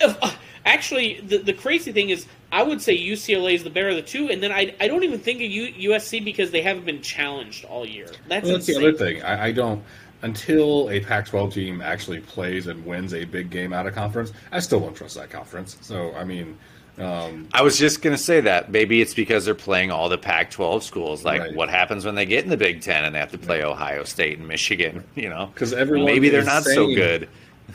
uh, 0.00 0.32
Actually, 0.66 1.20
the, 1.20 1.38
the 1.38 1.52
crazy 1.52 1.92
thing 1.92 2.10
is, 2.10 2.26
I 2.50 2.64
would 2.64 2.82
say 2.82 2.98
UCLA 2.98 3.54
is 3.54 3.62
the 3.62 3.70
better 3.70 3.90
of 3.90 3.94
the 3.94 4.02
two, 4.02 4.28
and 4.28 4.42
then 4.42 4.50
I, 4.50 4.74
I 4.80 4.88
don't 4.88 5.04
even 5.04 5.20
think 5.20 5.36
of 5.36 5.48
U, 5.48 5.92
USC 5.92 6.24
because 6.24 6.50
they 6.50 6.60
haven't 6.60 6.84
been 6.84 7.00
challenged 7.02 7.64
all 7.64 7.86
year. 7.86 8.08
That's, 8.26 8.44
Well, 8.44 8.54
that's 8.54 8.66
the 8.66 8.76
other 8.76 8.92
thing. 8.92 9.22
I, 9.22 9.46
I 9.46 9.52
don't 9.52 9.82
until 10.22 10.90
a 10.90 10.98
Pac-12 10.98 11.52
team 11.52 11.80
actually 11.80 12.20
plays 12.20 12.66
and 12.66 12.84
wins 12.84 13.14
a 13.14 13.24
big 13.24 13.48
game 13.48 13.72
out 13.72 13.86
of 13.86 13.94
conference. 13.94 14.32
I 14.50 14.58
still 14.58 14.80
don't 14.80 14.94
trust 14.94 15.14
that 15.14 15.30
conference. 15.30 15.76
So 15.82 16.12
I 16.14 16.24
mean, 16.24 16.58
um, 16.98 17.48
I 17.52 17.62
was 17.62 17.78
just 17.78 18.00
gonna 18.02 18.16
say 18.18 18.40
that 18.40 18.70
maybe 18.70 19.00
it's 19.00 19.14
because 19.14 19.44
they're 19.44 19.54
playing 19.54 19.90
all 19.90 20.08
the 20.08 20.18
Pac-12 20.18 20.82
schools. 20.82 21.24
Like, 21.24 21.40
Right. 21.40 21.54
what 21.54 21.68
happens 21.68 22.04
when 22.04 22.14
they 22.14 22.24
get 22.26 22.44
in 22.44 22.50
the 22.50 22.56
Big 22.56 22.80
Ten 22.80 23.04
and 23.04 23.14
they 23.14 23.18
have 23.18 23.32
to 23.32 23.38
play 23.38 23.62
Ohio 23.62 24.04
State 24.04 24.38
and 24.38 24.48
Michigan? 24.48 25.04
You 25.14 25.28
know, 25.28 25.50
because 25.52 25.72
everyone 25.72 26.06
maybe 26.06 26.28
they're 26.28 26.40
is 26.40 26.46
not 26.46 26.64
so 26.64 26.86
good. 26.86 27.28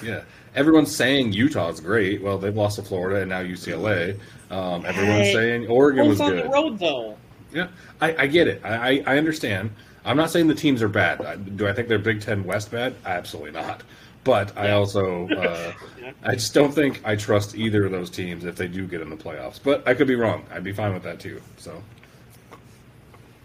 Yeah, 0.03 0.21
everyone's 0.55 0.95
saying 0.95 1.33
Utah's 1.33 1.79
great. 1.79 2.21
Well, 2.21 2.37
they've 2.37 2.55
lost 2.55 2.77
to 2.77 2.81
Florida 2.83 3.21
and 3.21 3.29
now 3.29 3.41
UCLA. 3.41 4.17
Um, 4.49 4.85
everyone's 4.85 5.27
Hey, 5.27 5.33
saying 5.33 5.67
Oregon 5.67 6.07
was 6.07 6.19
on 6.21 6.31
good. 6.31 6.45
the 6.45 6.49
road, 6.49 6.79
though. 6.79 7.17
Yeah, 7.53 7.67
I, 7.99 8.15
I 8.23 8.27
get 8.27 8.47
it. 8.47 8.61
I, 8.63 8.89
I, 8.99 9.03
I 9.05 9.17
understand. 9.17 9.69
I'm 10.05 10.17
not 10.17 10.31
saying 10.31 10.47
the 10.47 10.55
teams 10.55 10.81
are 10.81 10.87
bad. 10.87 11.21
I- 11.21 11.35
Do 11.35 11.67
I 11.67 11.73
think 11.73 11.87
they're 11.89 11.99
Big 11.99 12.21
Ten 12.21 12.43
West 12.45 12.71
bad? 12.71 12.95
Absolutely 13.05 13.51
not. 13.51 13.83
But 14.23 14.55
I 14.57 14.71
also, 14.71 15.27
uh, 15.37 15.73
Yeah. 15.99 16.11
I 16.23 16.33
just 16.35 16.53
don't 16.53 16.73
think 16.73 17.01
I 17.03 17.15
trust 17.15 17.55
either 17.55 17.85
of 17.85 17.91
those 17.91 18.09
teams 18.09 18.45
if 18.45 18.55
they 18.55 18.67
do 18.67 18.85
get 18.87 19.01
in 19.01 19.09
the 19.09 19.15
playoffs. 19.15 19.59
But 19.61 19.87
I 19.87 19.93
could 19.93 20.07
be 20.07 20.15
wrong. 20.15 20.45
I'd 20.51 20.63
be 20.63 20.73
fine 20.73 20.93
with 20.93 21.03
that 21.03 21.19
too. 21.19 21.41
So 21.57 21.81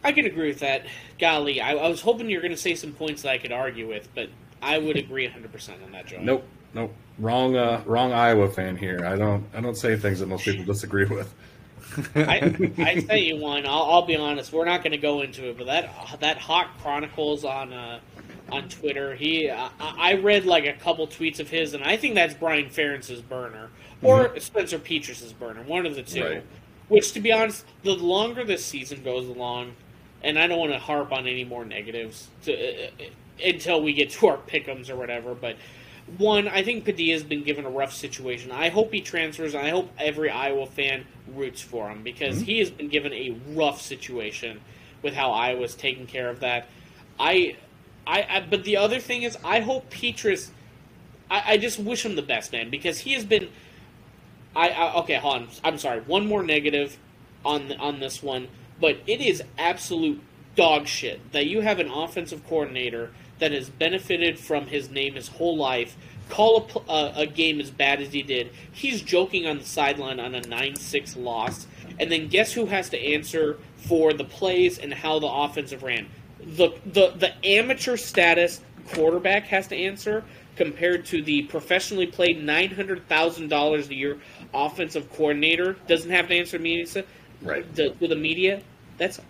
I 0.04 0.12
can 0.12 0.26
agree 0.26 0.48
with 0.48 0.60
that. 0.60 0.86
Golly, 1.18 1.60
I, 1.60 1.72
I 1.74 1.88
was 1.88 2.00
hoping 2.00 2.28
you 2.30 2.36
were 2.36 2.42
going 2.42 2.52
to 2.54 2.56
say 2.60 2.74
some 2.74 2.92
points 2.92 3.22
that 3.22 3.30
I 3.30 3.38
could 3.38 3.52
argue 3.52 3.88
with, 3.88 4.08
but 4.14 4.28
I 4.62 4.78
would 4.78 4.96
agree 4.96 5.26
100% 5.28 5.84
on 5.84 5.92
that, 5.92 6.06
Joe. 6.06 6.18
nope, 6.20 6.44
nope. 6.74 6.94
Wrong, 7.18 7.56
uh, 7.56 7.82
wrong 7.86 8.12
Iowa 8.12 8.48
fan 8.50 8.76
here. 8.76 9.04
I 9.06 9.16
don't, 9.16 9.44
I 9.54 9.60
don't 9.60 9.76
say 9.76 9.96
things 9.96 10.20
that 10.20 10.26
most 10.26 10.44
people 10.44 10.64
disagree 10.64 11.04
with. 11.10 11.32
I, 12.14 12.70
I 12.78 13.00
tell 13.00 13.16
you 13.16 13.36
one. 13.38 13.64
I'll, 13.66 13.82
I'll 13.84 14.06
be 14.06 14.16
honest. 14.16 14.52
We're 14.52 14.64
not 14.64 14.82
going 14.82 14.92
to 14.92 14.98
go 14.98 15.22
into 15.22 15.50
it, 15.50 15.56
but 15.58 15.66
that 15.66 15.90
that 16.20 16.36
Hawk 16.38 16.68
Chronicles 16.80 17.44
on 17.44 17.72
uh, 17.72 18.00
on 18.50 18.68
Twitter. 18.68 19.14
He, 19.14 19.50
I, 19.50 19.70
I 19.80 20.14
read 20.14 20.46
like 20.46 20.66
a 20.66 20.72
couple 20.72 21.06
tweets 21.06 21.40
of 21.40 21.48
his, 21.48 21.74
and 21.74 21.82
I 21.82 21.96
think 21.96 22.14
that's 22.14 22.34
Brian 22.34 22.66
Ferentz's 22.66 23.22
burner 23.22 23.70
or 24.02 24.38
Spencer 24.38 24.78
Petras's 24.78 25.32
burner, 25.32 25.62
one 25.62 25.86
of 25.86 25.94
the 25.94 26.02
two. 26.02 26.24
Right. 26.24 26.44
Which, 26.88 27.12
to 27.12 27.20
be 27.20 27.32
honest, 27.32 27.64
the 27.82 27.94
longer 27.94 28.44
this 28.44 28.64
season 28.64 29.02
goes 29.02 29.26
along, 29.28 29.72
and 30.22 30.38
I 30.38 30.46
don't 30.46 30.58
want 30.58 30.72
to 30.72 30.78
harp 30.78 31.12
on 31.12 31.26
any 31.26 31.44
more 31.44 31.64
negatives 31.64 32.28
to, 32.44 32.52
uh, 32.54 32.86
uh, 32.86 33.04
until 33.44 33.82
we 33.82 33.92
get 33.92 34.10
to 34.10 34.28
our 34.28 34.38
pickums 34.38 34.88
or 34.88 34.96
whatever, 34.96 35.34
but 35.34 35.56
one, 36.18 36.46
I 36.46 36.62
think 36.62 36.84
Padilla's 36.84 37.24
been 37.24 37.42
given 37.42 37.64
a 37.64 37.70
rough 37.70 37.92
situation. 37.92 38.52
I 38.52 38.68
hope 38.68 38.92
he 38.92 39.00
transfers, 39.00 39.54
and 39.54 39.66
I 39.66 39.70
hope 39.70 39.90
every 39.98 40.30
Iowa 40.30 40.66
fan 40.66 41.04
roots 41.34 41.60
for 41.60 41.88
him 41.88 42.04
because 42.04 42.40
he 42.40 42.60
has 42.60 42.70
been 42.70 42.88
given 42.88 43.12
a 43.12 43.36
rough 43.48 43.80
situation 43.80 44.60
with 45.02 45.14
how 45.14 45.32
Iowa's 45.32 45.74
taking 45.74 46.06
care 46.06 46.28
of 46.28 46.40
that. 46.40 46.68
I, 47.18 47.56
I, 48.06 48.26
I 48.28 48.40
but 48.40 48.64
the 48.64 48.76
other 48.76 49.00
thing 49.00 49.22
is, 49.22 49.36
I 49.44 49.60
hope 49.60 49.90
Petras. 49.90 50.50
I, 51.30 51.42
I 51.52 51.56
just 51.56 51.78
wish 51.78 52.04
him 52.04 52.14
the 52.14 52.22
best, 52.22 52.52
man, 52.52 52.70
because 52.70 53.00
he 53.00 53.14
has 53.14 53.24
been. 53.24 53.48
I, 54.54 54.68
I 54.70 54.94
okay, 55.00 55.16
hold 55.16 55.34
on. 55.34 55.48
I'm 55.64 55.78
sorry. 55.78 56.00
One 56.00 56.26
more 56.26 56.42
negative 56.42 56.98
on 57.44 57.72
on 57.72 58.00
this 58.00 58.22
one, 58.22 58.48
but 58.80 58.98
it 59.06 59.20
is 59.20 59.42
absolute 59.58 60.22
dog 60.54 60.86
shit 60.86 61.32
that 61.32 61.46
you 61.46 61.60
have 61.60 61.78
an 61.78 61.90
offensive 61.90 62.46
coordinator 62.46 63.10
that 63.38 63.52
has 63.52 63.68
benefited 63.68 64.38
from 64.38 64.66
his 64.66 64.90
name 64.90 65.14
his 65.14 65.28
whole 65.28 65.56
life. 65.56 65.96
Call 66.28 66.68
a, 66.88 66.90
uh, 66.90 67.12
a 67.16 67.26
game 67.26 67.60
as 67.60 67.70
bad 67.70 68.00
as 68.00 68.12
he 68.12 68.22
did. 68.22 68.50
He's 68.72 69.02
joking 69.02 69.46
on 69.46 69.58
the 69.58 69.64
sideline 69.64 70.18
on 70.18 70.34
a 70.34 70.40
9 70.40 70.76
6 70.76 71.16
loss. 71.16 71.66
And 72.00 72.10
then 72.10 72.28
guess 72.28 72.52
who 72.52 72.66
has 72.66 72.88
to 72.90 72.98
answer 72.98 73.58
for 73.76 74.12
the 74.12 74.24
plays 74.24 74.78
and 74.78 74.92
how 74.92 75.18
the 75.18 75.28
offensive 75.28 75.82
ran? 75.82 76.08
The, 76.46 76.70
the, 76.86 77.12
the 77.16 77.46
amateur 77.46 77.96
status 77.96 78.60
quarterback 78.92 79.44
has 79.44 79.66
to 79.68 79.76
answer 79.76 80.24
compared 80.54 81.04
to 81.06 81.22
the 81.22 81.42
professionally 81.42 82.06
played 82.06 82.38
$900,000 82.42 83.88
a 83.90 83.94
year 83.94 84.18
offensive 84.54 85.10
coordinator 85.12 85.74
doesn't 85.86 86.10
have 86.10 86.28
to 86.28 86.34
answer 86.34 86.58
media 86.58 86.86
Right. 87.42 87.74
the, 87.74 87.90
to 87.90 88.08
the 88.08 88.16
media. 88.16 88.62
That's 88.96 89.20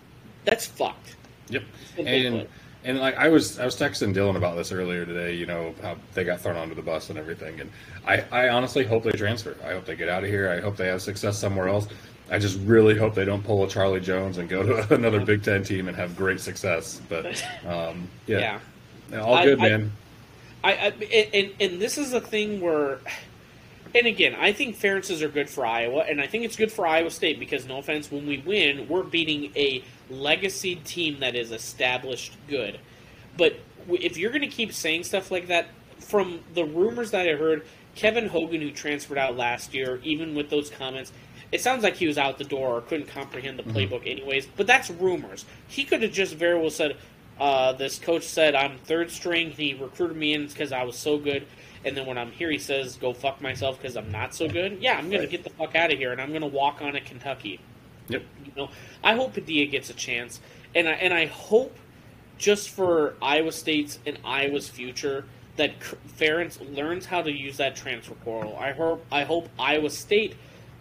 that's 0.45 0.65
fucked. 0.65 1.17
Yep. 1.49 1.63
And 1.97 2.47
and 2.85 2.99
like 2.99 3.17
I 3.17 3.27
was 3.27 3.59
I 3.59 3.65
was 3.65 3.75
texting 3.75 4.13
Dylan 4.15 4.37
about 4.37 4.55
this 4.55 4.71
earlier 4.71 5.05
today. 5.05 5.35
You 5.35 5.45
know 5.45 5.75
how 5.81 5.97
they 6.13 6.23
got 6.23 6.39
thrown 6.39 6.55
onto 6.55 6.73
the 6.73 6.81
bus 6.81 7.09
and 7.09 7.19
everything. 7.19 7.59
And 7.59 7.69
I 8.07 8.23
I 8.31 8.49
honestly 8.49 8.85
hope 8.85 9.03
they 9.03 9.11
transfer. 9.11 9.57
I 9.65 9.73
hope 9.73 9.85
they 9.85 9.95
get 9.97 10.07
out 10.07 10.23
of 10.23 10.29
here. 10.29 10.49
I 10.49 10.61
hope 10.61 10.77
they 10.77 10.87
have 10.87 11.01
success 11.01 11.37
somewhere 11.37 11.67
else. 11.67 11.87
I 12.29 12.39
just 12.39 12.59
really 12.61 12.97
hope 12.97 13.15
they 13.15 13.25
don't 13.25 13.43
pull 13.43 13.63
a 13.63 13.69
Charlie 13.69 13.99
Jones 14.01 14.37
and 14.37 14.49
go 14.49 14.63
to 14.63 14.93
another 14.95 15.23
Big 15.23 15.43
Ten 15.43 15.63
team 15.63 15.87
and 15.87 15.95
have 15.95 16.15
great 16.15 16.39
success. 16.39 17.01
But 17.07 17.43
um, 17.65 18.07
yeah, 18.25 18.59
all 19.13 19.43
good, 19.43 19.59
I- 19.59 19.69
man. 19.69 19.91
I, 20.63 20.71
I 20.73 20.87
and 20.87 21.53
and 21.59 21.81
this 21.81 21.97
is 21.97 22.13
a 22.13 22.19
thing 22.19 22.59
where, 22.59 22.99
and 23.93 24.07
again, 24.07 24.35
I 24.35 24.51
think 24.51 24.75
fairnesses 24.75 25.21
are 25.21 25.29
good 25.29 25.49
for 25.49 25.65
Iowa, 25.65 26.03
and 26.09 26.19
I 26.19 26.27
think 26.27 26.43
it's 26.45 26.55
good 26.55 26.71
for 26.71 26.85
Iowa 26.85 27.11
State 27.11 27.39
because 27.39 27.65
no 27.67 27.77
offense, 27.77 28.11
when 28.11 28.25
we 28.25 28.39
win, 28.39 28.87
we're 28.89 29.03
beating 29.03 29.51
a 29.55 29.83
legacy 30.09 30.75
team 30.75 31.19
that 31.19 31.35
is 31.35 31.51
established 31.51 32.33
good. 32.47 32.79
But 33.37 33.59
if 33.87 34.17
you're 34.17 34.31
going 34.31 34.41
to 34.41 34.47
keep 34.47 34.73
saying 34.73 35.03
stuff 35.03 35.31
like 35.31 35.47
that, 35.47 35.67
from 35.99 36.39
the 36.53 36.65
rumors 36.65 37.11
that 37.11 37.27
I 37.27 37.33
heard, 37.33 37.65
Kevin 37.95 38.27
Hogan, 38.27 38.61
who 38.61 38.71
transferred 38.71 39.17
out 39.17 39.37
last 39.37 39.73
year, 39.73 39.99
even 40.03 40.35
with 40.35 40.49
those 40.49 40.69
comments, 40.69 41.11
it 41.51 41.61
sounds 41.61 41.83
like 41.83 41.95
he 41.95 42.07
was 42.07 42.17
out 42.17 42.37
the 42.37 42.43
door 42.43 42.77
or 42.77 42.81
couldn't 42.81 43.07
comprehend 43.07 43.57
the 43.57 43.63
playbook, 43.63 44.05
anyways. 44.09 44.47
But 44.55 44.67
that's 44.67 44.89
rumors. 44.89 45.45
He 45.67 45.83
could 45.83 46.01
have 46.01 46.11
just 46.11 46.35
very 46.35 46.59
well 46.59 46.69
said, 46.69 46.97
uh, 47.39 47.73
"This 47.73 47.99
coach 47.99 48.23
said 48.23 48.55
I'm 48.55 48.77
third 48.79 49.11
string. 49.11 49.51
He 49.51 49.73
recruited 49.73 50.17
me 50.17 50.33
in 50.33 50.47
because 50.47 50.71
I 50.71 50.83
was 50.83 50.95
so 50.97 51.17
good." 51.17 51.45
And 51.85 51.95
then 51.95 52.05
when 52.05 52.17
I'm 52.17 52.31
here, 52.31 52.49
he 52.51 52.57
says, 52.57 52.95
"Go 52.97 53.13
fuck 53.13 53.39
myself 53.41 53.77
because 53.81 53.95
I'm 53.95 54.11
not 54.11 54.33
so 54.35 54.49
good." 54.49 54.79
Yeah, 54.81 54.97
I'm 54.97 55.09
gonna 55.09 55.19
Right. 55.19 55.29
get 55.29 55.43
the 55.43 55.51
fuck 55.51 55.75
out 55.75 55.91
of 55.91 55.97
here, 55.97 56.11
and 56.11 56.19
I'm 56.19 56.33
gonna 56.33 56.47
walk 56.47 56.81
on 56.81 56.95
at 56.95 57.05
Kentucky. 57.05 57.59
Yep. 58.09 58.23
You 58.45 58.51
know, 58.55 58.69
I 59.03 59.13
hope 59.15 59.33
Padilla 59.33 59.67
gets 59.67 59.89
a 59.89 59.93
chance, 59.93 60.39
and 60.75 60.87
I 60.89 60.93
and 60.93 61.13
I 61.13 61.25
hope 61.27 61.77
just 62.37 62.69
for 62.69 63.15
Iowa 63.21 63.51
State's 63.51 63.99
and 64.05 64.17
Iowa's 64.25 64.67
future 64.69 65.25
that 65.55 65.71
Ferentz 66.19 66.59
learns 66.75 67.05
how 67.07 67.21
to 67.21 67.31
use 67.31 67.57
that 67.57 67.75
transfer 67.75 68.13
portal. 68.15 68.57
I 68.59 68.71
hope 68.73 69.05
I 69.11 69.23
hope 69.23 69.49
Iowa 69.57 69.89
State 69.89 70.35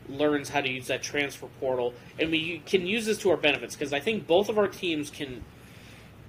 learns 0.08 0.48
how 0.48 0.60
to 0.60 0.68
use 0.68 0.86
that 0.88 1.02
transfer 1.02 1.46
portal, 1.60 1.94
and 2.18 2.30
we 2.30 2.62
can 2.66 2.86
use 2.86 3.06
this 3.06 3.18
to 3.18 3.30
our 3.30 3.36
benefits 3.36 3.74
because 3.74 3.92
I 3.92 4.00
think 4.00 4.26
both 4.26 4.48
of 4.48 4.58
our 4.58 4.68
teams 4.68 5.10
can. 5.10 5.44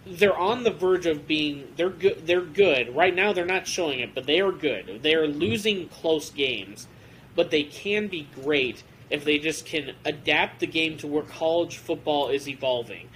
They're 0.06 0.38
on 0.38 0.64
the 0.64 0.72
verge 0.72 1.06
of 1.06 1.28
being 1.28 1.74
they're 1.76 1.90
good. 1.90 2.26
They're 2.26 2.42
good 2.42 2.96
right 2.96 3.14
now. 3.14 3.34
They're 3.34 3.46
not 3.46 3.68
showing 3.68 4.00
it, 4.00 4.16
but 4.16 4.26
they 4.26 4.40
are 4.40 4.52
good. 4.52 5.02
They 5.04 5.16
are 5.16 5.28
losing 5.28 5.90
close 5.90 6.30
games, 6.30 6.88
but 7.36 7.52
they 7.52 7.64
can 7.64 8.08
be 8.08 8.30
great 8.36 8.84
if 9.10 9.24
they 9.24 9.38
just 9.38 9.66
can 9.66 9.96
adapt 10.06 10.60
the 10.60 10.68
game 10.68 10.98
to 10.98 11.08
where 11.08 11.24
college 11.24 11.78
football 11.78 12.30
is 12.30 12.48
evolving. 12.48 13.10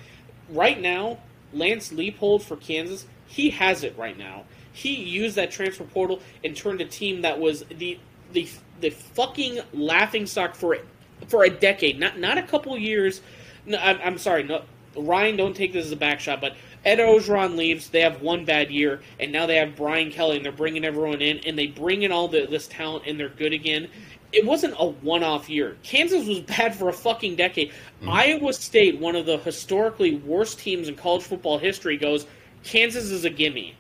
Right 0.49 0.79
now, 0.79 1.19
Lance 1.53 1.91
Leipold 1.91 2.41
for 2.41 2.55
Kansas, 2.55 3.05
he 3.25 3.51
has 3.51 3.83
it 3.83 3.97
right 3.97 4.17
now. 4.17 4.43
He 4.73 4.95
used 4.95 5.35
that 5.35 5.51
transfer 5.51 5.83
portal 5.83 6.21
and 6.43 6.55
turned 6.55 6.81
a 6.81 6.85
team 6.85 7.21
that 7.21 7.39
was 7.39 7.63
the 7.69 7.99
the 8.31 8.47
the 8.81 8.89
fucking 8.89 9.59
laughing 9.73 10.25
stock 10.25 10.55
for 10.55 10.77
for 11.27 11.43
a 11.43 11.49
decade, 11.49 11.99
not 11.99 12.19
not 12.19 12.37
a 12.37 12.43
couple 12.43 12.77
years. 12.77 13.21
No, 13.65 13.77
I'm, 13.77 13.99
I'm 14.03 14.17
sorry, 14.17 14.43
no, 14.43 14.63
Ryan, 14.95 15.37
don't 15.37 15.55
take 15.55 15.73
this 15.73 15.85
as 15.85 15.91
a 15.91 15.97
back 15.97 16.19
shot, 16.19 16.41
but 16.41 16.55
Ed 16.83 16.97
Orgeron 16.97 17.55
leaves. 17.55 17.89
They 17.89 18.01
have 18.01 18.21
one 18.21 18.43
bad 18.43 18.71
year, 18.71 19.01
and 19.19 19.31
now 19.31 19.45
they 19.45 19.55
have 19.57 19.75
Brian 19.75 20.11
Kelly, 20.11 20.37
and 20.37 20.45
they're 20.45 20.51
bringing 20.51 20.83
everyone 20.83 21.21
in, 21.21 21.39
and 21.39 21.57
they 21.57 21.67
bring 21.67 22.01
in 22.01 22.11
all 22.11 22.27
the, 22.27 22.47
this 22.47 22.67
talent, 22.67 23.05
and 23.05 23.19
they're 23.19 23.29
good 23.29 23.53
again. 23.53 23.87
It 24.33 24.45
wasn't 24.45 24.75
a 24.79 24.87
one-off 24.87 25.49
year. 25.49 25.77
Kansas 25.83 26.25
was 26.25 26.39
bad 26.57 26.73
for 26.73 26.89
a 26.89 26.93
fucking 26.93 27.35
decade. 27.35 27.71
Mm. 28.01 28.09
Iowa 28.09 28.53
State, 28.53 28.99
one 28.99 29.15
of 29.15 29.25
the 29.25 29.37
historically 29.37 30.15
worst 30.17 30.59
teams 30.59 30.87
in 30.87 30.95
college 30.95 31.23
football 31.23 31.57
history, 31.57 31.97
goes. 31.97 32.25
Kansas 32.63 33.09
is 33.11 33.25
a 33.25 33.29
gimme. 33.29 33.75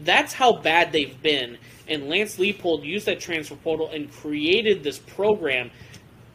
That's 0.00 0.32
how 0.32 0.52
bad 0.52 0.92
they've 0.92 1.20
been. 1.22 1.56
And 1.88 2.08
Lance 2.08 2.36
Leipold 2.36 2.84
used 2.84 3.06
that 3.06 3.20
transfer 3.20 3.56
portal 3.56 3.90
and 3.92 4.10
created 4.10 4.82
this 4.82 4.98
program 4.98 5.70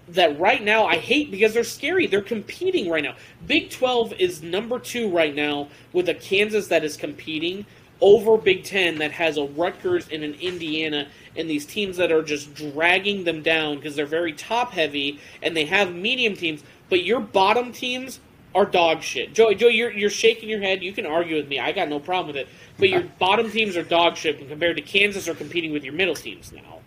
that 0.09 0.39
right 0.39 0.63
now 0.63 0.85
I 0.85 0.97
hate 0.97 1.31
because 1.31 1.53
they're 1.53 1.63
scary. 1.63 2.07
They're 2.07 2.21
competing 2.21 2.89
right 2.89 3.03
now. 3.03 3.15
Big 3.47 3.69
12 3.69 4.13
is 4.13 4.43
number 4.43 4.79
two 4.79 5.09
right 5.09 5.33
now 5.33 5.69
with 5.93 6.09
a 6.09 6.13
Kansas 6.13 6.67
that 6.67 6.83
is 6.83 6.97
competing 6.97 7.65
over 8.01 8.37
Big 8.37 8.63
10 8.63 8.97
that 8.97 9.11
has 9.11 9.37
a 9.37 9.43
Rutgers 9.43 10.07
and 10.11 10.23
an 10.23 10.33
Indiana 10.35 11.07
and 11.37 11.49
these 11.49 11.65
teams 11.65 11.97
that 11.97 12.11
are 12.11 12.23
just 12.23 12.53
dragging 12.53 13.23
them 13.23 13.41
down 13.41 13.75
because 13.75 13.95
they're 13.95 14.05
very 14.05 14.33
top 14.33 14.71
heavy 14.71 15.19
and 15.41 15.55
they 15.55 15.65
have 15.65 15.93
medium 15.93 16.35
teams. 16.35 16.63
But 16.89 17.03
your 17.03 17.19
bottom 17.19 17.71
teams 17.71 18.19
are 18.53 18.65
dog 18.65 19.01
shit. 19.01 19.33
Joey, 19.33 19.55
Joey, 19.55 19.75
you're, 19.75 19.91
you're 19.91 20.09
shaking 20.09 20.49
your 20.49 20.59
head. 20.59 20.83
You 20.83 20.91
can 20.91 21.05
argue 21.05 21.35
with 21.35 21.47
me. 21.47 21.59
I 21.59 21.71
got 21.71 21.89
no 21.89 21.99
problem 21.99 22.27
with 22.27 22.35
it. 22.35 22.47
But 22.77 22.89
your 22.89 23.03
bottom 23.19 23.49
teams 23.49 23.77
are 23.77 23.83
dog 23.83 24.17
shit 24.17 24.47
compared 24.47 24.75
to 24.77 24.81
Kansas 24.81 25.27
are 25.27 25.35
competing 25.35 25.71
with 25.71 25.83
your 25.83 25.93
middle 25.93 26.15
teams 26.15 26.51
now 26.51 26.79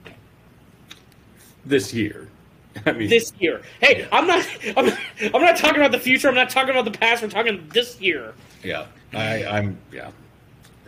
This 1.64 1.94
year, 1.94 2.28
I 2.86 2.92
mean, 2.92 3.08
this 3.08 3.32
year. 3.38 3.62
Hey, 3.80 4.06
I'm 4.12 4.26
not. 4.26 4.46
I'm, 4.76 4.92
I'm 5.34 5.42
not 5.42 5.56
talking 5.56 5.80
about 5.80 5.92
the 5.92 6.00
future. 6.00 6.28
I'm 6.28 6.34
not 6.34 6.50
talking 6.50 6.70
about 6.70 6.84
the 6.84 6.98
past. 6.98 7.22
We're 7.22 7.28
talking 7.28 7.66
this 7.72 8.00
year. 8.00 8.34
yeah, 8.62 8.86
I, 9.12 9.44
I'm 9.44 9.78
yeah, 9.92 10.10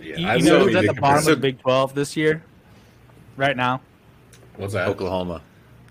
yeah. 0.00 0.16
You, 0.16 0.26
I 0.26 0.34
you 0.36 0.44
know 0.44 0.64
who's 0.64 0.74
at 0.74 0.86
the 0.86 0.94
to 0.94 1.00
bottom 1.00 1.18
of 1.18 1.24
the 1.24 1.36
Big 1.36 1.60
12 1.60 1.94
this 1.94 2.16
year? 2.16 2.42
Right 3.36 3.56
now? 3.56 3.80
What's 4.56 4.72
that? 4.72 4.88
Oklahoma. 4.88 5.42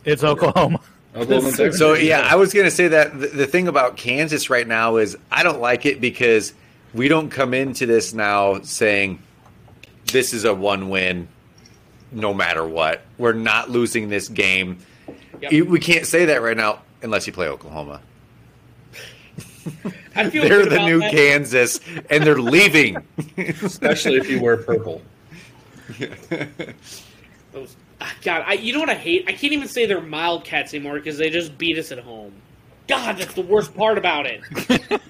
It's 0.03 0.23
Oklahoma. 0.23 0.79
Oklahoma 1.15 1.47
and 1.47 1.57
Texas? 1.57 1.79
So 1.79 1.93
yeah, 1.93 2.21
I 2.21 2.35
was 2.35 2.53
gonna 2.53 2.71
say 2.71 2.89
that 2.89 3.19
the, 3.19 3.27
the 3.27 3.47
thing 3.47 3.67
about 3.67 3.97
Kansas 3.97 4.49
right 4.49 4.67
now 4.67 4.97
is 4.97 5.17
I 5.31 5.43
don't 5.43 5.61
like 5.61 5.85
it 5.85 6.01
because 6.01 6.53
we 6.93 7.07
don't 7.07 7.29
come 7.29 7.53
into 7.53 7.85
this 7.85 8.13
now 8.13 8.61
saying 8.61 9.19
this 10.11 10.33
is 10.33 10.45
a 10.45 10.53
one 10.53 10.89
win, 10.89 11.27
no 12.11 12.33
matter 12.33 12.65
what. 12.65 13.01
We're 13.17 13.33
not 13.33 13.69
losing 13.69 14.09
this 14.09 14.29
game. 14.29 14.79
Yep. 15.41 15.67
We 15.67 15.79
can't 15.79 16.05
say 16.05 16.25
that 16.25 16.41
right 16.41 16.55
now 16.55 16.81
unless 17.01 17.27
you 17.27 17.33
play 17.33 17.47
Oklahoma. 17.47 18.01
I 20.15 20.29
feel 20.29 20.43
They're 20.47 20.65
the 20.65 20.85
new 20.85 20.99
that. 20.99 21.11
Kansas, 21.11 21.79
and 22.09 22.23
they're 22.23 22.39
leaving. 22.39 22.97
especially 23.37 24.15
if 24.17 24.29
you 24.29 24.41
wear 24.41 24.57
purple. 24.57 25.01
Those, 27.51 27.75
Ah, 28.01 28.13
God, 28.23 28.43
I, 28.45 28.53
you 28.53 28.73
know 28.73 28.79
what 28.79 28.89
I 28.89 28.95
hate? 28.95 29.25
I 29.27 29.31
can't 29.31 29.53
even 29.53 29.67
say 29.67 29.85
they're 29.85 29.99
Wildcats 29.99 30.73
anymore 30.73 30.95
because 30.95 31.17
they 31.17 31.29
just 31.29 31.57
beat 31.57 31.77
us 31.77 31.91
at 31.91 31.99
home. 31.99 32.33
God, 32.87 33.17
that's 33.17 33.33
the 33.33 33.41
worst 33.41 33.75
part 33.75 33.97
about 33.97 34.25
it. 34.25 34.41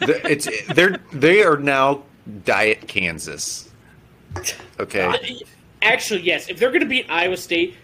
It's 0.01 0.47
they're 0.73 0.97
they 1.11 1.43
are 1.43 1.57
now 1.57 2.03
Diet 2.45 2.88
Kansas. 2.88 3.69
Okay. 4.79 5.13
Actually, 5.81 6.21
yes. 6.21 6.47
If 6.47 6.57
they're 6.57 6.69
going 6.69 6.81
to 6.81 6.88
beat 6.88 7.05
Iowa 7.09 7.38
State, 7.38 7.75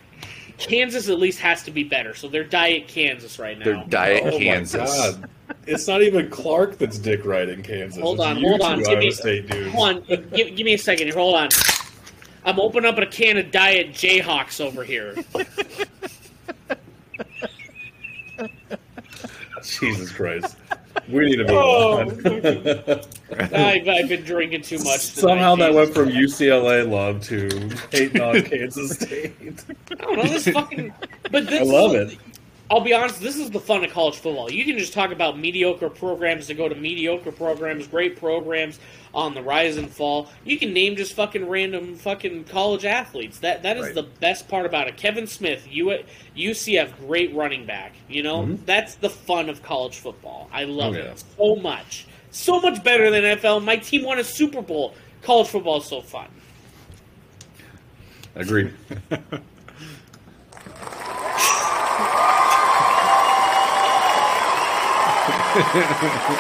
Kansas 0.58 1.10
at 1.10 1.20
least 1.20 1.40
has 1.40 1.64
to 1.64 1.72
be 1.72 1.84
better. 1.84 2.14
So 2.16 2.28
they're 2.28 2.44
Diet 2.44 2.88
Kansas 2.88 3.38
right 3.40 3.58
now. 3.58 3.66
They're 3.66 3.84
Diet 3.90 4.24
Oh 4.24 4.32
my 4.32 4.38
Kansas. 4.38 4.90
God. 4.90 5.30
It's 5.68 5.88
not 5.88 6.02
even 6.02 6.30
Clark 6.30 6.78
that's 6.78 6.98
dick 6.98 7.26
riding 7.26 7.62
Kansas. 7.62 8.02
Hold 8.02 8.22
on, 8.22 8.38
you 8.38 8.48
hold 8.48 8.62
two 8.62 8.68
on. 8.68 8.80
Give 8.80 8.88
Iowa 8.88 9.00
me, 9.02 9.12
State 9.12 9.50
dudes. 9.50 9.72
hold 9.74 9.90
on. 9.90 10.04
Give, 10.34 10.56
give 10.56 10.66
me 10.66 10.74
a 10.74 10.78
second 10.78 11.08
here. 11.08 11.16
Hold 11.16 11.36
on. 11.36 11.50
I'm 12.44 12.60
opening 12.60 12.92
up 12.92 12.98
a 12.98 13.06
can 13.06 13.38
of 13.38 13.52
Diet 13.52 13.90
Jayhawks 13.92 14.60
over 14.60 14.84
here. 14.84 15.16
Jesus 19.64 20.12
Christ. 20.12 20.58
We 21.08 21.26
need 21.26 21.38
to 21.38 21.44
move 21.44 21.52
Oh. 21.52 23.02
I've, 23.40 23.88
I've 23.88 24.10
been 24.10 24.24
drinking 24.24 24.64
too 24.64 24.78
much. 24.80 25.00
Somehow 25.00 25.56
that 25.56 25.74
went 25.74 25.94
from 25.94 26.10
UCLA 26.10 26.90
love 26.90 27.22
to 27.24 27.48
hating 27.92 28.22
on 28.22 28.42
Kansas 28.44 28.92
State. 28.92 29.64
I 29.92 29.96
don't 29.96 30.18
know 30.18 30.24
this 30.24 30.48
fucking. 30.48 30.94
But 31.32 31.48
this 31.48 31.62
I 31.62 31.64
love 31.64 31.96
it. 31.96 32.18
I'll 32.72 32.80
be 32.80 32.94
honest. 32.94 33.20
This 33.20 33.36
is 33.36 33.50
the 33.50 33.60
fun 33.60 33.84
of 33.84 33.92
college 33.92 34.16
football. 34.16 34.50
You 34.50 34.64
can 34.64 34.78
just 34.78 34.94
talk 34.94 35.12
about 35.12 35.38
mediocre 35.38 35.90
programs 35.90 36.48
that 36.48 36.54
go 36.54 36.70
to 36.70 36.74
mediocre 36.76 37.34
programs, 37.34 37.86
great 37.86 38.18
programs 38.18 38.80
on 39.14 39.34
the 39.34 39.42
rise 39.42 39.76
and 39.76 39.90
fall. 39.90 40.30
You 40.46 40.58
can 40.58 40.72
name 40.72 40.96
just 40.96 41.14
fucking 41.14 41.50
random 41.50 41.96
fucking 41.96 42.46
college 42.46 42.86
athletes. 42.86 43.40
That 43.40 43.64
that 43.64 43.76
is 43.76 43.88
Right. 43.88 43.96
the 43.96 44.04
best 44.04 44.48
part 44.48 44.66
about 44.66 44.88
it. 44.88 44.96
Kevin 44.96 45.28
Smith, 45.28 45.68
UCF, 45.70 46.98
great 47.06 47.36
running 47.36 47.66
back. 47.66 47.92
You 48.08 48.24
know 48.24 48.44
Mhm. 48.44 48.66
that's 48.66 48.96
the 48.96 49.10
fun 49.10 49.50
of 49.50 49.62
college 49.62 49.98
football. 49.98 50.48
I 50.54 50.64
love 50.64 50.94
Oh, 50.94 50.98
yeah. 50.98 51.12
it 51.12 51.24
so 51.38 51.58
much, 51.58 52.06
so 52.32 52.62
much 52.62 52.82
better 52.86 53.12
than 53.12 53.26
NFL. 53.26 53.60
My 53.60 53.76
team 53.76 54.04
won 54.06 54.18
a 54.18 54.24
Super 54.24 54.62
Bowl. 54.62 54.94
College 55.24 55.48
football 55.48 55.80
is 55.80 55.86
so 55.88 56.00
fun. 56.00 56.28
Agreed. 58.34 58.72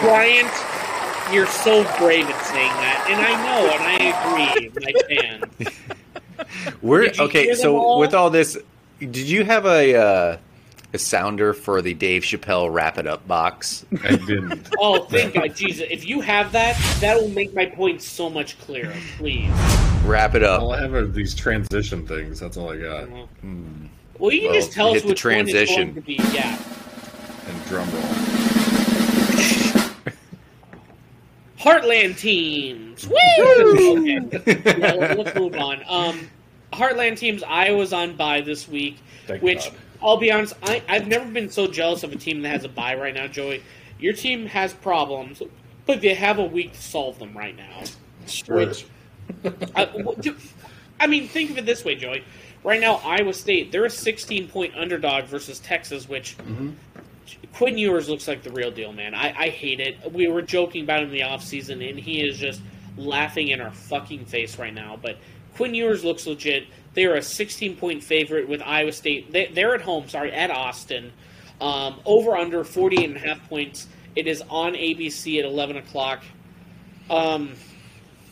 Bryant, 0.01 0.49
you're 1.33 1.47
so 1.47 1.83
brave 1.97 2.25
at 2.29 2.45
saying 2.45 2.71
that, 2.71 3.07
and 3.09 3.19
I 3.21 3.33
know, 3.43 3.61
and 3.73 3.83
I 3.83 3.97
agree, 4.55 4.71
my 4.81 4.93
fan. 5.07 6.45
We're 6.81 7.11
okay. 7.19 7.53
So 7.53 7.77
all? 7.77 7.99
with 7.99 8.13
all 8.13 8.29
this, 8.29 8.57
did 8.99 9.17
you 9.17 9.43
have 9.43 9.65
a 9.65 9.95
uh, 9.95 10.37
a 10.93 10.97
sounder 10.97 11.53
for 11.53 11.81
the 11.81 11.93
Dave 11.93 12.23
Chappelle 12.23 12.73
Wrap 12.73 12.97
It 12.97 13.07
Up 13.07 13.27
box? 13.27 13.85
I 14.03 14.15
didn't. 14.15 14.69
Oh, 14.79 15.03
thank 15.05 15.33
God, 15.35 15.55
Jesus! 15.55 15.85
If 15.89 16.07
you 16.07 16.21
have 16.21 16.51
that, 16.53 16.77
that 17.01 17.19
will 17.19 17.29
make 17.29 17.53
my 17.53 17.65
point 17.65 18.01
so 18.01 18.29
much 18.29 18.59
clearer. 18.59 18.93
Please. 19.17 19.51
Wrap 20.03 20.33
it 20.35 20.43
All 20.43 20.71
up. 20.71 20.79
I 20.79 20.81
have 20.81 20.93
are 20.95 21.05
these 21.05 21.35
transition 21.35 22.07
things. 22.07 22.39
That's 22.39 22.57
all 22.57 22.71
I 22.71 22.77
got. 22.77 23.07
Well, 23.09 24.31
you 24.31 24.41
can 24.41 24.49
Well, 24.49 24.53
just 24.53 24.71
tell 24.71 24.87
us 24.89 24.93
hit 24.95 25.03
the 25.03 25.09
which 25.09 25.23
one 25.25 25.33
is 25.33 25.51
transition. 25.51 25.93
going 25.93 25.95
to 25.95 26.01
be. 26.01 26.15
Yeah. 26.33 26.57
And 27.47 27.65
drum 27.65 27.87
roll. 27.91 28.30
Heartland 31.61 32.17
teams. 32.17 33.07
Woo! 33.07 33.15
okay. 33.99 34.61
Yeah, 34.79 34.93
let- 34.93 35.17
let's 35.17 35.35
move 35.37 35.55
on. 35.55 35.81
Um, 35.87 36.27
Heartland 36.73 37.17
teams. 37.17 37.43
Iowa's 37.43 37.93
on 37.93 38.15
bye 38.15 38.41
this 38.41 38.67
week, 38.67 38.97
Thank 39.27 39.43
which 39.43 39.65
God. 39.65 39.73
I'll 40.01 40.17
be 40.17 40.31
honest. 40.31 40.55
I, 40.63 40.81
I've 40.89 41.07
never 41.07 41.25
been 41.29 41.49
so 41.49 41.67
jealous 41.67 42.03
of 42.03 42.11
a 42.11 42.15
team 42.15 42.41
that 42.41 42.49
has 42.49 42.63
a 42.63 42.69
bye 42.69 42.95
right 42.95 43.13
now, 43.13 43.27
Joey. 43.27 43.61
Your 43.99 44.13
team 44.13 44.47
has 44.47 44.73
problems, 44.73 45.41
but 45.85 46.01
they 46.01 46.15
have 46.15 46.39
a 46.39 46.45
week 46.45 46.73
to 46.73 46.81
solve 46.81 47.19
them 47.19 47.37
right 47.37 47.55
now. 47.55 47.83
Sure. 48.25 48.55
Which, 48.55 48.85
I, 49.75 49.87
I 50.99 51.07
mean, 51.07 51.27
think 51.27 51.51
of 51.51 51.57
it 51.59 51.65
this 51.65 51.85
way, 51.85 51.95
Joey. 51.95 52.23
Right 52.63 52.79
now, 52.81 52.95
Iowa 53.03 53.33
State 53.33 53.71
they're 53.71 53.85
a 53.85 53.89
16 53.89 54.47
point 54.47 54.73
underdog 54.75 55.25
versus 55.25 55.59
Texas, 55.59 56.07
which 56.09 56.35
Quinn 57.53 57.77
Ewers 57.77 58.09
looks 58.09 58.27
like 58.27 58.43
the 58.43 58.51
real 58.51 58.71
deal, 58.71 58.93
man. 58.93 59.13
I, 59.13 59.33
I 59.37 59.49
hate 59.49 59.79
it. 59.79 60.11
We 60.11 60.27
were 60.27 60.41
joking 60.41 60.83
about 60.83 61.03
him 61.03 61.09
in 61.09 61.15
the 61.15 61.21
offseason, 61.21 61.87
and 61.87 61.99
he 61.99 62.21
is 62.21 62.37
just 62.37 62.61
laughing 62.97 63.49
in 63.49 63.61
our 63.61 63.71
fucking 63.71 64.25
face 64.25 64.57
right 64.57 64.73
now. 64.73 64.97
But 65.01 65.17
Quinn 65.55 65.73
Ewers 65.73 66.03
looks 66.03 66.27
legit. 66.27 66.67
They 66.93 67.05
are 67.05 67.15
a 67.15 67.21
16 67.21 67.77
point 67.77 68.03
favorite 68.03 68.47
with 68.47 68.61
Iowa 68.61 68.91
State. 68.91 69.31
They, 69.31 69.47
they're 69.47 69.75
at 69.75 69.81
home, 69.81 70.07
sorry, 70.09 70.31
at 70.31 70.51
Austin. 70.51 71.11
Um, 71.59 71.99
over 72.05 72.35
under 72.35 72.63
48 72.63 73.05
and 73.05 73.17
a 73.17 73.19
half 73.19 73.47
points. 73.47 73.87
It 74.15 74.27
is 74.27 74.41
on 74.49 74.73
ABC 74.73 75.39
at 75.39 75.45
11 75.45 75.77
o'clock. 75.77 76.23
Um, 77.09 77.53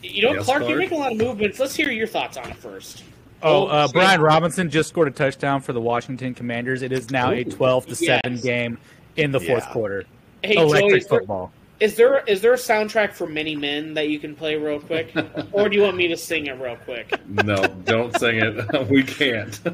you 0.02 0.22
know, 0.22 0.32
Yes, 0.32 0.46
Clark, 0.46 0.68
you're 0.68 0.78
making 0.78 0.98
a 0.98 1.00
lot 1.00 1.12
of 1.12 1.18
movements. 1.18 1.58
Let's 1.58 1.74
hear 1.74 1.90
your 1.90 2.06
thoughts 2.06 2.36
on 2.36 2.50
it 2.50 2.56
first. 2.56 3.04
Oh, 3.42 3.66
uh, 3.66 3.88
Brian 3.88 4.20
Robinson 4.20 4.68
just 4.70 4.88
scored 4.88 5.08
a 5.08 5.10
touchdown 5.10 5.60
for 5.60 5.72
the 5.72 5.80
Washington 5.80 6.34
Commanders. 6.34 6.82
It 6.82 6.92
is 6.92 7.10
now 7.10 7.30
a 7.30 7.44
12 7.44 7.86
to 7.86 7.94
7 7.96 8.20
Yes. 8.34 8.42
game 8.42 8.78
in 9.16 9.32
the 9.32 9.40
fourth 9.40 9.64
Yeah. 9.66 9.72
quarter. 9.72 10.04
Hey, 10.42 10.56
Electric 10.56 11.02
is 11.02 11.06
there, 11.06 11.18
football. 11.20 11.52
is 11.80 11.94
there 11.96 12.22
is 12.26 12.40
there 12.40 12.52
a 12.52 12.56
soundtrack 12.56 13.12
for 13.12 13.26
Many 13.26 13.54
Men 13.56 13.94
that 13.94 14.08
you 14.08 14.18
can 14.18 14.34
play 14.34 14.56
real 14.56 14.80
quick, 14.80 15.12
or 15.52 15.68
do 15.68 15.76
you 15.76 15.82
want 15.82 15.96
me 15.96 16.08
to 16.08 16.16
sing 16.16 16.46
it 16.46 16.58
real 16.60 16.76
quick? 16.76 17.12
No, 17.44 17.62
don't 17.84 18.16
sing 18.18 18.36
it. 18.38 18.88
we 18.90 19.02
can't. 19.02 19.58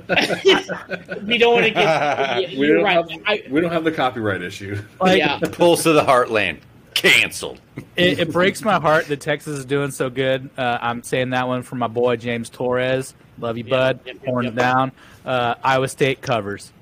We 1.25 1.39
don't 1.39 1.55
want 1.55 1.67
to 1.67 1.71
get. 1.73 2.57
we 2.59 2.67
don't 2.69 2.85
right. 2.85 2.95
have. 2.97 3.09
I, 3.27 3.43
we 3.51 3.61
don't 3.61 3.73
have 3.73 3.85
the 3.85 3.93
copyright 3.93 4.43
issue. 4.43 4.81
Like, 5.01 5.19
yeah, 5.19 5.39
Pulse 5.53 5.87
of 5.87 5.95
the 5.95 6.03
Heartland 6.05 6.59
canceled. 6.97 7.61
it, 7.97 8.19
it 8.19 8.33
breaks 8.33 8.63
my 8.63 8.81
heart 8.81 9.07
that 9.07 9.21
Texas 9.21 9.59
is 9.59 9.65
doing 9.65 9.91
so 9.91 10.11
good. 10.11 10.51
Uh, 10.57 10.79
I'm 10.81 11.03
saying 11.03 11.31
that 11.31 11.47
one 11.47 11.63
for 11.63 11.77
my 11.77 11.87
boy 11.89 12.17
James 12.17 12.49
Torres. 12.51 13.15
Love 13.39 13.57
you, 13.59 13.65
Yep, 13.65 13.71
bud. 13.71 14.01
yep, 14.07 14.15
yep, 14.17 14.25
Horns 14.25 14.45
yep. 14.47 14.55
down. 14.55 14.93
Uh, 15.25 15.55
Iowa 15.63 15.89
State 15.89 16.23
covers. 16.23 16.73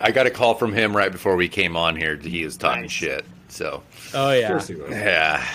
I 0.00 0.12
got 0.12 0.26
a 0.26 0.30
call 0.30 0.54
from 0.54 0.72
him 0.72 0.96
right 0.96 1.10
before 1.12 1.36
we 1.36 1.48
came 1.48 1.76
on 1.76 1.96
here. 1.96 2.16
He 2.16 2.44
was 2.44 2.56
talking 2.56 2.82
Nice. 2.82 2.90
shit. 2.92 3.24
So 3.48 3.82
Oh 4.14 4.32
yeah. 4.32 4.48
course 4.48 4.68
he 4.68 4.74
was. 4.76 4.90
yeah, 4.90 5.46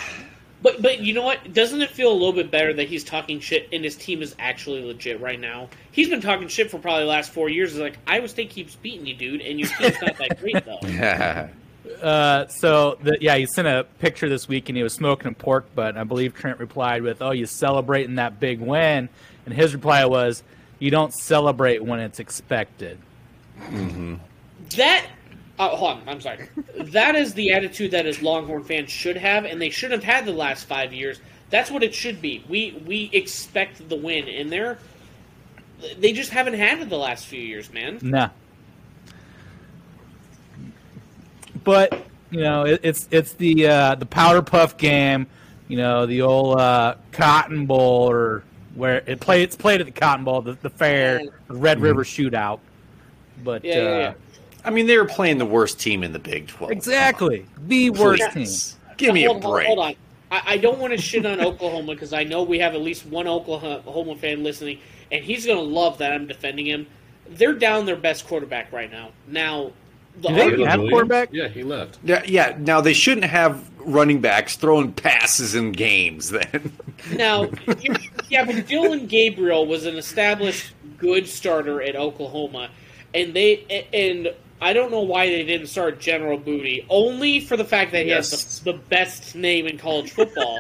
but 0.61 0.82
but 0.82 0.99
you 0.99 1.13
know 1.13 1.23
what? 1.23 1.53
Doesn't 1.53 1.82
it 1.82 1.89
feel 1.89 2.11
a 2.11 2.13
little 2.13 2.34
bit 2.34 2.51
better 2.51 2.71
that 2.73 2.88
he's 2.88 3.03
talking 3.03 3.39
shit 3.39 3.67
and 3.73 3.84
his 3.84 3.95
team 3.95 4.21
is 4.21 4.36
actually 4.39 4.84
legit 4.84 5.19
right 5.19 5.39
now? 5.39 5.69
He's 5.91 6.09
been 6.09 6.21
talking 6.21 6.47
shit 6.47 6.69
for 6.69 6.80
probably 6.80 7.03
the 7.03 7.09
last 7.09 7.32
four 7.32 7.49
years. 7.49 7.71
It's 7.71 7.80
like 7.82 7.97
Iowa 8.07 8.27
State 8.27 8.49
keeps 8.51 8.75
beating 8.75 9.05
you, 9.07 9.15
dude, 9.15 9.41
and 9.41 9.59
your 9.59 9.67
team's 9.69 9.95
not 10.01 10.17
that 10.17 10.39
great 10.39 10.63
though. 10.65 10.80
Uh, 12.02 12.47
so 12.47 12.97
the, 13.04 13.18
yeah, 13.22 13.36
he 13.36 13.45
sent 13.45 13.68
a 13.68 13.86
picture 14.00 14.30
this 14.30 14.47
week 14.47 14.70
and 14.70 14.78
he 14.78 14.84
was 14.84 14.93
smoking 14.93 15.32
a 15.32 15.34
pork 15.34 15.74
butt. 15.76 15.89
And 15.89 16.00
I 16.00 16.04
believe 16.04 16.34
Trent 16.34 16.60
replied 16.60 17.02
with, 17.02 17.22
"Oh, 17.22 17.32
you 17.32 17.45
celebrating 17.45 18.16
that 18.16 18.39
big 18.39 18.60
win?" 18.60 19.10
And 19.45 19.54
his 19.54 19.74
reply 19.74 20.06
was, 20.06 20.43
"You 20.80 20.91
don't 20.91 21.14
celebrate 21.14 21.84
when 21.84 22.00
it's 22.00 22.20
expected." 22.20 22.97
That. 24.76 25.06
Uh, 25.58 25.76
hold 25.76 25.97
on, 25.97 26.04
I'm 26.08 26.22
sorry. 26.22 26.47
That 26.91 27.16
is 27.16 27.34
the 27.34 27.52
attitude 27.52 27.91
that 27.91 28.06
his 28.06 28.22
Longhorn 28.22 28.64
fans 28.64 28.89
should 28.89 29.18
have, 29.18 29.43
and 29.43 29.62
they 29.62 29.70
should 29.70 29.91
have 29.91 30.04
had 30.04 30.26
the 30.26 30.32
last 30.32 30.66
five 30.66 30.93
years. 30.93 31.20
That's 31.50 31.70
what 31.70 31.84
it 31.84 31.93
should 31.93 32.22
be. 32.22 32.43
We 32.47 32.82
we 32.86 33.10
expect 33.12 33.89
the 33.89 33.97
win, 33.97 34.30
and 34.30 34.52
they're 34.52 34.80
they 35.97 36.14
just 36.14 36.32
haven't 36.32 36.54
had 36.56 36.80
it 36.80 36.89
the 36.89 36.97
last 36.97 37.26
few 37.26 37.41
years, 37.41 37.72
man. 37.72 38.00
Nah. 38.02 38.30
But 41.70 42.01
you 42.32 42.39
know, 42.39 42.65
it, 42.65 42.80
it's 42.82 43.07
it's 43.11 43.34
the 43.34 43.67
uh, 43.67 43.93
the 43.93 44.07
powder 44.07 44.41
puff 44.41 44.76
game. 44.76 45.28
You 45.67 45.78
know, 45.78 46.07
the 46.07 46.24
old 46.24 46.59
uh, 46.59 46.95
Cotton 47.11 47.67
Bowl, 47.67 48.09
or 48.09 48.43
where 48.74 49.03
it 49.05 49.20
play 49.20 49.43
it's 49.43 49.55
played 49.55 49.80
at 49.80 49.86
the 49.86 49.91
Cotton 49.91 50.26
Bowl, 50.26 50.41
the, 50.41 50.53
the 50.53 50.72
fair, 50.72 51.22
the 51.47 51.53
Red 51.53 51.80
River 51.80 52.03
Shootout. 52.03 52.59
But 53.43 53.63
Yeah, 53.63 53.76
yeah, 53.76 53.82
uh, 53.82 53.97
yeah. 53.99 54.13
I 54.65 54.72
mean 54.72 54.88
they 54.88 54.97
were 54.97 55.05
playing 55.05 55.38
the 55.38 55.45
worst 55.45 55.80
team 55.80 56.03
in 56.03 56.11
the 56.11 56.17
Big 56.17 56.47
Twelve. 56.47 56.72
exactly 56.72 57.45
the 57.67 57.91
worst 57.91 58.24
Please. 58.32 58.72
team. 58.72 58.95
Give 58.97 59.13
me 59.13 59.26
a 59.26 59.30
hold, 59.30 59.43
hold- 59.43 59.53
break. 59.53 59.67
Hold 59.67 59.80
on. 59.80 59.95
I, 60.32 60.41
I 60.53 60.57
don't 60.57 60.80
want 60.80 60.93
to 60.93 60.97
shit 60.99 61.24
on 61.24 61.39
Oklahoma 61.39 61.93
because 61.93 62.13
I 62.13 62.24
know 62.24 62.41
we 62.41 62.57
have 62.57 62.74
at 62.74 62.82
least 62.82 63.05
one 63.05 63.28
Oklahoma 63.28 64.15
fan 64.15 64.43
listening, 64.43 64.80
and 65.11 65.24
he's 65.24 65.45
going 65.45 65.59
to 65.59 65.63
love 65.63 65.99
that 65.99 66.13
I'm 66.13 66.26
defending 66.26 66.65
him. 66.65 66.88
They're 67.30 67.53
down 67.53 67.86
their 67.86 67.95
best 67.95 68.26
quarterback 68.26 68.72
right 68.72 68.91
now. 68.91 69.11
Now, 69.28 69.65
the 69.65 69.78
Do 70.22 70.34
they 70.34 70.41
argument- 70.41 70.70
have 70.70 70.80
Williams? 70.80 70.91
quarterback? 70.91 71.30
Yeah, 71.32 71.47
he 71.47 71.63
left. 71.63 71.97
Yeah, 72.03 72.24
yeah. 72.26 72.55
Now 72.59 72.82
they 72.82 72.93
shouldn't 72.93 73.26
have 73.26 73.70
running 73.86 74.20
backs 74.22 74.55
throwing 74.55 74.91
passes 74.93 75.55
in 75.55 75.72
games. 75.72 76.30
Then 76.39 76.72
Now, 77.13 77.49
yeah, 78.30 78.43
but 78.45 78.67
Dillon 78.67 79.07
Gabriel 79.07 79.65
was 79.65 79.86
an 79.86 79.95
established 79.95 80.74
good 80.97 81.28
starter 81.28 81.82
at 81.82 81.95
Oklahoma, 81.95 82.70
and 83.13 83.34
they 83.34 83.86
and 83.93 84.34
I 84.61 84.74
don't 84.74 84.91
know 84.91 84.99
why 85.01 85.28
they 85.28 85.45
didn't 85.45 85.67
start 85.67 85.99
General 86.01 86.38
Booty, 86.38 86.86
only 86.89 87.39
for 87.39 87.55
the 87.55 87.63
fact 87.63 87.93
that 87.93 88.03
he 88.03 88.09
Yes. 88.09 88.32
has 88.32 88.59
the, 88.59 88.74
the 88.74 88.78
best 88.78 89.34
name 89.36 89.65
in 89.65 89.78
college 89.78 90.11
football. 90.11 90.59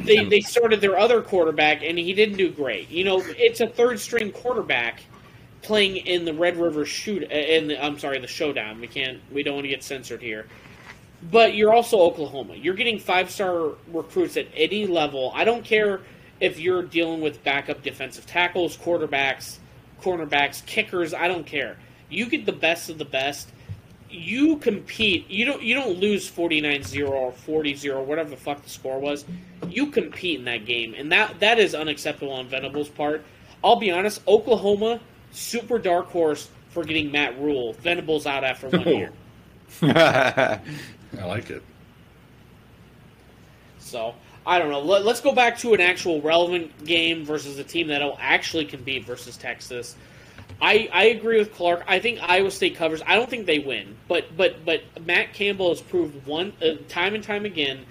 they 0.00 0.24
they 0.24 0.40
started 0.40 0.80
their 0.80 0.98
other 0.98 1.22
quarterback, 1.22 1.82
and 1.84 1.96
he 1.98 2.12
didn't 2.12 2.36
do 2.36 2.50
great. 2.50 2.90
You 2.90 3.04
know, 3.04 3.22
it's 3.24 3.60
a 3.60 3.68
third 3.68 4.00
string 4.00 4.32
quarterback 4.32 5.02
playing 5.62 5.96
in 5.98 6.24
the 6.24 6.32
Red 6.34 6.56
River 6.56 6.84
shoot. 6.84 7.22
uh, 7.24 7.34
In 7.34 7.68
the, 7.68 7.84
I'm 7.84 7.98
sorry, 7.98 8.18
the 8.18 8.26
showdown. 8.26 8.80
We 8.80 8.86
can't. 8.86 9.20
We 9.32 9.42
don't 9.42 9.54
want 9.54 9.64
to 9.64 9.68
get 9.70 9.82
censored 9.82 10.22
here. 10.22 10.46
But 11.30 11.54
you're 11.54 11.72
also 11.72 11.98
Oklahoma. 12.00 12.54
You're 12.54 12.74
getting 12.74 12.98
five 12.98 13.30
star 13.30 13.72
recruits 13.92 14.36
at 14.36 14.46
any 14.54 14.86
level. 14.86 15.32
I 15.34 15.44
don't 15.44 15.64
care 15.64 16.00
if 16.40 16.60
you're 16.60 16.82
dealing 16.84 17.20
with 17.20 17.42
backup 17.42 17.82
defensive 17.82 18.24
tackles, 18.24 18.76
quarterbacks, 18.76 19.58
cornerbacks, 20.00 20.64
kickers. 20.64 21.12
I 21.12 21.26
don't 21.26 21.44
care. 21.44 21.76
You 22.08 22.26
get 22.26 22.46
the 22.46 22.52
best 22.52 22.88
of 22.88 22.98
the 22.98 23.04
best. 23.04 23.48
You 24.08 24.56
compete. 24.58 25.28
You 25.28 25.44
don't. 25.44 25.60
You 25.62 25.74
don't 25.74 25.98
lose 25.98 26.30
49-0 26.30 27.10
or 27.10 27.32
40-0, 27.32 28.04
whatever 28.06 28.30
the 28.30 28.36
fuck 28.36 28.62
the 28.62 28.70
score 28.70 28.98
was. 28.98 29.24
You 29.68 29.88
compete 29.90 30.38
in 30.38 30.44
that 30.46 30.64
game, 30.64 30.94
and 30.96 31.10
that 31.12 31.40
that 31.40 31.58
is 31.58 31.74
unacceptable 31.74 32.32
on 32.32 32.48
Venables' 32.48 32.88
part. 32.88 33.24
I'll 33.62 33.76
be 33.76 33.90
honest. 33.90 34.22
Oklahoma, 34.26 35.00
super 35.32 35.78
dark 35.78 36.06
horse 36.06 36.48
for 36.70 36.84
getting 36.84 37.10
Matt 37.10 37.38
Rhule. 37.40 37.72
Venables 37.74 38.26
out 38.26 38.44
after 38.44 38.68
one 38.68 38.88
year. 38.88 39.12
I 39.82 40.60
like 41.24 41.50
it. 41.50 41.62
So 43.78 44.14
I 44.46 44.58
don't 44.58 44.70
know. 44.70 44.80
Let, 44.80 45.06
us 45.06 45.20
go 45.20 45.32
back 45.32 45.58
to 45.58 45.74
an 45.74 45.80
actual 45.80 46.22
relevant 46.22 46.84
game 46.84 47.24
versus 47.24 47.58
a 47.58 47.64
team 47.64 47.88
that'll 47.88 48.16
actually 48.20 48.64
compete 48.64 49.04
versus 49.04 49.36
Texas. 49.36 49.94
I, 50.60 50.88
I 50.92 51.04
agree 51.06 51.38
with 51.38 51.54
Clark. 51.54 51.84
I 51.86 51.98
think 51.98 52.18
Iowa 52.22 52.50
State 52.50 52.74
covers. 52.74 53.02
I 53.06 53.16
don't 53.16 53.28
think 53.28 53.46
they 53.46 53.58
win, 53.58 53.96
but 54.08 54.36
but 54.36 54.64
but 54.64 54.82
Matt 55.04 55.32
Campbell 55.32 55.68
has 55.68 55.80
proved 55.80 56.26
one 56.26 56.52
uh, 56.62 56.76
time 56.88 57.14
and 57.14 57.22
time 57.22 57.44
again 57.44 57.84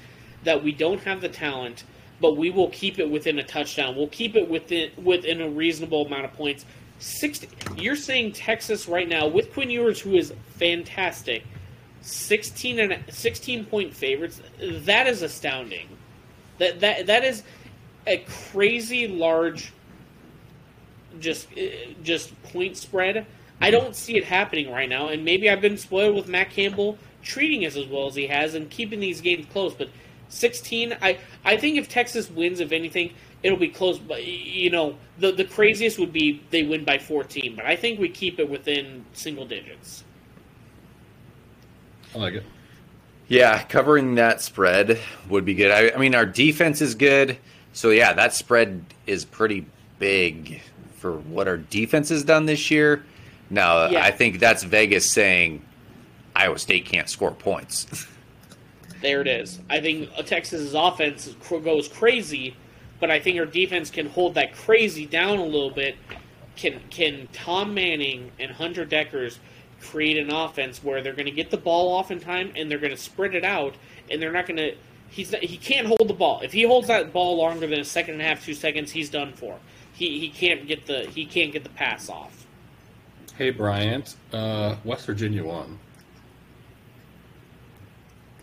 that 0.44 0.64
we 0.64 0.72
don't 0.72 1.00
have 1.02 1.22
the 1.22 1.30
talent, 1.30 1.84
but 2.20 2.36
we 2.36 2.50
will 2.50 2.70
keep 2.70 3.00
it 3.00 3.10
within 3.10 3.40
a 3.40 3.44
touchdown. 3.44 3.96
We'll 3.96 4.08
keep 4.08 4.36
it 4.36 4.50
within 4.50 4.92
within 5.02 5.42
a 5.42 5.50
reasonable 5.50 6.06
amount 6.06 6.26
of 6.26 6.34
points. 6.34 6.66
60, 7.00 7.50
you're 7.78 7.96
saying 7.96 8.34
Texas 8.34 8.88
right 8.88 9.08
now 9.08 9.28
with 9.28 9.54
Quinn 9.54 9.70
Ewers, 9.70 10.00
who 10.00 10.16
is 10.16 10.34
fantastic, 10.56 11.44
16 12.02 12.80
and 12.80 13.04
16 13.10 13.66
point 13.66 13.94
favorites. 13.94 14.42
That 14.60 15.08
is 15.08 15.22
astounding. 15.22 15.88
That 16.58 16.80
that 16.80 17.06
that 17.08 17.24
is 17.24 17.44
a 18.08 18.18
crazy 18.52 19.08
large 19.08 19.72
just 21.20 21.48
uh, 21.58 21.92
just 22.04 22.42
point 22.44 22.78
spread. 22.78 23.26
I 23.60 23.72
don't 23.72 23.96
see 23.96 24.18
it 24.18 24.24
happening 24.24 24.72
right 24.72 24.88
now, 24.88 25.08
and 25.08 25.26
maybe 25.26 25.50
I've 25.50 25.62
been 25.62 25.78
spoiled 25.78 26.16
with 26.16 26.28
Matt 26.28 26.52
Campbell 26.52 26.98
treating 27.24 27.66
us 27.66 27.76
as 27.76 27.88
well 27.88 28.08
as 28.08 28.16
he 28.16 28.28
has 28.28 28.54
and 28.56 28.70
keeping 28.70 29.00
these 29.00 29.20
games 29.20 29.48
close. 29.52 29.74
But 29.74 29.90
16, 30.30 30.96
I 31.02 31.18
I 31.44 31.58
think 31.58 31.78
if 31.78 31.90
Texas 31.90 32.30
wins, 32.30 32.60
if 32.60 32.72
anything, 32.72 33.14
it'll 33.44 33.58
be 33.58 33.70
close. 33.70 33.98
But 34.00 34.26
you 34.26 34.70
know, 34.70 34.96
the 35.20 35.32
the 35.32 35.46
craziest 35.46 36.00
would 36.00 36.14
be 36.14 36.42
they 36.50 36.64
win 36.64 36.84
by 36.84 36.98
14. 36.98 37.56
But 37.56 37.66
I 37.66 37.76
think 37.76 38.00
we 38.00 38.10
keep 38.10 38.40
it 38.40 38.50
within 38.50 39.06
single 39.14 39.46
digits. 39.46 40.04
I 42.16 42.20
like 42.20 42.34
it. 42.36 42.44
Yeah, 43.28 43.62
covering 43.64 44.16
that 44.16 44.42
spread 44.42 45.00
would 45.30 45.44
be 45.44 45.54
good. 45.54 45.72
I, 45.72 45.92
I 45.94 45.98
mean, 45.98 46.16
our 46.16 46.26
defense 46.26 46.82
is 46.82 46.96
good, 46.96 47.38
so 47.74 47.90
yeah, 47.90 48.14
that 48.14 48.34
spread 48.34 48.86
is 49.06 49.26
pretty 49.26 49.66
big 50.00 50.62
for 50.96 51.18
what 51.18 51.48
our 51.48 51.58
defense 51.58 52.08
has 52.10 52.24
done 52.24 52.46
this 52.46 52.72
year. 52.72 53.04
Now, 53.50 53.90
Yeah. 53.90 54.04
I 54.04 54.12
think 54.12 54.40
that's 54.40 54.64
Vegas 54.64 55.10
saying 55.10 55.62
Iowa 56.36 56.58
State 56.58 56.86
can't 56.86 57.10
score 57.10 57.32
points. 57.32 58.08
There 59.02 59.22
it 59.22 59.28
is. 59.28 59.60
I 59.70 59.82
think 59.82 60.10
Texas's 60.26 60.74
offense 60.74 61.36
goes 61.50 61.88
crazy, 61.90 62.56
but 63.00 63.12
I 63.12 63.20
think 63.20 63.40
our 63.40 63.46
defense 63.46 63.90
can 63.90 64.08
hold 64.08 64.36
that 64.36 64.56
crazy 64.56 65.06
down 65.06 65.38
a 65.38 65.46
little 65.46 65.70
bit. 65.72 65.96
Can 66.56 66.82
can 66.90 67.28
Tom 67.34 67.74
Manning 67.74 68.32
and 68.40 68.52
Hunter 68.52 68.86
Dekkers 68.86 69.38
create 69.80 70.18
an 70.18 70.32
offense 70.32 70.84
where 70.84 71.02
they're 71.02 71.14
going 71.14 71.26
to 71.26 71.32
get 71.32 71.52
the 71.52 71.58
ball 71.58 71.94
off 71.94 72.10
in 72.10 72.20
time 72.20 72.52
and 72.56 72.70
they're 72.70 72.80
going 72.80 72.96
to 72.96 73.02
spread 73.02 73.36
it 73.36 73.44
out 73.44 73.76
and 74.10 74.22
they're 74.22 74.32
not 74.32 74.48
going 74.48 74.58
to. 74.58 74.76
He's 75.10 75.32
not, 75.32 75.42
he 75.42 75.58
can't 75.58 75.88
hold 75.88 76.08
the 76.08 76.14
ball. 76.14 76.42
If 76.42 76.52
he 76.52 76.64
holds 76.64 76.88
that 76.88 77.14
ball 77.14 77.38
longer 77.38 77.66
than 77.66 77.80
a 77.80 77.86
second 77.86 78.16
and 78.16 78.22
a 78.22 78.26
half, 78.26 78.44
two 78.44 78.54
seconds, 78.54 78.92
he's 78.92 79.10
done 79.10 79.34
for. 79.34 79.58
He 79.94 80.20
he 80.20 80.30
can't 80.30 80.68
get 80.68 80.86
the 80.86 81.08
he 81.08 81.26
can't 81.26 81.52
get 81.54 81.64
the 81.64 81.70
pass 81.70 82.10
off. 82.10 82.46
Hey 83.38 83.52
Bryant, 83.52 84.16
uh, 84.34 84.76
West 84.84 85.06
Virginia 85.06 85.44
won. 85.44 85.80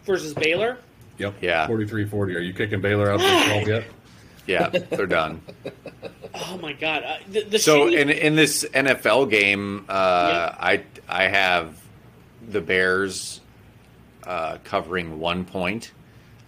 Versus 0.04 0.34
Baylor, 0.34 0.78
Yep. 1.18 1.34
Yeah. 1.40 1.66
43-40. 1.68 2.12
Are 2.12 2.40
you 2.40 2.52
kicking 2.52 2.80
Baylor 2.80 3.10
out 3.10 3.16
of 3.16 3.20
the 3.20 3.64
12 3.64 3.68
yet? 3.68 3.84
Yeah, 4.46 4.68
they're 4.68 5.06
done. 5.06 5.40
oh 6.34 6.58
my 6.58 6.72
god! 6.72 7.02
Uh, 7.04 7.16
the, 7.28 7.44
the 7.44 7.58
So 7.58 7.86
shitty- 7.88 7.98
in 7.98 8.10
in 8.10 8.36
this 8.36 8.64
NFL 8.74 9.30
game, 9.30 9.84
uh, 9.88 9.92
I 10.58 10.84
I 11.08 11.24
have 11.28 11.76
the 12.48 12.60
Bears 12.60 13.40
uh, 14.24 14.58
covering 14.64 15.18
one 15.18 15.44
point. 15.44 15.92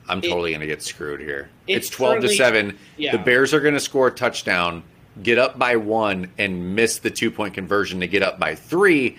I'm 0.09 0.20
totally 0.20 0.51
going 0.51 0.61
to 0.61 0.66
get 0.68 0.82
screwed 0.82 1.20
here. 1.20 1.49
it's 1.66 1.88
It's, 1.88 1.97
twelve 1.97 2.20
to 2.20 2.28
seven. 2.28 2.78
yeah. 2.97 3.12
The 3.12 3.18
Bears 3.22 3.53
are 3.55 3.61
going 3.61 3.74
to 3.74 3.80
score 3.80 4.07
a 4.09 4.11
touchdown, 4.12 4.82
get 5.22 5.36
up 5.38 5.59
by 5.59 5.76
one, 5.76 6.30
and 6.38 6.76
miss 6.76 6.99
the 6.99 7.11
two 7.11 7.30
point 7.30 7.55
conversion 7.55 8.01
to 8.01 8.07
get 8.07 8.22
up 8.22 8.38
by 8.38 8.55
three, 8.55 9.16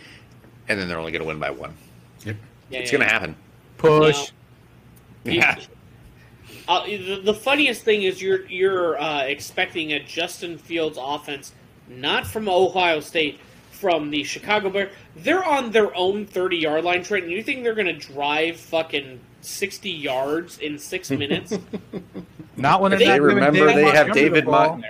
and 0.70 0.80
then 0.80 0.88
they're 0.88 1.00
only 1.00 1.12
going 1.12 1.24
to 1.24 1.28
win 1.28 1.40
by 1.40 1.50
one. 1.50 1.74
Yep. 2.26 2.36
Yeah, 2.70 2.80
it's 2.80 2.92
yeah, 2.92 2.98
going 3.00 3.08
to 3.10 3.14
yeah. 3.14 3.20
happen. 3.20 3.36
Push. 3.78 4.32
Yeah. 5.26 5.60
Uh, 6.68 6.86
the, 6.86 7.22
the 7.24 7.34
funniest 7.34 7.84
thing 7.84 8.04
is 8.04 8.22
you're 8.22 8.46
you're 8.48 9.00
uh, 9.02 9.22
expecting 9.24 9.94
a 9.94 10.00
Justin 10.04 10.58
Fields 10.58 10.98
offense, 11.02 11.54
not 11.88 12.28
from 12.28 12.50
Ohio 12.50 13.00
State, 13.00 13.40
from 13.72 14.10
the 14.10 14.24
Chicago 14.24 14.70
Bears. 14.70 14.92
They're 15.16 15.44
on 15.46 15.72
their 15.72 15.96
own 15.96 16.26
thirty 16.26 16.58
yard 16.58 16.84
line, 16.84 17.04
Trent. 17.04 17.24
And 17.26 17.32
you 17.34 17.42
think 17.44 17.64
they're 17.64 17.74
going 17.76 17.88
to 17.88 17.94
drive 17.94 18.58
fucking 18.58 19.20
sixty 19.42 19.92
yards 19.92 20.58
in 20.60 20.78
six 20.78 21.10
minutes? 21.12 21.58
Not 22.58 22.82
when 22.82 22.92
they're 22.92 23.00
They 23.00 23.20
remember 23.20 23.66
they 23.68 23.84
have 23.86 24.08
Montgomery 24.08 24.14
the 24.14 24.14
David 24.30 24.46
ball. 24.46 24.70
Mon- 24.78 24.84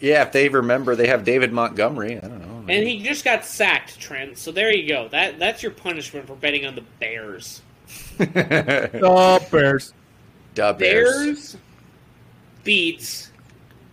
Yeah, 0.00 0.22
if 0.22 0.32
they 0.32 0.48
remember, 0.48 0.94
they 0.94 1.08
have 1.08 1.24
David 1.24 1.52
Montgomery. 1.52 2.16
I 2.18 2.20
don't 2.20 2.40
know. 2.40 2.72
and 2.72 2.86
he 2.86 3.02
just 3.02 3.24
got 3.24 3.44
sacked, 3.44 3.98
Trent. 3.98 4.38
So 4.38 4.52
there 4.52 4.70
you 4.72 4.86
go. 4.88 5.08
That 5.08 5.38
that's 5.40 5.62
your 5.62 5.72
punishment 5.72 6.26
for 6.28 6.36
betting 6.36 6.64
on 6.66 6.74
the 6.76 6.84
Bears. 7.00 7.60
Oh, 9.02 9.40
Bears. 9.50 9.92
Dub 10.54 10.78
Bears. 10.78 11.14
Bears 11.14 11.56
beats 12.62 13.30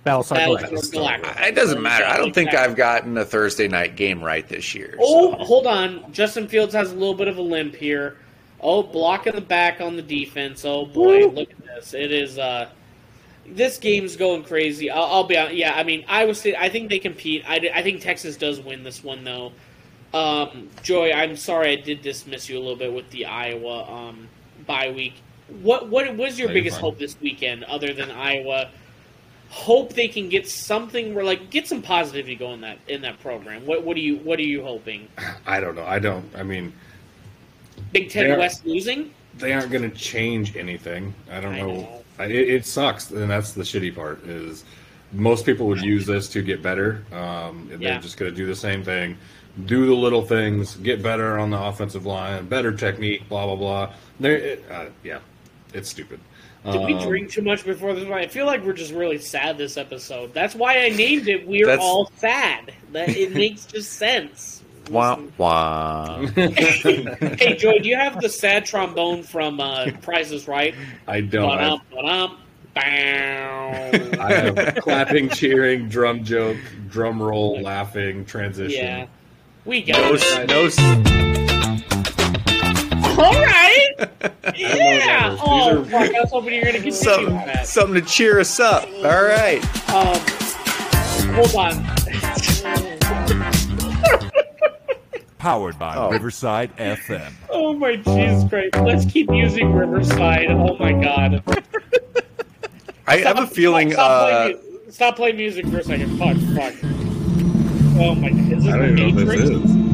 Battlestar 0.06 0.38
Battlestar 0.38 0.94
Galactica. 0.94 1.22
Galactica. 1.22 1.48
It 1.48 1.56
doesn't 1.56 1.82
matter. 1.82 2.06
I 2.06 2.18
don't 2.18 2.34
think 2.34 2.54
I've 2.54 2.76
gotten 2.76 3.18
a 3.18 3.26
Thursday 3.26 3.68
night 3.68 3.96
game 3.96 4.24
right 4.24 4.48
this 4.48 4.74
year. 4.74 4.98
Oh, 5.00 5.32
so. 5.32 5.38
hold 5.44 5.68
on. 5.68 6.12
Justin 6.12 6.48
Fields 6.48 6.74
has 6.74 6.92
a 6.92 6.96
little 6.96 7.14
bit 7.14 7.28
of 7.28 7.38
a 7.38 7.42
limp 7.42 7.76
here. 7.76 8.18
Oh, 8.60 8.84
blocking 8.84 9.36
the 9.36 9.42
back 9.42 9.82
on 9.82 9.96
the 9.96 10.02
defense. 10.02 10.66
Oh 10.66 10.86
boy, 10.86 11.28
look 11.28 11.52
at 11.52 11.66
this. 11.66 11.94
It 11.94 12.12
is. 12.12 12.38
uh 12.38 12.70
This 13.46 13.78
game's 13.78 14.16
going 14.16 14.44
crazy. 14.44 14.90
I'll, 14.90 15.04
I'll 15.04 15.24
be 15.24 15.38
honest. 15.38 15.56
Yeah, 15.56 15.74
I 15.76 15.84
mean, 15.84 16.06
Iowa 16.08 16.34
State. 16.34 16.56
I 16.56 16.70
think 16.70 16.90
they 16.90 17.00
compete. 17.00 17.44
I, 17.48 17.70
I 17.74 17.84
think 17.84 18.02
Texas 18.02 18.38
does 18.38 18.60
win 18.60 18.84
this 18.84 19.04
one 19.04 19.24
though. 19.24 19.52
Um, 20.14 20.70
Joy, 20.84 21.12
I'm 21.12 21.36
sorry 21.38 21.72
I 21.72 21.76
did 21.76 22.02
dismiss 22.02 22.50
you 22.50 22.58
a 22.58 22.62
little 22.62 22.76
bit 22.76 22.94
with 22.94 23.10
the 23.12 23.26
Iowa 23.26 23.90
um, 23.92 24.28
bye 24.66 24.92
week. 24.92 25.14
What 25.62 25.90
what 25.90 26.16
was 26.16 26.40
your 26.40 26.50
biggest 26.50 26.78
hope 26.80 26.98
this 26.98 27.20
weekend 27.22 27.64
other 27.66 27.94
than 27.94 28.12
Iowa? 28.12 28.70
Hope 29.50 29.94
they 29.94 30.08
can 30.08 30.30
get 30.30 30.48
something 30.48 31.14
where 31.14 31.26
like 31.26 31.50
get 31.50 31.68
some 31.68 31.82
positivity 31.82 32.36
going 32.36 32.56
in 32.56 32.62
that 32.62 32.78
in 32.88 33.02
that 33.02 33.20
program. 33.20 33.66
What 33.66 33.84
what 33.84 33.98
are 33.98 34.02
you 34.02 34.18
what 34.18 34.40
are 34.40 34.44
you 34.44 34.64
hoping? 34.64 35.08
I 35.46 35.60
don't 35.60 35.76
know. 35.76 35.86
I 35.86 36.00
don't. 36.00 36.26
I 36.36 36.44
mean, 36.44 36.72
Big 37.92 38.10
Ten 38.10 38.38
West 38.38 38.66
losing? 38.66 39.14
they 39.38 39.54
aren't 39.54 39.72
going 39.72 39.90
to 39.90 39.96
change 39.98 40.56
anything. 40.56 41.14
I 41.32 41.40
don't 41.40 41.56
I 41.56 41.60
know. 41.60 41.74
know. 41.74 42.04
I, 42.20 42.26
it, 42.26 42.50
it 42.50 42.66
sucks, 42.66 43.12
and 43.12 43.30
that's 43.30 43.54
the 43.54 43.64
shitty 43.64 43.96
part. 43.96 44.24
Is 44.26 44.64
most 45.14 45.46
people 45.46 45.68
would 45.68 45.82
use 45.82 46.06
this 46.06 46.30
to 46.30 46.42
get 46.42 46.62
better. 46.62 47.04
Um, 47.12 47.68
Yeah. 47.72 47.78
They're 47.78 48.00
just 48.00 48.18
going 48.18 48.32
to 48.32 48.36
do 48.36 48.46
the 48.46 48.56
same 48.56 48.84
thing, 48.84 49.18
do 49.66 49.86
the 49.86 49.94
little 49.94 50.22
things, 50.22 50.76
get 50.78 51.02
better 51.04 51.38
on 51.38 51.50
the 51.50 51.62
offensive 51.62 52.06
line, 52.06 52.46
better 52.48 52.72
technique, 52.72 53.28
blah 53.30 53.46
blah 53.46 53.56
blah. 53.56 53.94
There, 54.20 54.58
uh, 54.70 54.86
yeah, 55.04 55.20
it's 55.74 55.90
stupid. 55.90 56.20
Did 56.70 56.82
we 56.86 56.94
Um, 56.94 57.02
drink 57.08 57.32
too 57.32 57.42
much 57.42 57.66
before 57.66 57.94
this 57.96 58.08
one? 58.08 58.20
I 58.20 58.28
feel 58.28 58.46
like 58.46 58.64
we're 58.64 58.74
just 58.74 58.94
really 58.94 59.18
sad 59.18 59.58
this 59.58 59.78
episode. 59.78 60.32
That's 60.34 60.54
why 60.54 60.78
I 60.86 60.90
named 60.90 61.28
it 61.28 61.48
We're 61.48 61.66
That's- 61.66 61.84
All 61.84 62.12
Sad. 62.18 62.72
That 62.92 63.10
it 63.10 63.34
makes 63.34 63.66
just 63.66 63.94
sense. 63.94 64.62
Wah, 64.92 65.18
wah. 65.38 66.18
hey 66.36 67.56
Joy, 67.58 67.80
do 67.80 67.88
you 67.90 67.96
have 67.96 68.20
the 68.22 68.28
sad 68.30 68.66
trombone 68.66 69.24
from 69.24 69.60
uh, 69.60 69.88
Price 70.02 70.32
is 70.32 70.48
Right? 70.48 70.76
I 71.08 71.22
don't. 71.22 71.50
I, 71.50 71.56
Ba-dum, 71.58 71.82
ba-dum, 71.92 72.38
bow. 72.74 72.82
I 74.20 74.34
have 74.34 74.76
clapping, 74.82 75.30
cheering, 75.30 75.88
drum 75.88 76.24
joke, 76.26 76.58
drum 76.90 77.22
roll, 77.22 77.62
laughing, 77.62 78.26
transition. 78.26 78.84
yeah. 78.86 79.06
We 79.66 79.84
No, 79.86 79.94
got 79.94 80.14
s- 80.16 80.38
it. 80.38 80.50
no, 80.50 80.62
All 83.24 83.34
right. 83.34 83.71
Yeah. 84.56 85.38
Oh, 85.42 85.80
are- 85.80 85.86
fuck. 85.86 86.16
I 86.16 86.20
was 86.22 86.30
hoping 86.32 86.54
you 86.54 86.60
were 86.62 86.72
going 86.72 86.82
to 86.82 86.82
continue 86.82 86.88
with 86.90 86.96
something, 86.96 87.36
that. 87.36 87.68
something 87.68 87.96
to 87.96 88.02
cheer 88.10 88.40
us 88.40 88.60
up. 88.60 88.88
All 89.04 89.24
right. 89.24 89.62
Um, 89.94 90.20
hold 91.36 91.56
on. 91.56 91.86
Powered 95.38 95.80
by 95.80 95.96
Oh. 95.96 96.10
Riverside 96.12 96.76
FM. 96.78 97.32
Oh 97.50 97.74
my 97.74 97.96
Jesus 97.96 98.48
Christ! 98.48 98.76
Let's 98.76 99.06
keep 99.12 99.28
using 99.32 99.74
Riverside. 99.74 100.52
Oh 100.52 100.78
my 100.78 100.92
God! 100.94 101.44
I 103.08 103.18
have 103.18 103.40
a 103.40 103.48
feeling. 103.48 103.92
Stop, 103.92 104.12
Uh, 104.12 104.28
playing, 104.30 104.58
mu- 104.86 104.92
stop 104.92 105.16
playing 105.16 105.38
music 105.38 105.66
for 105.68 105.80
a 105.80 105.84
second. 105.84 106.18
Fuck, 106.20 106.38
fuck. 106.56 106.74
Oh 108.00 108.14
my! 108.14 108.28
Is 108.30 108.64
this 108.64 108.74
I 108.74 108.78
don't 108.78 109.00
even 109.00 109.16
know 109.16 109.26
what 109.26 109.36
this 109.36 109.50
is. 109.50 109.91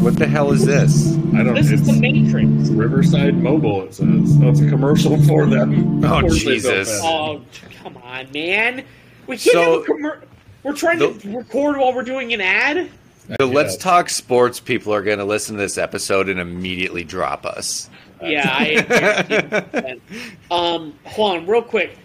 What 0.00 0.16
the 0.16 0.26
hell 0.26 0.52
is 0.52 0.64
this? 0.64 1.14
I 1.34 1.42
don't. 1.42 1.54
This 1.54 1.70
is 1.70 1.80
it's 1.80 1.92
the 1.92 2.00
Matrix. 2.00 2.70
Riverside 2.70 3.36
Mobile. 3.36 3.82
It 3.84 3.94
says. 3.94 4.06
Oh, 4.42 4.48
it's 4.50 4.60
a 4.60 4.68
commercial 4.68 5.20
for 5.24 5.46
them. 5.46 6.04
Oh, 6.04 6.16
Of 6.16 6.20
course 6.22 6.38
they 6.44 6.60
built 6.60 6.62
Jesus. 6.64 7.00
Oh, 7.02 7.42
come 7.82 7.96
on, 7.98 8.30
man! 8.32 8.84
We 9.26 9.36
can't 9.36 9.40
So- 9.40 9.80
have 9.80 9.82
a 9.82 9.84
commer- 9.92 10.22
We're 10.62 10.74
trying 10.74 10.98
to 10.98 11.08
record 11.36 11.76
while 11.76 11.92
we're 11.94 12.02
doing 12.02 12.32
an 12.32 12.40
ad. 12.40 12.90
The 13.38 13.46
Let's 13.46 13.76
Talk 13.76 14.08
Sports 14.08 14.58
people 14.58 14.92
are 14.94 15.02
going 15.02 15.18
to 15.18 15.24
listen 15.24 15.56
to 15.56 15.60
this 15.60 15.76
episode 15.76 16.28
and 16.30 16.40
immediately 16.40 17.04
drop 17.04 17.44
us. 17.44 17.90
Yeah, 18.22 18.48
I 18.50 18.64
agree. 19.74 20.00
um, 20.50 20.94
Juan, 21.16 21.46
real 21.46 21.62
quick, 21.62 21.96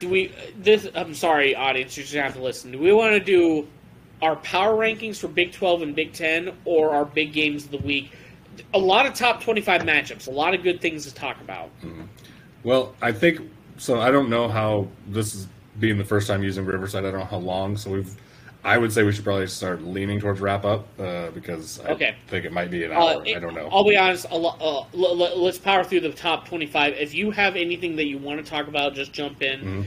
do 0.00 0.08
we? 0.08 0.32
This 0.58 0.88
I'm 0.94 1.14
sorry, 1.14 1.54
audience, 1.54 1.96
you 1.96 2.02
just 2.02 2.14
have 2.14 2.34
to 2.34 2.42
listen. 2.42 2.72
Do 2.72 2.78
we 2.78 2.92
want 2.92 3.12
to 3.12 3.20
do 3.20 3.68
our 4.24 4.36
power 4.36 4.74
rankings 4.74 5.18
for 5.18 5.28
Big 5.28 5.52
12 5.52 5.82
and 5.82 5.94
Big 5.94 6.12
10, 6.14 6.50
or 6.64 6.90
our 6.94 7.04
big 7.04 7.32
games 7.34 7.66
of 7.66 7.70
the 7.72 7.78
week? 7.78 8.10
A 8.72 8.78
lot 8.78 9.04
of 9.04 9.12
top 9.14 9.42
25 9.42 9.82
matchups, 9.82 10.28
a 10.28 10.30
lot 10.30 10.54
of 10.54 10.62
good 10.62 10.80
things 10.80 11.04
to 11.06 11.14
talk 11.14 11.38
about. 11.42 11.68
Well, 12.62 12.94
I 13.02 13.12
think 13.12 13.40
so. 13.76 14.00
I 14.00 14.10
don't 14.10 14.30
know 14.30 14.48
how 14.48 14.88
this 15.08 15.34
is 15.34 15.46
being 15.78 15.98
the 15.98 16.04
first 16.04 16.26
time 16.26 16.42
using 16.42 16.64
Riverside. 16.64 17.04
I 17.04 17.10
don't 17.10 17.20
know 17.20 17.26
how 17.26 17.36
long. 17.38 17.76
So 17.76 17.90
we've. 17.90 18.16
I 18.66 18.78
would 18.78 18.90
say 18.90 19.02
we 19.02 19.12
should 19.12 19.24
probably 19.24 19.46
start 19.48 19.82
leaning 19.82 20.18
towards 20.18 20.40
wrap 20.40 20.64
up 20.64 20.86
uh, 20.98 21.30
because 21.32 21.80
I 21.80 21.88
Okay. 21.90 22.14
think 22.28 22.46
it 22.46 22.52
might 22.52 22.70
be 22.70 22.82
an 22.84 22.92
Uh, 22.92 22.94
hour. 22.94 23.22
it- 23.26 23.36
I 23.36 23.40
don't 23.40 23.54
know. 23.54 23.68
I'll 23.70 23.84
be 23.84 23.94
honest. 23.94 24.24
A 24.30 24.38
lo- 24.38 24.56
uh, 24.58 24.96
l- 24.98 25.22
l- 25.22 25.42
let's 25.42 25.58
power 25.58 25.84
through 25.84 26.00
the 26.00 26.12
top 26.12 26.48
25. 26.48 26.94
If 26.98 27.12
you 27.14 27.30
have 27.32 27.56
anything 27.56 27.94
that 27.96 28.06
you 28.06 28.16
want 28.16 28.42
to 28.42 28.50
talk 28.50 28.66
about, 28.66 28.94
just 28.94 29.12
jump 29.12 29.42
in. 29.42 29.60
Mm-hmm. 29.60 29.82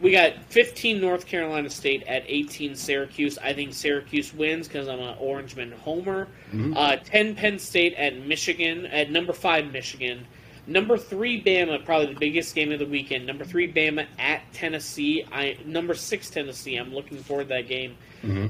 We 0.00 0.12
got 0.12 0.34
15 0.50 1.00
North 1.00 1.26
Carolina 1.26 1.68
State 1.70 2.04
at 2.04 2.22
18 2.26 2.76
Syracuse. 2.76 3.36
I 3.38 3.52
think 3.52 3.74
Syracuse 3.74 4.32
wins 4.32 4.68
because 4.68 4.86
I'm 4.86 5.00
an 5.00 5.16
Orangeman 5.18 5.72
homer. 5.72 6.28
Mm-hmm. 6.52 6.76
Uh, 6.76 6.96
10 6.96 7.34
Penn 7.34 7.58
State 7.58 7.94
at 7.94 8.16
Michigan. 8.16 8.86
At 8.86 9.10
number 9.10 9.32
5, 9.32 9.72
Michigan. 9.72 10.24
Number 10.68 10.98
3, 10.98 11.42
Bama, 11.42 11.82
probably 11.84 12.12
the 12.12 12.20
biggest 12.20 12.54
game 12.54 12.70
of 12.72 12.78
the 12.78 12.86
weekend. 12.86 13.26
Number 13.26 13.44
3, 13.44 13.72
Bama 13.72 14.06
at 14.18 14.42
Tennessee. 14.52 15.24
I 15.32 15.56
Number 15.64 15.94
6, 15.94 16.30
Tennessee. 16.30 16.76
I'm 16.76 16.94
looking 16.94 17.18
forward 17.18 17.44
to 17.44 17.48
that 17.54 17.68
game. 17.68 17.96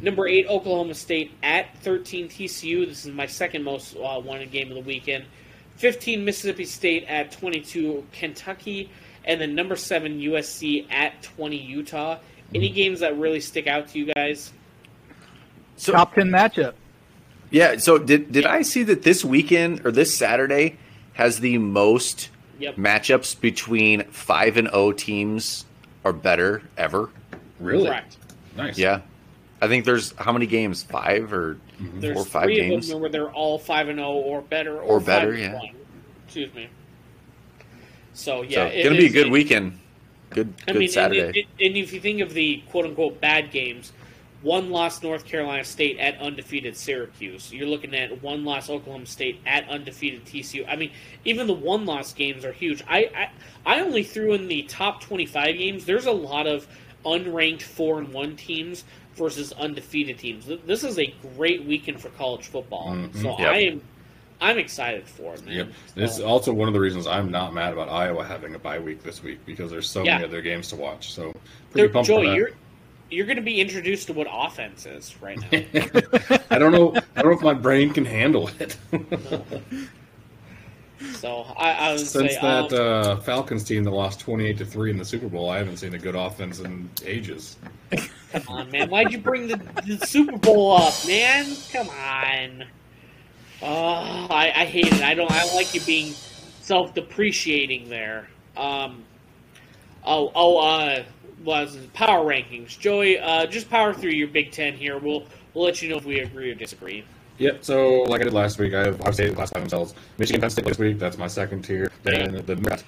Number 0.02 0.26
8, 0.26 0.48
Oklahoma 0.48 0.94
State 0.94 1.30
at 1.42 1.78
13, 1.78 2.28
TCU. 2.28 2.88
This 2.88 3.06
is 3.06 3.12
my 3.12 3.26
second 3.26 3.62
most 3.62 3.94
uh, 3.96 4.20
wanted 4.22 4.50
game 4.50 4.68
of 4.68 4.74
the 4.74 4.82
weekend. 4.82 5.24
15, 5.76 6.24
Mississippi 6.24 6.64
State 6.64 7.04
at 7.04 7.30
22, 7.30 8.04
Kentucky. 8.12 8.90
And 9.24 9.40
then 9.40 9.54
number 9.54 9.76
7, 9.76 10.20
USC 10.20 10.90
at 10.90 11.22
20, 11.22 11.56
Utah. 11.56 12.18
Any 12.54 12.70
games 12.70 13.00
that 13.00 13.16
really 13.18 13.40
stick 13.40 13.66
out 13.66 13.88
to 13.88 13.98
you 13.98 14.12
guys? 14.14 14.52
So, 15.76 15.92
Top 15.92 16.14
ten 16.14 16.28
matchup. 16.30 16.72
yeah, 17.50 17.76
so 17.76 17.98
did, 17.98 18.32
did 18.32 18.46
I 18.46 18.62
see 18.62 18.82
that 18.84 19.02
this 19.02 19.24
weekend 19.24 19.84
or 19.86 19.92
this 19.92 20.16
Saturday 20.16 20.76
has 21.14 21.40
the 21.40 21.58
most 21.58 22.30
Yep. 22.58 22.74
matchups 22.76 23.40
between 23.40 24.02
5 24.10 24.56
and 24.56 24.68
0 24.68 24.90
teams 24.92 25.64
or 26.02 26.12
better 26.12 26.62
ever? 26.76 27.10
really? 27.60 27.86
Correct. 27.86 28.16
Nice. 28.56 28.76
Yeah. 28.78 29.02
I 29.60 29.68
think 29.68 29.84
there's 29.84 30.12
how 30.18 30.32
many 30.32 30.46
games? 30.46 30.82
5 30.82 31.32
or 31.32 31.58
There's 31.78 32.14
four 32.14 32.22
or 32.22 32.24
five 32.26 32.44
three 32.44 32.56
games? 32.56 32.86
of 32.86 32.94
them 32.94 33.00
where 33.02 33.10
they're 33.10 33.30
all 33.30 33.58
5 33.58 33.88
and 33.88 33.98
0 33.98 34.08
or 34.10 34.40
better. 34.42 34.80
Or 34.80 34.98
better, 35.00 35.34
yeah. 35.34 35.54
1. 35.54 35.68
Excuse 36.26 36.52
me. 36.54 36.68
So, 38.18 38.42
yeah. 38.42 38.56
so 38.56 38.66
it 38.66 38.82
going 38.82 38.96
to 38.96 39.00
be 39.00 39.06
a 39.06 39.10
good 39.10 39.26
it- 39.28 39.32
weekend. 39.32 39.78
Good 40.30 40.52
I 40.66 40.72
good 40.72 40.78
mean, 40.80 40.88
Saturday. 40.90 41.26
And, 41.26 41.36
and, 41.66 41.76
if 41.78 41.90
you 41.92 42.00
think 42.00 42.20
of 42.20 42.34
the 42.34 42.62
quote 42.68 42.84
unquote 42.84 43.18
bad 43.18 43.50
games, 43.50 43.92
one 44.42 44.68
loss 44.68 45.02
North 45.02 45.24
Carolina 45.24 45.64
State 45.64 45.98
at 45.98 46.18
undefeated 46.20 46.76
Syracuse. 46.76 47.50
You're 47.50 47.66
looking 47.66 47.94
at 47.94 48.22
one 48.22 48.44
loss 48.44 48.68
Oklahoma 48.68 49.06
State 49.06 49.40
at 49.46 49.66
undefeated 49.70 50.26
TCU. 50.26 50.66
I 50.68 50.76
mean, 50.76 50.90
even 51.24 51.46
the 51.46 51.54
one 51.54 51.86
loss 51.86 52.12
games 52.12 52.44
are 52.44 52.52
huge. 52.52 52.82
I, 52.86 53.30
I 53.64 53.76
I 53.78 53.80
only 53.80 54.02
threw 54.02 54.34
in 54.34 54.48
the 54.48 54.62
top 54.64 55.00
25 55.00 55.56
games. 55.56 55.86
There's 55.86 56.06
a 56.06 56.12
lot 56.12 56.46
of 56.46 56.68
unranked 57.06 57.62
four 57.62 57.98
and 57.98 58.12
one 58.12 58.36
teams 58.36 58.84
versus 59.14 59.52
undefeated 59.52 60.18
teams. 60.18 60.46
This 60.66 60.84
is 60.84 60.98
a 60.98 61.14
great 61.36 61.64
weekend 61.64 62.00
for 62.00 62.10
college 62.10 62.46
football. 62.48 62.90
Mm-hmm. 62.90 63.22
So 63.22 63.38
Yep. 63.38 63.48
I 63.48 63.58
am 63.60 63.82
I'm 64.40 64.58
excited 64.58 65.06
for 65.08 65.34
it, 65.34 65.44
man. 65.44 65.54
Yep. 65.54 65.68
This 65.94 66.18
is 66.18 66.20
also 66.24 66.52
one 66.52 66.68
of 66.68 66.74
the 66.74 66.80
reasons 66.80 67.06
I'm 67.06 67.30
not 67.30 67.54
mad 67.54 67.72
about 67.72 67.88
Iowa 67.88 68.24
having 68.24 68.54
a 68.54 68.58
bye 68.58 68.78
week 68.78 69.02
this 69.02 69.22
week 69.22 69.44
because 69.44 69.70
there's 69.70 69.88
so 69.88 70.04
Yeah. 70.04 70.14
many 70.18 70.28
other 70.28 70.42
games 70.42 70.68
to 70.68 70.76
watch. 70.76 71.12
So 71.12 71.32
pretty 71.72 71.88
pumped 71.88 72.08
for 72.08 72.14
Joey, 72.14 72.34
you're 72.34 72.50
you're 73.10 73.26
going 73.26 73.36
to 73.36 73.42
be 73.42 73.60
introduced 73.60 74.06
to 74.08 74.12
what 74.12 74.26
offense 74.30 74.84
is 74.86 75.20
right 75.22 75.38
now. 75.40 76.38
I 76.50 76.58
don't 76.58 76.72
know. 76.72 76.94
I 77.16 77.22
don't 77.22 77.32
know 77.32 77.36
if 77.38 77.42
my 77.42 77.54
brain 77.54 77.92
can 77.92 78.04
handle 78.04 78.50
it. 78.60 78.76
So 81.14 81.46
I, 81.56 81.92
I 81.92 81.96
Since 81.96 82.34
say 82.34 82.38
that 82.40 82.72
um, 82.72 83.18
uh, 83.18 83.20
Falcons 83.20 83.62
team 83.62 83.84
that 83.84 83.90
lost 83.90 84.18
28 84.20 84.58
to 84.58 84.64
three 84.64 84.90
in 84.90 84.98
the 84.98 85.04
Super 85.04 85.28
Bowl, 85.28 85.48
I 85.48 85.58
haven't 85.58 85.76
seen 85.76 85.94
a 85.94 85.98
good 85.98 86.16
offense 86.16 86.58
in 86.58 86.90
ages. 87.06 87.56
come 88.32 88.42
on, 88.48 88.70
man. 88.70 88.90
Why'd 88.90 89.12
you 89.12 89.18
bring 89.18 89.46
the, 89.46 89.60
the 89.86 90.04
Super 90.06 90.36
Bowl 90.36 90.72
up, 90.76 90.94
man? 91.06 91.54
Come 91.72 91.88
on. 91.90 92.64
Oh, 93.62 94.26
I, 94.30 94.52
I 94.54 94.64
hate 94.64 94.86
it. 94.86 95.02
I 95.02 95.14
don't. 95.14 95.30
I 95.30 95.40
don't 95.40 95.54
like 95.54 95.74
you 95.74 95.80
being 95.80 96.12
self-depreciating 96.62 97.88
there. 97.88 98.28
Um. 98.56 99.04
Oh, 100.04 100.30
oh. 100.34 100.58
Uh, 100.58 101.02
was 101.44 101.76
power 101.94 102.24
rankings, 102.24 102.78
Joey? 102.78 103.18
Uh, 103.18 103.46
just 103.46 103.70
power 103.70 103.94
through 103.94 104.10
your 104.10 104.28
Big 104.28 104.50
Ten 104.50 104.74
here. 104.74 104.98
We'll 104.98 105.24
we'll 105.54 105.64
let 105.64 105.80
you 105.82 105.88
know 105.88 105.96
if 105.96 106.04
we 106.04 106.20
agree 106.20 106.50
or 106.50 106.54
disagree. 106.54 107.04
Yep. 107.38 107.64
So, 107.64 108.02
like 108.02 108.20
I 108.20 108.24
did 108.24 108.32
last 108.32 108.58
week, 108.58 108.74
I 108.74 108.80
have 108.80 109.00
Ohio 109.00 109.12
State 109.12 109.34
classified 109.34 109.62
themselves. 109.62 109.94
Michigan, 110.18 110.40
Penn 110.40 110.50
State 110.50 110.64
this 110.64 110.78
week. 110.78 110.98
That's 110.98 111.16
my 111.16 111.28
second 111.28 111.62
tier. 111.62 111.90
Then 112.02 112.42
the. 112.46 112.82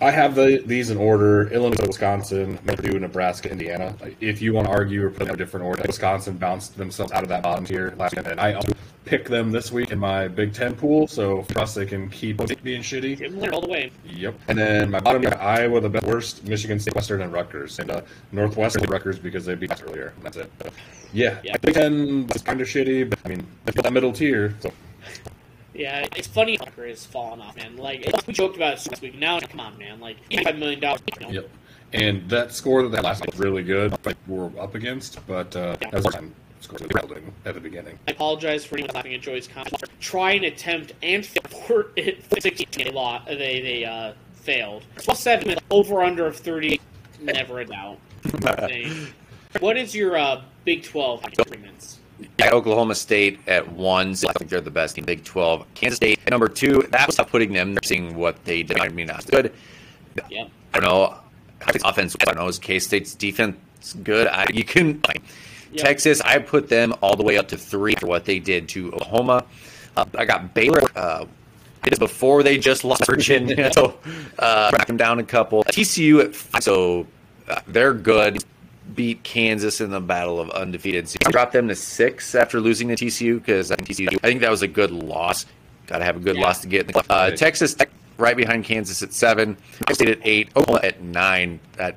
I 0.00 0.12
have 0.12 0.36
the 0.36 0.62
these 0.64 0.90
in 0.90 0.96
order: 0.96 1.48
Illinois, 1.50 1.86
Wisconsin, 1.86 2.56
Purdue, 2.58 3.00
Nebraska, 3.00 3.50
Indiana. 3.50 3.94
If 4.20 4.40
you 4.40 4.52
want 4.54 4.68
to 4.68 4.72
argue 4.72 5.04
or 5.04 5.10
put 5.10 5.20
them 5.20 5.28
in 5.28 5.34
a 5.34 5.36
different 5.36 5.66
order, 5.66 5.82
Wisconsin 5.86 6.36
bounced 6.36 6.76
themselves 6.76 7.10
out 7.12 7.24
of 7.24 7.28
that 7.30 7.42
bottom 7.42 7.64
tier 7.64 7.94
last 7.96 8.14
week, 8.14 8.26
and 8.26 8.40
I 8.40 8.54
also 8.54 8.72
pick 9.04 9.24
them 9.24 9.50
this 9.50 9.72
week 9.72 9.90
in 9.90 9.98
my 9.98 10.28
Big 10.28 10.52
Ten 10.52 10.74
pool. 10.76 11.08
So, 11.08 11.42
for 11.42 11.60
us, 11.60 11.74
they 11.74 11.86
can 11.86 12.08
keep 12.10 12.36
being 12.62 12.82
shitty. 12.82 13.18
Them 13.18 13.52
all 13.52 13.60
the 13.60 13.68
way. 13.68 13.90
Yep. 14.04 14.38
And 14.46 14.58
then 14.58 14.90
my 14.90 15.00
bottom, 15.00 15.24
Iowa, 15.40 15.80
the 15.80 15.88
best, 15.88 16.06
worst, 16.06 16.44
Michigan 16.44 16.78
State, 16.78 16.94
Western, 16.94 17.22
and 17.22 17.32
Rutgers. 17.32 17.78
And 17.78 17.90
uh, 17.90 18.02
Northwestern, 18.30 18.84
Rutgers 18.88 19.18
because 19.18 19.46
they 19.46 19.54
beat 19.54 19.72
us 19.72 19.82
earlier. 19.82 20.12
That's 20.22 20.36
it. 20.36 20.50
But, 20.58 20.72
yeah, 21.12 21.40
Yeah. 21.42 21.56
Big 21.56 21.74
Ten 21.74 22.26
was 22.26 22.42
kind 22.42 22.60
of 22.60 22.68
shitty, 22.68 23.10
but 23.10 23.18
I 23.24 23.28
mean, 23.30 23.46
it's 23.66 23.80
that 23.82 23.92
middle 23.92 24.12
tier. 24.12 24.54
So 24.60 24.70
Yeah, 25.78 26.06
it's 26.16 26.26
funny. 26.26 26.56
Tucker 26.56 26.86
is 26.86 27.06
falling 27.06 27.40
off, 27.40 27.56
man. 27.56 27.76
Like 27.76 28.04
we 28.26 28.32
joked 28.32 28.56
about 28.56 28.84
it 28.84 28.90
last 28.90 29.00
week. 29.00 29.14
Now, 29.14 29.38
come 29.38 29.60
on, 29.60 29.78
man. 29.78 30.00
Like 30.00 30.16
five 30.42 30.58
million 30.58 30.80
dollars. 30.80 31.00
Yep. 31.20 31.48
And 31.92 32.28
that 32.28 32.52
score 32.52 32.82
that 32.82 32.88
they 32.88 32.96
had 32.96 33.04
last 33.04 33.20
night 33.20 33.30
was 33.30 33.38
really 33.38 33.62
good. 33.62 33.94
Like 34.04 34.16
we're 34.26 34.50
up 34.60 34.74
against, 34.74 35.24
but 35.28 35.54
uh, 35.54 35.76
that 35.80 35.92
was 35.92 36.04
the 36.04 36.10
time 36.10 36.34
score 36.60 36.80
they 36.80 36.86
were 36.86 37.00
building 37.00 37.32
at 37.44 37.54
the 37.54 37.60
beginning. 37.60 37.96
I 38.08 38.10
apologize 38.10 38.64
for 38.64 38.76
anyone 38.76 38.92
laughing 38.96 39.14
at 39.14 39.20
Joey's 39.20 39.46
comment. 39.46 39.80
Try 40.00 40.32
and 40.32 40.46
attempt 40.46 40.94
and 41.00 41.24
for 41.24 41.92
it 41.94 42.24
sixteen 42.42 42.66
they 42.76 42.90
lost. 42.90 43.26
They 43.26 43.60
they 43.60 43.84
uh, 43.84 44.14
failed. 44.34 44.82
Plus 44.96 45.20
seven 45.20 45.56
over 45.70 46.02
under 46.02 46.26
of 46.26 46.36
thirty. 46.36 46.80
Never 47.20 47.60
a 47.60 47.64
doubt. 47.64 47.98
what 49.60 49.76
is 49.76 49.94
your 49.94 50.18
uh, 50.18 50.42
Big 50.64 50.82
Twelve 50.82 51.24
agreements? 51.24 51.97
Yeah, 52.38 52.50
Oklahoma 52.52 52.94
State 52.94 53.38
at 53.46 53.70
one. 53.72 54.14
So 54.14 54.28
I 54.28 54.32
think 54.32 54.50
they're 54.50 54.60
the 54.60 54.70
best 54.70 54.98
in 54.98 55.04
Big 55.04 55.24
12. 55.24 55.64
Kansas 55.74 55.96
State 55.96 56.18
at 56.26 56.30
number 56.30 56.48
two. 56.48 56.82
That 56.90 57.06
was 57.06 57.16
tough 57.16 57.30
putting 57.30 57.52
them. 57.52 57.74
There 57.74 57.80
seeing 57.84 58.16
what 58.16 58.44
they 58.44 58.62
did. 58.62 58.80
I 58.80 58.88
mean, 58.88 59.06
not 59.06 59.26
good. 59.26 59.52
Yep. 60.30 60.50
I 60.74 60.80
don't 60.80 60.88
know. 60.90 61.16
I 61.66 61.72
think 61.72 61.84
offense. 61.84 62.16
I 62.20 62.24
don't 62.24 62.36
know. 62.36 62.48
Is 62.48 62.58
K 62.58 62.78
State's 62.78 63.14
defense 63.14 63.56
good? 64.02 64.26
I, 64.26 64.46
you 64.52 64.64
can. 64.64 65.00
Like, 65.06 65.22
Yep. 65.72 65.84
Texas. 65.84 66.20
I 66.22 66.38
put 66.38 66.68
them 66.70 66.94
all 67.02 67.14
the 67.14 67.22
way 67.22 67.36
up 67.36 67.48
to 67.48 67.58
three 67.58 67.94
for 67.94 68.06
what 68.06 68.24
they 68.24 68.38
did 68.38 68.70
to 68.70 68.90
Oklahoma. 68.94 69.44
Uh, 69.98 70.06
I 70.16 70.24
got 70.24 70.54
Baylor. 70.54 70.80
Uh, 70.96 71.26
it 71.84 71.92
is 71.92 71.98
before 71.98 72.42
they 72.42 72.56
just 72.56 72.84
lost 72.84 73.04
Virginia, 73.06 73.70
so 73.74 73.98
uh, 74.38 74.70
back 74.70 74.86
them 74.86 74.96
down 74.96 75.18
a 75.18 75.24
couple. 75.24 75.64
TCU 75.64 76.24
at 76.24 76.34
five, 76.34 76.62
so 76.62 77.06
uh, 77.48 77.60
they're 77.66 77.92
good. 77.92 78.42
Beat 78.94 79.22
Kansas 79.22 79.80
in 79.80 79.90
the 79.90 80.00
battle 80.00 80.40
of 80.40 80.50
undefeated. 80.50 81.08
So 81.08 81.18
drop 81.30 81.52
them 81.52 81.68
to 81.68 81.74
six 81.74 82.34
after 82.34 82.60
losing 82.60 82.88
to 82.88 82.94
TCU 82.94 83.36
because 83.38 83.70
I 83.70 83.76
think 83.76 83.88
TCU. 83.88 84.14
I 84.22 84.26
think 84.26 84.40
that 84.40 84.50
was 84.50 84.62
a 84.62 84.68
good 84.68 84.90
loss. 84.90 85.46
Got 85.86 85.98
to 85.98 86.04
have 86.04 86.16
a 86.16 86.20
good 86.20 86.36
Yeah. 86.36 86.42
loss 86.42 86.60
to 86.62 86.68
get 86.68 86.86
in 86.86 86.92
the. 86.92 87.04
Uh, 87.12 87.30
Texas 87.30 87.74
Tech 87.74 87.90
right 88.16 88.36
behind 88.36 88.64
Kansas 88.64 89.02
at 89.02 89.12
seven. 89.12 89.56
Ohio 89.82 89.94
State 89.94 90.08
at 90.08 90.18
eight. 90.22 90.48
Oklahoma 90.56 90.80
at 90.86 91.00
nine. 91.02 91.60
That 91.76 91.96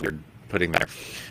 weird 0.00 0.18
putting 0.48 0.72
there. 0.72 0.86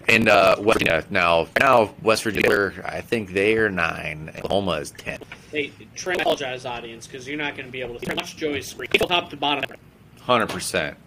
And 0.09 0.27
uh, 0.27 0.55
West 0.59 0.79
Virginia 0.79 1.05
now 1.09 1.47
now 1.59 1.93
West 2.01 2.23
Virginia. 2.23 2.73
I 2.85 3.01
think 3.01 3.31
they 3.33 3.55
are 3.57 3.69
nine. 3.69 4.31
Oklahoma 4.37 4.73
is 4.73 4.91
ten. 4.91 5.19
Hey, 5.51 5.71
Trent, 5.95 6.21
apologize, 6.21 6.65
audience, 6.65 7.07
because 7.07 7.27
you're 7.27 7.37
not 7.37 7.55
going 7.55 7.65
to 7.67 7.71
be 7.71 7.81
able 7.81 7.97
to 7.99 8.15
watch 8.15 8.35
Joey's 8.35 8.67
screen. 8.67 8.89
Top 8.89 9.29
to 9.29 9.37
bottom. 9.37 9.63
Hundred 10.21 10.49
percent. 10.49 10.97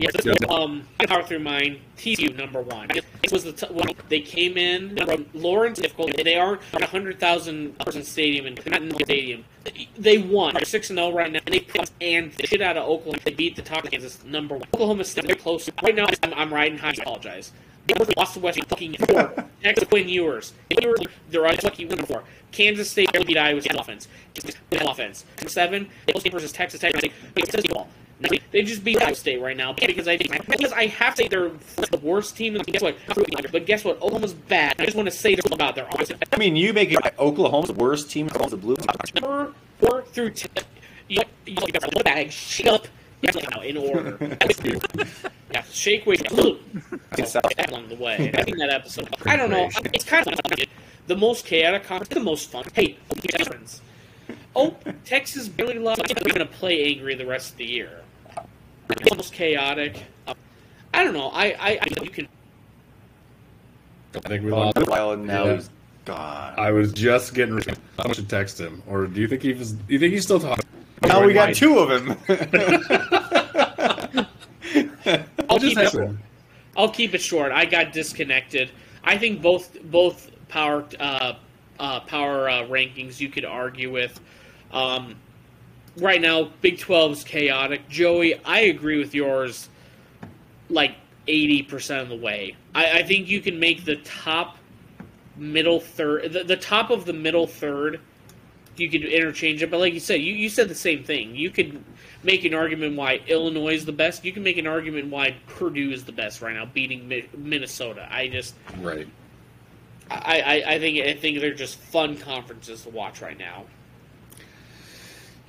Yeah, 0.00 0.10
this 0.12 0.24
was, 0.24 0.38
um, 0.48 0.88
I 0.98 1.04
power 1.04 1.22
through 1.22 1.40
mine. 1.40 1.78
TCU 1.98 2.34
number 2.34 2.62
one. 2.62 2.88
This 3.22 3.32
was 3.32 3.44
the 3.44 3.52
t- 3.52 3.66
when 3.70 3.94
they 4.08 4.20
came 4.20 4.56
in 4.56 4.96
from 4.96 5.26
Lawrence. 5.34 5.78
Difficult. 5.78 6.16
They 6.16 6.36
aren't 6.36 6.62
a 6.72 6.86
hundred 6.86 7.20
thousand 7.20 7.78
person 7.78 8.02
stadium 8.02 8.46
and 8.46 8.58
not 8.66 8.80
in 8.80 8.88
the 8.88 9.04
stadium. 9.04 9.44
They 9.98 10.16
won. 10.16 10.54
They're 10.54 10.64
six 10.64 10.88
and 10.88 10.98
zero 10.98 11.12
right 11.12 11.30
now. 11.30 11.40
And 11.44 11.54
they 11.54 11.66
and 12.00 12.32
the 12.32 12.46
shit 12.46 12.62
out 12.62 12.78
of 12.78 12.88
Oklahoma. 12.88 13.18
They 13.24 13.32
beat 13.32 13.56
the 13.56 13.62
top 13.62 13.84
of 13.84 13.90
Kansas 13.90 14.24
number 14.24 14.56
one. 14.56 14.68
Oklahoma 14.72 15.04
State. 15.04 15.26
They're 15.26 15.36
close. 15.36 15.68
Right 15.82 15.94
now, 15.94 16.06
I'm, 16.22 16.32
I'm 16.34 16.54
riding 16.54 16.78
high. 16.78 16.88
I 16.88 17.02
apologize. 17.02 17.52
They 17.86 17.94
lost 18.16 18.34
to 18.34 18.40
West 18.40 18.58
fucking 18.68 18.94
four. 18.94 19.34
Texas 19.62 19.88
Quinn 19.88 20.08
Ewers. 20.08 20.54
Ewers, 20.70 21.00
they're 21.28 21.46
on 21.46 21.56
lucky 21.62 21.84
win 21.84 21.98
before. 21.98 22.24
Kansas 22.52 22.90
State 22.90 23.12
barely 23.12 23.26
beat 23.26 23.36
Iowa 23.36 23.60
State 23.60 23.78
offense. 23.78 24.08
Offense. 24.72 25.24
Seven. 25.46 25.90
They 26.06 26.18
State 26.18 26.32
versus 26.32 26.52
Texas 26.52 26.80
Tech. 26.80 26.94
Texas 27.34 27.66
ball. 27.66 27.88
They 28.20 28.62
just 28.62 28.84
beat 28.84 29.00
Iowa 29.00 29.14
State 29.14 29.40
right 29.40 29.56
now 29.56 29.72
because 29.72 30.06
I 30.06 30.16
because 30.16 30.72
I 30.72 30.86
have 30.86 31.14
to 31.14 31.22
say 31.22 31.28
they're 31.28 31.50
the 31.90 32.00
worst 32.02 32.36
team. 32.36 32.56
And 32.56 32.66
guess 32.66 32.82
what? 32.82 32.96
But 33.50 33.64
guess 33.64 33.84
what? 33.84 33.96
Oklahoma's 34.02 34.34
bad. 34.34 34.74
I 34.78 34.84
just 34.84 34.96
want 34.96 35.06
to 35.06 35.14
say 35.14 35.34
this 35.34 35.46
about 35.50 35.74
their 35.74 35.86
offense. 35.86 36.12
I 36.32 36.36
mean, 36.36 36.56
you 36.56 36.72
make 36.72 36.92
it 36.92 36.98
Oklahoma's 37.18 37.68
the 37.68 37.74
worst 37.74 38.10
team. 38.10 38.26
Oklahoma's 38.26 38.50
the 38.50 38.56
blue. 38.58 38.76
Number 39.14 39.54
four 39.78 40.02
through 40.02 40.30
ten. 40.30 40.64
You, 41.08 41.22
you, 41.46 41.56
got 41.56 42.00
a 42.00 42.04
bag. 42.04 42.30
Shake 42.30 42.66
up. 42.66 42.86
Now, 43.22 43.60
in 43.60 43.76
order. 43.76 44.16
yeah, 45.52 45.62
shake 45.70 46.06
weight 46.06 46.30
along 46.30 46.58
the 47.88 47.96
way. 47.98 48.32
I 48.34 48.44
think 48.44 48.58
that 48.58 48.70
episode. 48.70 49.14
I 49.26 49.36
don't 49.36 49.50
know. 49.50 49.68
It's 49.92 50.04
kind 50.04 50.26
of 50.26 50.38
the 51.06 51.16
most 51.16 51.46
chaotic, 51.46 52.08
the 52.08 52.20
most 52.20 52.50
fun. 52.50 52.64
Hey, 52.74 52.96
friends. 53.44 53.82
Oh, 54.54 54.76
Texas 55.04 55.48
barely 55.48 55.78
lost. 55.78 56.02
They're 56.06 56.14
going 56.14 56.38
to 56.38 56.46
play 56.46 56.84
angry 56.84 57.14
the 57.14 57.26
rest 57.26 57.52
of 57.52 57.56
the 57.58 57.66
year. 57.66 58.02
It's 58.90 59.10
almost 59.10 59.32
chaotic. 59.32 60.02
I 60.92 61.04
don't 61.04 61.14
know. 61.14 61.28
I, 61.28 61.44
I, 61.46 61.78
I 61.82 61.86
you 62.02 62.10
can. 62.10 62.28
I 64.14 64.20
think 64.28 64.44
we 64.44 64.52
Oh, 64.52 64.72
a 64.74 64.84
while 64.86 65.12
and 65.12 65.26
now 65.26 65.44
Yeah. 65.46 65.54
he's 65.56 65.70
gone. 66.04 66.54
I 66.58 66.72
was 66.72 66.92
just 66.92 67.34
getting. 67.34 67.60
I 67.98 68.12
should 68.12 68.28
text 68.28 68.58
him, 68.58 68.82
or 68.88 69.06
do 69.06 69.20
you 69.20 69.28
think 69.28 69.42
he 69.42 69.52
was? 69.52 69.72
Do 69.72 69.82
you 69.92 69.98
think 70.00 70.12
he's 70.12 70.24
still 70.24 70.40
talking? 70.40 70.64
now 71.02 71.24
we 71.24 71.32
got 71.32 71.54
two 71.54 71.78
of 71.78 71.90
him. 71.90 72.16
I'll 75.48 75.58
just 75.58 75.74
keep 75.74 75.78
text 75.78 75.94
it. 75.94 76.02
him. 76.02 76.18
I'll 76.76 76.90
keep 76.90 77.14
it 77.14 77.20
short. 77.20 77.52
I 77.52 77.64
got 77.64 77.92
disconnected. 77.92 78.70
I 79.04 79.16
think 79.18 79.40
both 79.42 79.80
both 79.84 80.30
power 80.48 80.84
uh, 80.98 81.34
uh, 81.78 82.00
power 82.00 82.48
uh, 82.48 82.62
rankings 82.64 83.20
you 83.20 83.28
could 83.28 83.44
argue 83.44 83.90
with. 83.92 84.18
Um, 84.72 85.16
right 85.96 86.20
now, 86.20 86.50
Big 86.60 86.78
12 86.78 87.12
is 87.12 87.24
chaotic. 87.24 87.88
Joey, 87.88 88.34
I 88.44 88.60
agree 88.60 88.98
with 88.98 89.14
yours. 89.14 89.68
Like 90.68 90.94
eighty 91.26 91.62
percent 91.62 92.02
of 92.02 92.08
the 92.08 92.16
way. 92.16 92.56
I, 92.74 92.98
I 92.98 93.02
think 93.02 93.28
you 93.28 93.40
can 93.40 93.58
make 93.58 93.84
the 93.84 93.96
top 93.96 94.56
middle 95.36 95.80
third, 95.80 96.32
the, 96.32 96.44
the 96.44 96.56
top 96.56 96.90
of 96.90 97.04
the 97.04 97.12
middle 97.12 97.46
third. 97.46 98.00
You 98.76 98.88
could 98.88 99.04
interchange 99.04 99.62
it, 99.62 99.70
but 99.70 99.80
like 99.80 99.92
you 99.94 100.00
said, 100.00 100.20
you, 100.20 100.32
you 100.32 100.48
said 100.48 100.68
the 100.68 100.74
same 100.74 101.04
thing. 101.04 101.34
You 101.36 101.50
could 101.50 101.82
make 102.22 102.44
an 102.44 102.54
argument 102.54 102.96
why 102.96 103.20
Illinois 103.26 103.74
is 103.74 103.84
the 103.84 103.92
best. 103.92 104.24
You 104.24 104.32
can 104.32 104.42
make 104.42 104.58
an 104.58 104.66
argument 104.66 105.08
why 105.10 105.36
Purdue 105.48 105.90
is 105.90 106.04
the 106.04 106.12
best 106.12 106.40
right 106.40 106.54
now, 106.54 106.66
beating 106.66 107.06
Mi- 107.06 107.28
Minnesota. 107.36 108.08
I 108.10 108.28
just, 108.28 108.54
Right. 108.78 109.08
I, 110.10 110.40
I, 110.40 110.74
I 110.74 110.78
think, 110.78 111.04
I 111.04 111.14
think 111.14 111.40
they're 111.40 111.52
just 111.52 111.78
fun 111.78 112.16
conferences 112.16 112.82
to 112.82 112.90
watch 112.90 113.20
right 113.20 113.38
now. 113.38 113.64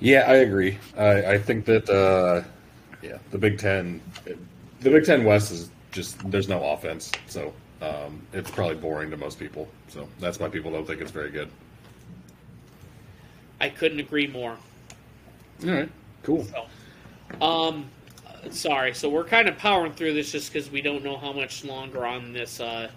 Yeah, 0.02 0.24
I 0.26 0.34
agree. 0.38 0.78
I, 0.98 1.24
I 1.26 1.38
think 1.38 1.64
that 1.66 1.88
uh, 1.88 2.42
yeah, 3.02 3.18
the 3.30 3.38
Big 3.38 3.56
Ten, 3.56 4.02
the 4.24 4.90
Big 4.90 5.04
Ten 5.04 5.22
West 5.22 5.52
is 5.52 5.70
just 5.92 6.28
there's 6.28 6.48
no 6.48 6.60
offense, 6.72 7.12
so 7.28 7.52
um, 7.80 8.20
it's 8.32 8.50
probably 8.50 8.74
boring 8.74 9.10
to 9.12 9.16
most 9.16 9.38
people. 9.38 9.68
So 9.86 10.08
that's 10.18 10.40
why 10.40 10.48
people 10.48 10.72
don't 10.72 10.84
think 10.84 11.00
it's 11.00 11.12
very 11.12 11.30
good. 11.30 11.48
I 13.60 13.68
couldn't 13.68 14.00
agree 14.00 14.26
more. 14.26 14.56
All 15.64 15.70
right, 15.70 15.90
cool. 16.24 16.44
Um, 17.40 17.88
sorry. 18.50 18.94
So 18.94 19.08
we're 19.08 19.22
kind 19.22 19.48
of 19.48 19.56
powering 19.56 19.92
through 19.92 20.14
this 20.14 20.32
just 20.32 20.52
because 20.52 20.68
we 20.68 20.82
don't 20.82 21.04
know 21.04 21.16
how 21.16 21.32
much 21.32 21.64
longer 21.64 22.04
on 22.04 22.32
this. 22.32 22.58
Uh, 22.58 22.90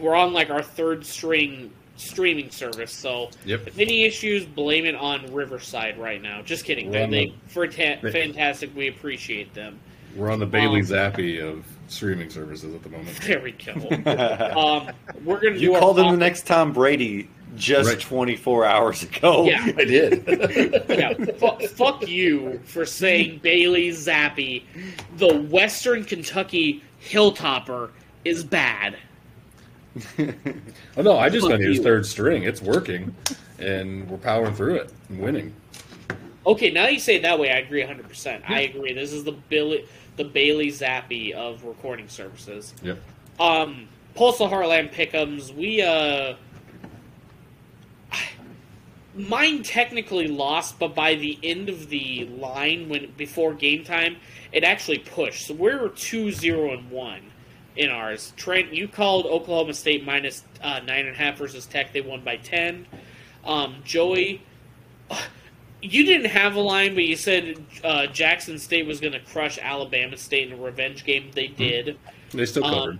we're 0.00 0.14
on 0.14 0.32
like 0.32 0.48
our 0.48 0.62
third 0.62 1.04
string 1.04 1.70
streaming 2.02 2.50
service. 2.50 2.92
So 2.92 3.30
Yep. 3.44 3.68
if 3.68 3.78
any 3.78 4.04
issues, 4.04 4.44
blame 4.44 4.84
it 4.84 4.94
on 4.94 5.32
Riverside 5.32 5.98
right 5.98 6.20
now. 6.22 6.42
Just 6.42 6.64
kidding. 6.64 6.90
We're 6.90 7.06
They, 7.06 7.26
the- 7.26 7.32
for 7.48 7.66
ta- 7.66 7.96
fantastic. 8.10 8.74
We 8.76 8.88
appreciate 8.88 9.54
them. 9.54 9.78
We're 10.16 10.30
on 10.30 10.40
the 10.40 10.46
Bailey 10.46 10.80
Um, 10.80 10.86
Zappe 10.86 11.40
of 11.42 11.64
streaming 11.88 12.28
services 12.30 12.74
at 12.74 12.82
the 12.82 12.88
moment. 12.90 13.18
There 13.26 13.40
we 13.40 13.52
go. 13.52 13.72
um, 14.88 14.94
we're 15.24 15.40
gonna 15.40 15.56
you 15.56 15.72
called 15.78 15.98
him 15.98 16.10
the 16.10 16.16
next 16.18 16.46
Tom 16.46 16.72
Brady 16.72 17.28
just 17.56 17.88
Right. 17.88 18.00
24 18.00 18.64
hours 18.66 19.02
ago. 19.02 19.44
Yeah. 19.44 19.62
I 19.78 19.84
did. 19.84 20.24
yeah, 20.88 21.12
fu- 21.38 21.66
fuck 21.68 22.06
you 22.08 22.60
for 22.64 22.84
saying 22.86 23.40
Bailey 23.42 23.88
Zappe, 23.90 24.62
the 25.16 25.36
Western 25.50 26.04
Kentucky 26.04 26.82
Hilltopper, 27.02 27.90
is 28.24 28.42
bad. 28.44 28.96
oh 30.96 31.02
no, 31.02 31.18
I 31.18 31.28
just 31.28 31.46
got 31.46 31.60
his 31.60 31.78
you. 31.78 31.82
third 31.82 32.06
string. 32.06 32.44
It's 32.44 32.62
working, 32.62 33.14
and 33.58 34.08
we're 34.08 34.18
powering 34.18 34.54
through 34.54 34.76
it 34.76 34.92
and 35.08 35.20
winning. 35.20 35.54
Okay, 36.44 36.70
now 36.70 36.88
you 36.88 36.98
say 36.98 37.16
it 37.16 37.22
that 37.22 37.38
way, 37.38 37.50
I 37.50 37.58
agree 37.58 37.82
100%. 37.82 38.42
I 38.48 38.62
agree. 38.62 38.92
This 38.92 39.12
is 39.12 39.22
the 39.22 39.32
Billy, 39.32 39.86
the 40.16 40.24
Bailey 40.24 40.68
Zappe 40.68 41.32
of 41.32 41.64
recording 41.64 42.08
services. 42.08 42.74
Yep. 42.82 42.98
Um, 43.38 43.88
Postal 44.14 44.48
Heartland 44.48 44.92
Pickums, 44.92 45.54
we, 45.54 45.82
uh. 45.82 46.34
Mine 49.14 49.62
technically 49.62 50.26
lost, 50.26 50.78
but 50.78 50.94
by 50.94 51.14
the 51.14 51.38
end 51.42 51.68
of 51.68 51.90
the 51.90 52.24
line, 52.38 52.88
when 52.88 53.12
before 53.18 53.52
game 53.52 53.84
time, 53.84 54.16
it 54.52 54.64
actually 54.64 54.98
pushed. 54.98 55.46
So 55.46 55.54
we 55.54 55.74
were 55.74 55.90
2 55.90 56.32
0 56.32 56.72
and 56.72 56.90
1 56.90 57.20
in 57.76 57.90
ours. 57.90 58.32
Trent, 58.36 58.72
you 58.72 58.88
called 58.88 59.26
Oklahoma 59.26 59.74
State 59.74 60.04
minus 60.04 60.44
uh, 60.62 60.80
9.5 60.80 61.36
versus 61.36 61.66
Tech. 61.66 61.92
They 61.92 62.00
won 62.00 62.22
by 62.22 62.36
10. 62.36 62.86
Um, 63.44 63.76
Joey, 63.84 64.42
you 65.82 66.04
didn't 66.04 66.30
have 66.30 66.54
a 66.54 66.60
line, 66.60 66.94
but 66.94 67.04
you 67.04 67.16
said 67.16 67.64
uh, 67.82 68.06
Jackson 68.06 68.58
State 68.58 68.86
was 68.86 69.00
going 69.00 69.12
to 69.14 69.20
crush 69.20 69.58
Alabama 69.58 70.16
State 70.16 70.48
in 70.52 70.58
a 70.58 70.62
revenge 70.62 71.04
game. 71.04 71.30
They 71.34 71.48
did. 71.48 71.98
They 72.30 72.46
still 72.46 72.64
Um, 72.64 72.74
covered. 72.74 72.98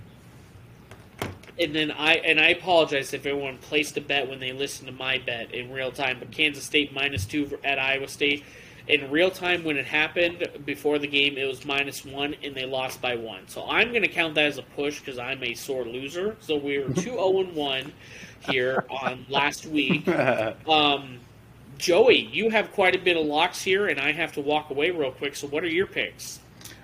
And 1.61 1.75
then 1.75 1.91
I 1.91 2.14
and 2.14 2.41
I 2.41 2.49
apologize 2.49 3.12
if 3.12 3.27
everyone 3.27 3.59
placed 3.59 3.97
a 3.99 4.01
bet 4.01 4.29
when 4.29 4.41
they 4.41 4.53
listened 4.53 4.87
to 4.89 4.93
my 4.95 5.18
bet 5.18 5.53
in 5.53 5.70
real 5.70 5.93
time. 5.93 6.18
But 6.18 6.31
Kansas 6.33 6.64
State 6.64 6.95
minus 6.95 7.27
two 7.27 7.59
at 7.62 7.79
Iowa 7.79 8.09
State 8.09 8.43
in 8.89 9.11
real 9.11 9.30
time 9.30 9.64
when 9.64 9.76
it 9.76 9.87
happened 9.87 10.49
before 10.64 10.99
the 10.99 11.07
game, 11.07 11.37
it 11.37 11.47
was 11.47 11.64
minus 11.64 12.05
one, 12.05 12.35
and 12.43 12.55
they 12.55 12.66
lost 12.66 13.01
by 13.01 13.16
one. 13.16 13.47
So 13.49 13.64
I'm 13.68 13.91
going 13.91 14.03
to 14.03 14.09
count 14.09 14.35
that 14.35 14.47
as 14.47 14.59
a 14.59 14.62
push 14.62 14.99
because 14.99 15.18
I'm 15.18 15.43
a 15.43 15.55
sore 15.55 15.85
loser. 15.85 16.37
So 16.41 16.57
we 16.57 16.78
were 16.78 16.93
two 16.95 17.01
zero 17.01 17.41
and 17.41 17.55
one 17.55 17.93
here 18.41 18.85
on 18.91 19.26
last 19.28 19.66
week. 19.66 20.09
Um, 20.68 21.18
Joey, 21.78 22.28
you 22.33 22.49
have 22.51 22.70
quite 22.72 22.95
a 22.95 22.99
bit 22.99 23.16
of 23.16 23.26
locks 23.26 23.61
here, 23.61 23.89
and 23.89 23.99
I 23.99 24.12
have 24.12 24.33
to 24.35 24.41
walk 24.41 24.70
away 24.70 24.91
real 24.91 25.11
quick. 25.11 25.35
So 25.35 25.49
what 25.49 25.64
are 25.64 25.68
your 25.68 25.87
picks? 25.87 26.39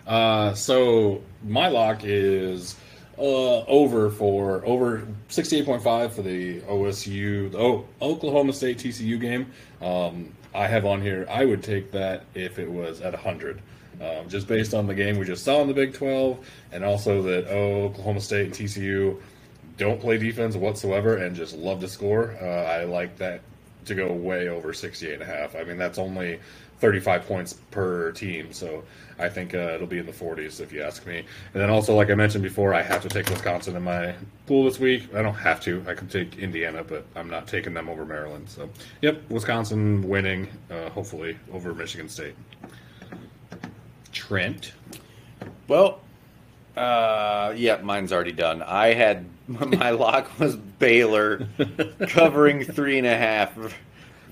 Uh, 0.06 0.54
so 0.54 1.22
my 1.44 1.68
lock 1.68 2.00
is 2.02 2.74
uh, 3.16 3.60
over 3.66 4.10
for 4.10 4.64
over 4.64 5.06
68.5 5.28 6.10
for 6.12 6.22
the 6.22 6.60
OSU, 6.62 7.52
the 7.52 7.58
o- 7.58 7.86
Oklahoma 8.00 8.52
State 8.52 8.78
TCU 8.78 9.20
game. 9.20 9.52
Um, 9.80 10.32
I 10.54 10.66
have 10.66 10.84
on 10.84 11.02
here, 11.02 11.26
I 11.30 11.44
would 11.44 11.62
take 11.62 11.90
that 11.92 12.24
if 12.34 12.58
it 12.58 12.70
was 12.70 13.00
at 13.00 13.12
100. 13.12 13.60
Um, 14.00 14.28
just 14.28 14.46
based 14.46 14.74
on 14.74 14.86
the 14.86 14.94
game 14.94 15.18
we 15.18 15.26
just 15.26 15.44
saw 15.44 15.60
in 15.60 15.68
the 15.68 15.74
Big 15.74 15.92
12, 15.92 16.38
and 16.72 16.84
also 16.84 17.20
that 17.22 17.48
oh, 17.48 17.84
Oklahoma 17.84 18.20
State 18.20 18.46
and 18.46 18.54
TCU 18.54 19.20
don't 19.76 20.00
play 20.00 20.18
defense 20.18 20.56
whatsoever 20.56 21.16
and 21.16 21.34
just 21.34 21.56
love 21.56 21.80
to 21.80 21.88
score. 21.88 22.36
Uh, 22.40 22.44
I 22.44 22.84
like 22.84 23.16
that 23.18 23.40
to 23.86 23.94
go 23.94 24.12
way 24.12 24.48
over 24.48 24.72
68 24.72 25.14
and 25.14 25.22
a 25.22 25.26
half. 25.26 25.56
I 25.56 25.64
mean, 25.64 25.78
that's 25.78 25.98
only 25.98 26.38
35 26.80 27.26
points 27.26 27.54
per 27.70 28.12
team, 28.12 28.52
so 28.52 28.84
I 29.18 29.28
think 29.28 29.54
uh, 29.54 29.72
it'll 29.74 29.86
be 29.86 29.98
in 29.98 30.06
the 30.06 30.12
40s 30.12 30.60
if 30.60 30.72
you 30.72 30.82
ask 30.82 31.06
me. 31.06 31.18
And 31.18 31.62
then 31.62 31.70
also, 31.70 31.94
like 31.94 32.10
I 32.10 32.14
mentioned 32.14 32.44
before, 32.44 32.74
I 32.74 32.82
have 32.82 33.02
to 33.02 33.08
take 33.08 33.28
Wisconsin 33.28 33.76
in 33.76 33.82
my 33.82 34.14
pool 34.46 34.64
this 34.64 34.78
week. 34.78 35.14
I 35.14 35.22
don't 35.22 35.34
have 35.34 35.60
to. 35.62 35.84
I 35.88 35.94
can 35.94 36.08
take 36.08 36.38
Indiana, 36.38 36.84
but 36.84 37.04
I'm 37.16 37.28
not 37.28 37.46
taking 37.46 37.74
them 37.74 37.88
over 37.88 38.04
Maryland. 38.04 38.48
So, 38.48 38.70
yep, 39.02 39.28
Wisconsin 39.30 40.08
winning, 40.08 40.48
uh, 40.70 40.90
hopefully, 40.90 41.36
over 41.52 41.74
Michigan 41.74 42.08
State. 42.08 42.34
Trent. 44.12 44.72
Well, 45.66 46.00
uh, 46.76 47.52
yeah, 47.56 47.78
mine's 47.82 48.12
already 48.12 48.32
done. 48.32 48.62
I 48.62 48.94
had 48.94 49.26
my 49.48 49.90
lock 49.90 50.38
was 50.38 50.56
Baylor 50.56 51.48
covering 52.08 52.64
three 52.64 52.98
and 52.98 53.06
a 53.06 53.16
half 53.16 53.56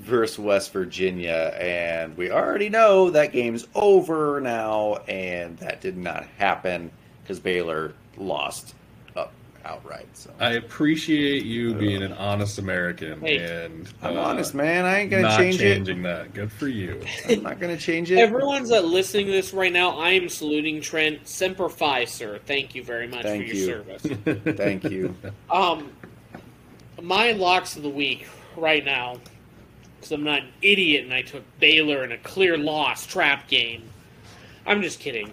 versus 0.07 0.39
West 0.39 0.73
Virginia, 0.73 1.53
and 1.59 2.17
we 2.17 2.31
already 2.31 2.69
know 2.69 3.11
that 3.11 3.33
game's 3.33 3.67
over 3.75 4.41
now, 4.41 4.97
and 5.09 5.59
that 5.59 5.81
did 5.81 5.97
not 5.97 6.25
happen 6.39 6.91
because 7.23 7.41
Baylor 7.41 7.93
lost. 8.17 8.75
Uh, 9.17 9.27
outright. 9.65 10.07
So 10.15 10.31
I 10.39 10.53
appreciate 10.53 11.45
you 11.45 11.75
being 11.75 12.03
an 12.03 12.13
honest 12.13 12.59
American 12.59 13.21
Hey. 13.21 13.65
and 13.65 13.93
I'm 14.01 14.17
uh, 14.17 14.21
honest, 14.21 14.55
man. 14.55 14.85
I 14.85 15.01
ain't 15.01 15.11
gonna 15.11 15.25
not 15.25 15.39
change 15.39 15.59
changing 15.59 16.03
that. 16.05 16.33
Good 16.33 16.53
for 16.53 16.69
you. 16.69 17.03
I'm 17.29 17.43
not 17.43 17.59
gonna 17.59 17.77
change 17.77 18.11
it. 18.13 18.19
Everyone's 18.19 18.71
uh, 18.71 18.81
listening 18.81 19.27
to 19.27 19.33
this 19.33 19.53
right 19.53 19.73
now. 19.73 19.99
I 19.99 20.11
am 20.11 20.29
saluting 20.29 20.81
Trent. 20.81 21.27
Semper 21.27 21.69
Fi, 21.69 22.05
sir. 22.05 22.39
Thank 22.47 22.77
you 22.77 22.85
very 22.85 23.09
much 23.09 23.23
Thank 23.23 23.49
for 23.49 23.55
you. 23.55 23.67
your 23.67 23.85
service. 23.85 24.57
Thank 24.57 24.85
you. 24.85 25.15
Um, 25.51 25.91
my 27.03 27.33
locks 27.33 27.77
of 27.77 27.83
the 27.83 27.89
week 27.89 28.27
right 28.57 28.85
now, 28.85 29.19
because 30.07 30.19
I'm 30.21 30.25
not 30.25 30.43
an 30.43 30.53
idiot 30.63 31.05
and 31.05 31.13
I 31.13 31.23
took 31.23 31.43
Baylor 31.59 32.05
in 32.05 32.13
a 32.13 32.19
clear 32.19 32.57
loss 32.57 33.07
trap 33.07 33.49
game. 33.49 33.83
I'm 34.65 34.81
just 34.81 35.01
kidding. 35.01 35.33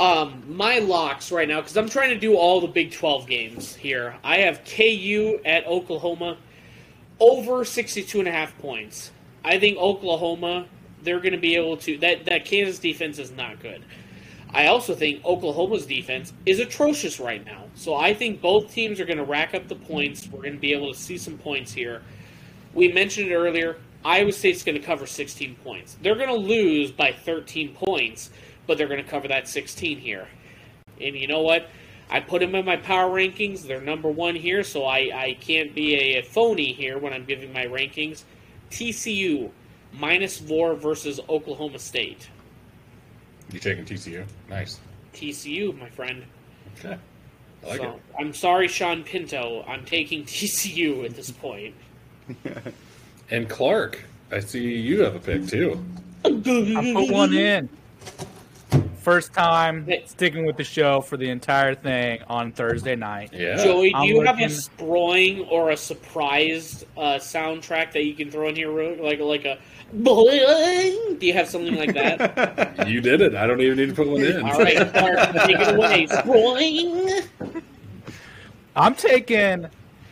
Um, 0.00 0.42
my 0.48 0.78
locks 0.78 1.30
right 1.30 1.46
now, 1.46 1.60
because 1.60 1.76
I'm 1.76 1.90
trying 1.90 2.10
to 2.10 2.18
do 2.18 2.34
all 2.34 2.60
the 2.60 2.68
Big 2.68 2.92
12 2.92 3.26
games 3.26 3.74
here. 3.74 4.16
I 4.24 4.38
have 4.38 4.64
KU 4.64 5.40
at 5.44 5.66
Oklahoma 5.66 6.38
over 7.20 7.64
62 7.64 8.18
and 8.18 8.28
a 8.28 8.32
half 8.32 8.56
points. 8.58 9.10
I 9.44 9.58
think 9.58 9.76
Oklahoma, 9.76 10.66
they're 11.02 11.20
going 11.20 11.32
to 11.32 11.38
be 11.38 11.56
able 11.56 11.76
to. 11.78 11.98
That, 11.98 12.24
that 12.26 12.46
Kansas 12.46 12.78
defense 12.78 13.18
is 13.18 13.32
not 13.32 13.60
good. 13.60 13.84
I 14.54 14.68
also 14.68 14.94
think 14.94 15.22
Oklahoma's 15.24 15.84
defense 15.84 16.32
is 16.46 16.60
atrocious 16.60 17.20
right 17.20 17.44
now. 17.44 17.64
So 17.74 17.94
I 17.94 18.14
think 18.14 18.40
both 18.40 18.72
teams 18.72 19.00
are 19.00 19.04
going 19.04 19.18
to 19.18 19.24
rack 19.24 19.54
up 19.54 19.68
the 19.68 19.74
points. 19.74 20.26
We're 20.28 20.40
going 20.40 20.54
to 20.54 20.60
be 20.60 20.72
able 20.72 20.92
to 20.92 20.98
see 20.98 21.18
some 21.18 21.36
points 21.36 21.72
here. 21.72 22.00
We 22.72 22.92
mentioned 22.92 23.30
it 23.30 23.34
earlier. 23.34 23.76
Iowa 24.04 24.32
State's 24.32 24.62
going 24.62 24.78
to 24.78 24.84
cover 24.84 25.06
16 25.06 25.56
points. 25.56 25.96
They're 26.02 26.14
going 26.14 26.28
to 26.28 26.34
lose 26.34 26.92
by 26.92 27.12
13 27.12 27.74
points, 27.74 28.30
but 28.66 28.78
they're 28.78 28.88
going 28.88 29.02
to 29.02 29.08
cover 29.08 29.28
that 29.28 29.48
16 29.48 29.98
here. 29.98 30.28
And 31.00 31.16
you 31.16 31.26
know 31.26 31.42
what? 31.42 31.68
I 32.10 32.20
put 32.20 32.40
them 32.40 32.54
in 32.54 32.64
my 32.64 32.76
power 32.76 33.10
rankings. 33.10 33.66
They're 33.66 33.80
number 33.80 34.08
one 34.08 34.34
here, 34.34 34.62
so 34.62 34.84
I, 34.84 35.10
I 35.14 35.36
can't 35.40 35.74
be 35.74 35.94
a, 35.94 36.22
phony 36.22 36.72
here 36.72 36.98
when 36.98 37.12
I'm 37.12 37.24
giving 37.24 37.52
my 37.52 37.66
rankings. 37.66 38.24
TCU 38.70 39.50
minus 39.92 40.38
four 40.38 40.74
versus 40.74 41.20
Oklahoma 41.28 41.78
State. 41.78 42.28
You 43.52 43.58
taking 43.58 43.84
TCU? 43.84 44.24
Nice. 44.48 44.80
TCU, 45.12 45.78
my 45.78 45.88
friend. 45.90 46.24
Okay. 46.78 46.96
I 47.64 47.66
like 47.66 47.80
so, 47.80 48.00
I'm 48.18 48.32
sorry, 48.32 48.68
Sean 48.68 49.02
Pinto. 49.02 49.64
I'm 49.66 49.84
taking 49.84 50.24
TCU 50.24 51.04
at 51.04 51.14
this 51.14 51.30
point. 51.30 51.74
it. 53.30 53.34
And 53.34 53.48
Clark, 53.48 54.02
I 54.30 54.40
see 54.40 54.74
you 54.76 55.02
have 55.02 55.14
a 55.14 55.18
pick 55.20 55.46
too. 55.46 55.82
I 56.24 56.30
put 56.30 57.10
one 57.10 57.32
in. 57.34 57.68
First 59.00 59.32
time 59.32 59.88
sticking 60.04 60.44
with 60.44 60.58
the 60.58 60.64
show 60.64 61.00
for 61.00 61.16
the 61.16 61.30
entire 61.30 61.74
thing 61.74 62.20
on 62.28 62.52
Thursday 62.52 62.94
night. 62.94 63.30
Yeah. 63.32 63.56
Joey, 63.62 63.90
do 63.90 63.96
I'm 63.96 64.04
you 64.08 64.20
have 64.20 64.38
a 64.38 64.42
looking- 64.42 64.56
sproing 64.56 65.50
or 65.50 65.70
a 65.70 65.76
surprised 65.76 66.84
uh, 66.96 67.14
soundtrack 67.14 67.92
that 67.92 68.04
you 68.04 68.14
can 68.14 68.30
throw 68.30 68.48
in 68.48 68.56
here, 68.56 68.70
Ro- 68.70 68.98
like 69.00 69.20
like 69.20 69.46
a 69.46 69.58
boing? 69.96 71.18
Do 71.18 71.26
you 71.26 71.32
have 71.32 71.48
something 71.48 71.76
like 71.76 71.94
that? 71.94 72.76
You 72.88 73.00
did 73.00 73.20
it. 73.22 73.34
I 73.34 73.46
don't 73.46 73.60
even 73.62 73.76
need 73.78 73.88
to 73.90 73.94
put 73.94 74.08
one 74.08 74.22
in. 74.22 74.42
All 74.42 74.58
right, 74.58 74.76
Clark, 74.92 75.32
take 75.46 75.56
it 75.58 75.74
away. 75.74 76.06
Sproing. 76.10 77.26
I'm 78.76 78.94
taking 78.94 79.66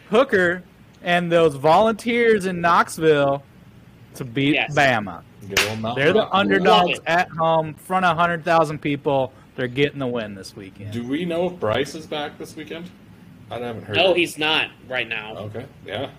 Hooker 0.09 0.63
and 1.07 1.31
those 1.31 1.55
volunteers 1.55 2.45
in 2.45 2.61
Knoxville 2.61 3.43
to 4.17 4.25
beat 4.25 4.55
Yes. 4.55 4.75
Bama. 4.75 5.23
Good 5.49 5.61
old 5.69 5.81
Mount 5.81 5.97
They're 5.97 6.13
the 6.13 6.29
underdogs 6.35 6.99
at 7.07 7.29
home, 7.31 7.75
front 7.75 8.05
of 8.05 8.17
100,000 8.17 8.81
people. 8.81 9.33
They're 9.55 9.69
getting 9.69 10.01
the 10.01 10.07
win 10.07 10.35
this 10.35 10.57
weekend. 10.57 10.93
Do 10.93 11.07
we 11.07 11.25
know 11.25 11.47
if 11.47 11.61
Bryce 11.61 11.95
is 11.95 12.07
back 12.07 12.37
this 12.37 12.57
weekend? 12.57 12.91
I 13.51 13.59
haven't 13.59 13.85
heard. 13.85 13.97
No, 13.97 14.13
he's 14.13 14.37
not 14.37 14.71
right 14.89 15.09
now. 15.09 15.37
Okay. 15.37 15.65
Yeah. 15.87 16.11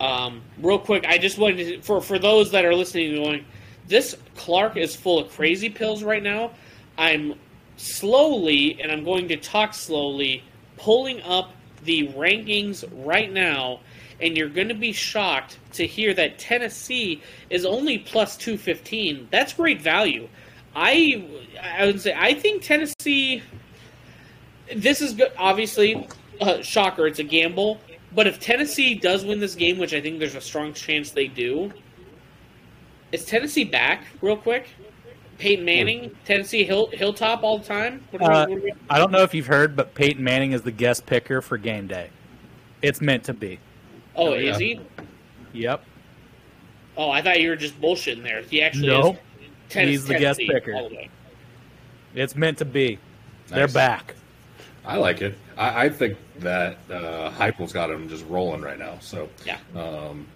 Um, 0.00 0.40
real 0.62 0.78
quick, 0.78 1.04
I 1.06 1.18
just 1.18 1.36
wanted 1.36 1.56
to, 1.56 1.82
for 1.82 2.00
for 2.00 2.20
those 2.20 2.52
that 2.52 2.64
are 2.64 2.74
listening 2.74 3.16
and 3.16 3.24
going, 3.24 3.44
this 3.88 4.14
Clark 4.36 4.76
is 4.76 4.94
full 4.94 5.18
of 5.18 5.28
crazy 5.32 5.68
pills 5.68 6.04
right 6.04 6.22
now. 6.22 6.52
I'm 6.96 7.34
slowly, 7.76 8.80
and 8.80 8.92
I'm 8.92 9.02
going 9.02 9.26
to 9.28 9.36
talk 9.36 9.74
slowly, 9.74 10.44
pulling 10.76 11.20
up 11.22 11.50
the 11.84 12.08
rankings 12.08 12.84
right 13.04 13.32
now, 13.32 13.80
and 14.20 14.36
you're 14.36 14.48
going 14.48 14.68
to 14.68 14.74
be 14.74 14.92
shocked 14.92 15.58
to 15.72 15.86
hear 15.86 16.12
that 16.14 16.38
Tennessee 16.38 17.22
is 17.50 17.64
only 17.64 17.98
plus 17.98 18.36
two 18.36 18.56
fifteen. 18.56 19.28
That's 19.30 19.52
great 19.52 19.80
value. 19.80 20.28
I 20.74 21.24
I 21.60 21.86
would 21.86 22.00
say 22.00 22.14
I 22.16 22.34
think 22.34 22.62
Tennessee. 22.62 23.42
This 24.74 25.00
is 25.00 25.14
good. 25.14 25.32
Obviously, 25.38 26.06
uh, 26.40 26.62
shocker. 26.62 27.06
It's 27.06 27.18
a 27.18 27.24
gamble. 27.24 27.80
But 28.14 28.26
if 28.26 28.40
Tennessee 28.40 28.94
does 28.94 29.24
win 29.24 29.38
this 29.38 29.54
game, 29.54 29.78
which 29.78 29.92
I 29.92 30.00
think 30.00 30.18
there's 30.18 30.34
a 30.34 30.40
strong 30.40 30.72
chance 30.72 31.10
they 31.10 31.26
do, 31.26 31.72
is 33.12 33.24
Tennessee 33.24 33.64
back 33.64 34.04
real 34.22 34.36
quick? 34.36 34.68
Peyton 35.38 35.64
Manning, 35.64 36.10
Tennessee 36.24 36.64
Hill, 36.64 36.88
Hilltop 36.92 37.42
all 37.44 37.58
the 37.58 37.64
time. 37.64 38.02
What 38.10 38.22
Uh, 38.22 38.46
we- 38.50 38.72
I 38.90 38.98
don't 38.98 39.12
know 39.12 39.22
if 39.22 39.32
you've 39.34 39.46
heard, 39.46 39.76
but 39.76 39.94
Peyton 39.94 40.22
Manning 40.22 40.52
is 40.52 40.62
the 40.62 40.72
guest 40.72 41.06
picker 41.06 41.40
for 41.40 41.56
game 41.56 41.86
day. 41.86 42.10
It's 42.82 43.00
meant 43.00 43.24
to 43.24 43.34
be. 43.34 43.58
oh, 44.16 44.28
Oh, 44.30 44.32
is 44.34 44.60
yeah. 44.60 44.66
he? 44.66 44.80
Yep. 45.60 45.84
Oh, 46.96 47.10
I 47.10 47.22
thought 47.22 47.40
you 47.40 47.50
were 47.50 47.56
just 47.56 47.80
bullshitting 47.80 48.24
there. 48.24 48.42
He 48.42 48.62
actually 48.62 48.88
No. 48.88 49.12
is. 49.12 49.18
Tenn- 49.68 49.86
He's 49.88 50.06
the 50.06 50.18
guest 50.18 50.40
picker. 50.40 50.72
the. 50.72 51.06
It's 52.14 52.34
meant 52.34 52.58
to 52.58 52.64
be. 52.64 52.98
They're 53.48 53.68
back. 53.68 54.14
I 54.84 54.96
like 54.96 55.20
it. 55.22 55.36
I, 55.56 55.84
I 55.84 55.88
think 55.90 56.16
that 56.40 56.78
uh, 56.90 57.30
Heupel's 57.30 57.72
got 57.72 57.90
him 57.90 58.08
just 58.08 58.24
rolling 58.26 58.62
right 58.62 58.78
now. 58.78 58.98
So 59.00 59.28
Yeah. 59.46 59.58
um, 59.76 60.26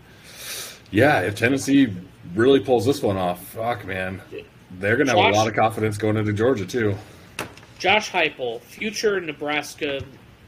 yeah, 0.91 1.21
if 1.23 1.35
Tennessee 1.35 1.93
really 2.35 2.61
pulls 2.61 2.85
this 2.87 3.03
one 3.03 3.17
off, 3.17 3.45
fuck 3.49 3.85
man, 3.87 4.21
they're 4.79 4.97
gonna 4.97 5.11
have 5.11 5.35
a 5.35 5.37
lot 5.37 5.49
of 5.49 5.55
confidence 5.55 5.99
going 5.99 6.16
into 6.16 6.33
Georgia 6.33 6.66
too. 6.66 6.97
Josh 7.79 8.11
Heupel, 8.11 8.61
future 8.61 9.20
Nebraska 9.20 10.03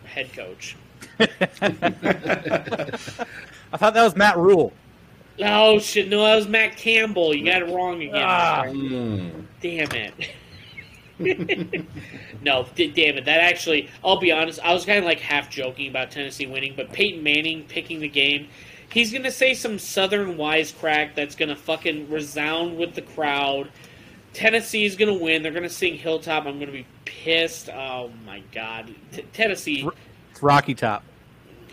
head 0.05 0.33
coach. 0.33 0.77
I 1.21 1.27
thought 3.77 3.95
that 3.95 4.05
was 4.05 4.17
Matt 4.17 4.37
Rhule. 4.37 4.73
Oh 5.41 5.79
shit! 5.81 6.09
No, 6.09 6.23
that 6.23 6.37
was 6.37 6.47
Matt 6.47 6.77
Campbell. 6.77 7.35
You 7.35 7.45
got 7.45 7.63
it 7.63 7.75
wrong 7.75 8.01
again. 8.03 8.15
Ah. 8.15 8.65
Mm. 8.67 9.45
Damn 9.61 9.91
it. 9.93 10.15
no, 12.43 12.67
d- 12.75 12.91
damn 12.91 13.17
it. 13.17 13.25
That 13.25 13.41
actually, 13.41 13.89
I'll 14.05 14.19
be 14.19 14.33
honest, 14.33 14.61
I 14.63 14.73
was 14.73 14.85
kind 14.85 14.99
of 14.99 15.05
like 15.05 15.21
half 15.21 15.49
joking 15.51 15.89
about 15.89 16.11
Tennessee 16.11 16.47
winning, 16.47 16.75
but 16.77 16.93
Peyton 16.93 17.23
Manning 17.23 17.65
picking 17.65 18.01
the 18.01 18.09
game, 18.09 18.49
he's 18.89 19.13
going 19.13 19.23
to 19.23 19.31
say 19.31 19.55
some 19.55 19.79
southern 19.79 20.37
wisecrack 20.37 21.15
that's 21.15 21.37
going 21.37 21.51
to 21.51 21.57
fucking 21.57 22.11
resound 22.11 22.77
with 22.77 22.95
the 22.95 23.03
crowd. 23.03 23.69
Tennessee's 24.35 24.97
going 24.97 25.17
to 25.17 25.23
win. 25.25 25.43
They're 25.43 25.53
going 25.53 25.63
to 25.63 25.71
sing 25.71 25.95
Hilltop. 25.95 26.45
I'm 26.47 26.57
going 26.57 26.67
to 26.67 26.73
be 26.73 26.87
pissed. 27.05 27.71
Oh 27.71 28.11
my 28.27 28.43
god. 28.53 28.95
T- 29.13 29.23
Tennessee, 29.33 29.89
It's 30.33 30.43
Rocky 30.43 30.75
Top. 30.75 31.03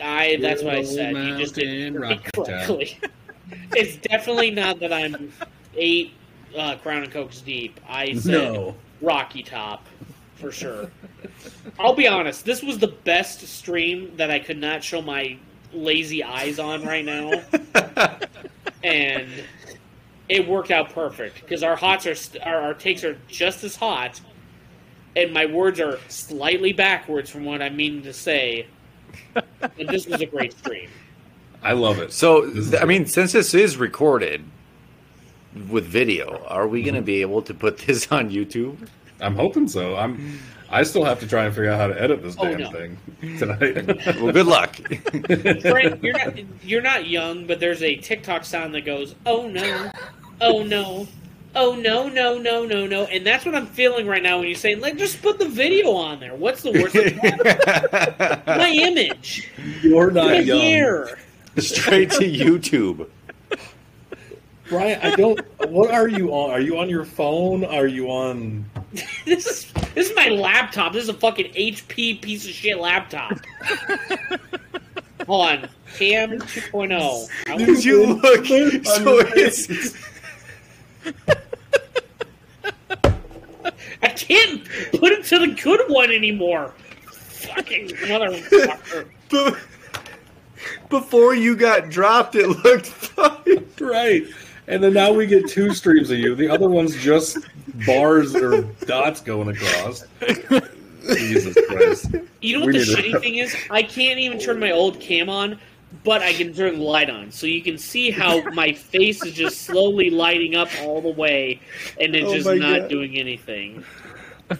I 0.01 0.37
that's 0.41 0.63
what 0.63 0.75
I 0.75 0.83
said. 0.83 1.15
You 1.15 1.37
just 1.37 1.55
did 1.55 1.95
Rocky 1.99 2.19
Top. 2.33 2.45
correctly. 2.45 2.99
it's 3.75 3.97
definitely 3.97 4.51
not 4.51 4.79
that 4.79 4.93
I'm 4.93 5.31
eight 5.75 6.13
uh, 6.57 6.75
Crown 6.77 7.03
and 7.03 7.11
Cokes 7.11 7.41
deep. 7.41 7.79
I 7.87 8.13
said 8.13 8.31
No. 8.53 8.75
Rocky 9.01 9.43
Top 9.43 9.85
for 10.35 10.51
sure. 10.51 10.89
I'll 11.79 11.93
be 11.95 12.07
honest. 12.07 12.45
This 12.45 12.63
was 12.63 12.79
the 12.79 12.87
best 12.87 13.41
stream 13.47 14.11
that 14.17 14.31
I 14.31 14.39
could 14.39 14.57
not 14.57 14.83
show 14.83 15.01
my 15.01 15.37
lazy 15.73 16.23
eyes 16.23 16.59
on 16.59 16.83
right 16.83 17.05
now, 17.05 17.31
and 18.83 19.29
it 20.31 20.47
worked 20.47 20.71
out 20.71 20.89
perfect 20.93 21.41
because 21.41 21.61
our 21.61 21.75
hots 21.75 22.07
are 22.07 22.15
st- 22.15 22.41
our, 22.43 22.55
our 22.61 22.73
takes 22.73 23.03
are 23.03 23.17
just 23.27 23.63
as 23.63 23.75
hot, 23.75 24.19
and 25.15 25.33
my 25.33 25.45
words 25.45 25.79
are 25.79 25.99
slightly 26.07 26.71
backwards 26.73 27.29
from 27.29 27.43
what 27.45 27.61
I 27.61 27.69
mean 27.69 28.01
to 28.03 28.13
say. 28.13 28.65
But 29.33 29.75
this 29.77 30.07
was 30.07 30.21
a 30.21 30.25
great 30.25 30.53
stream. 30.57 30.89
I 31.61 31.73
love 31.73 31.99
it. 31.99 32.13
So, 32.13 32.49
th- 32.49 32.81
I 32.81 32.85
mean, 32.85 33.05
since 33.05 33.33
this 33.33 33.53
is 33.53 33.75
recorded 33.77 34.43
with 35.69 35.85
video, 35.85 36.43
are 36.47 36.67
we 36.67 36.81
going 36.81 36.95
to 36.95 37.01
be 37.01 37.21
able 37.21 37.41
to 37.43 37.53
put 37.53 37.77
this 37.79 38.09
on 38.11 38.29
YouTube? 38.29 38.87
I'm 39.19 39.35
hoping 39.35 39.67
so. 39.67 39.95
I'm. 39.97 40.39
I 40.73 40.83
still 40.83 41.03
have 41.03 41.19
to 41.19 41.27
try 41.27 41.43
and 41.43 41.53
figure 41.53 41.69
out 41.69 41.79
how 41.81 41.87
to 41.87 42.01
edit 42.01 42.23
this 42.23 42.37
Oh, 42.39 42.45
damn 42.45 42.59
no. 42.61 42.71
thing 42.71 42.97
tonight. 43.37 44.15
Well, 44.21 44.31
good 44.31 44.47
luck. 44.47 44.77
Brent, 45.61 46.01
you're 46.01 46.13
not 46.17 46.63
you're 46.63 46.81
not 46.81 47.07
young, 47.07 47.45
but 47.45 47.59
there's 47.59 47.83
a 47.83 47.97
TikTok 47.97 48.45
sound 48.45 48.73
that 48.75 48.85
goes, 48.85 49.13
"Oh 49.25 49.47
no, 49.49 49.91
oh 50.41 50.63
no, 50.63 51.07
oh 51.55 51.75
no, 51.75 52.09
no, 52.09 52.37
no, 52.37 52.65
no, 52.65 52.85
no," 52.87 53.05
and 53.05 53.25
that's 53.25 53.45
what 53.45 53.55
I'm 53.55 53.67
feeling 53.67 54.07
right 54.07 54.21
now 54.21 54.39
when 54.39 54.47
you're 54.47 54.55
saying, 54.55 54.81
"Like, 54.81 54.97
just 54.97 55.21
put 55.21 55.39
the 55.39 55.47
video 55.47 55.91
on 55.93 56.19
there." 56.19 56.35
What's 56.35 56.63
the 56.63 56.71
worst? 56.71 56.95
My 58.47 58.69
image. 58.69 59.49
You're 59.81 60.07
Put 60.07 60.15
not 60.15 60.31
it 60.33 60.45
young, 60.45 60.59
here. 60.59 61.19
Straight 61.57 62.11
to 62.11 62.19
YouTube. 62.21 63.07
Brian, 64.69 64.99
I 65.01 65.15
don't. 65.15 65.39
What 65.69 65.91
are 65.91 66.07
you 66.07 66.29
on? 66.29 66.51
Are 66.51 66.61
you 66.61 66.77
on 66.79 66.89
your 66.89 67.03
phone? 67.03 67.65
Are 67.65 67.87
you 67.87 68.07
on 68.07 68.65
this 69.25 69.45
is 69.45 69.71
this 69.93 70.09
is 70.09 70.15
my 70.15 70.27
laptop. 70.29 70.93
This 70.93 71.03
is 71.03 71.09
a 71.09 71.13
fucking 71.13 71.53
HP 71.53 72.21
piece 72.21 72.45
of 72.45 72.51
shit 72.51 72.79
laptop. 72.79 73.37
Hold 75.27 75.47
on, 75.49 75.69
Cam 75.97 76.31
2.0. 76.39 77.27
I 77.47 77.51
want- 77.53 77.65
Did 77.65 77.85
you 77.85 78.05
look? 78.15 78.45
So 78.45 79.19
it's 79.35 79.93
I 84.03 84.09
can't 84.09 84.63
put 84.99 85.11
it 85.11 85.25
to 85.25 85.39
the 85.39 85.47
good 85.61 85.81
one 85.87 86.11
anymore. 86.11 86.73
Fucking 87.11 87.89
motherfucker. 87.89 89.07
be- 89.29 89.57
before 90.89 91.33
you 91.35 91.55
got 91.55 91.89
dropped, 91.89 92.35
it 92.35 92.47
looked 92.47 92.87
fine. 92.87 93.65
Right. 93.79 94.23
And 94.67 94.83
then 94.83 94.93
now 94.93 95.11
we 95.11 95.25
get 95.27 95.47
two 95.49 95.73
streams 95.73 96.09
of 96.11 96.19
you. 96.19 96.35
The 96.35 96.47
other 96.49 96.69
one's 96.69 96.95
just 97.01 97.37
bars 97.85 98.35
or 98.35 98.61
dots 98.85 99.21
going 99.21 99.49
across. 99.49 100.05
Jesus 101.03 101.57
Christ. 101.67 102.07
You 102.41 102.59
know 102.59 102.65
We 102.65 102.73
what 102.73 102.73
the 102.73 102.79
need 102.79 102.85
to- 102.85 103.01
shitty 103.17 103.19
thing 103.21 103.35
is? 103.37 103.55
I 103.69 103.83
can't 103.83 104.19
even 104.19 104.39
turn 104.39 104.59
my 104.59 104.71
old 104.71 104.99
cam 104.99 105.29
on, 105.29 105.59
but 106.03 106.21
I 106.21 106.33
can 106.33 106.53
turn 106.53 106.79
the 106.79 106.83
light 106.83 107.09
on, 107.09 107.31
so 107.31 107.47
you 107.47 107.61
can 107.61 107.77
see 107.77 108.11
how 108.11 108.41
my 108.53 108.73
face 108.73 109.23
is 109.23 109.33
just 109.33 109.61
slowly 109.61 110.09
lighting 110.09 110.55
up 110.55 110.69
all 110.81 111.01
the 111.01 111.09
way, 111.11 111.59
and 111.99 112.15
it's 112.15 112.29
Oh 112.29 112.33
just 112.35 112.49
not 112.61 112.79
God. 112.81 112.89
doing 112.89 113.17
anything. 113.17 113.83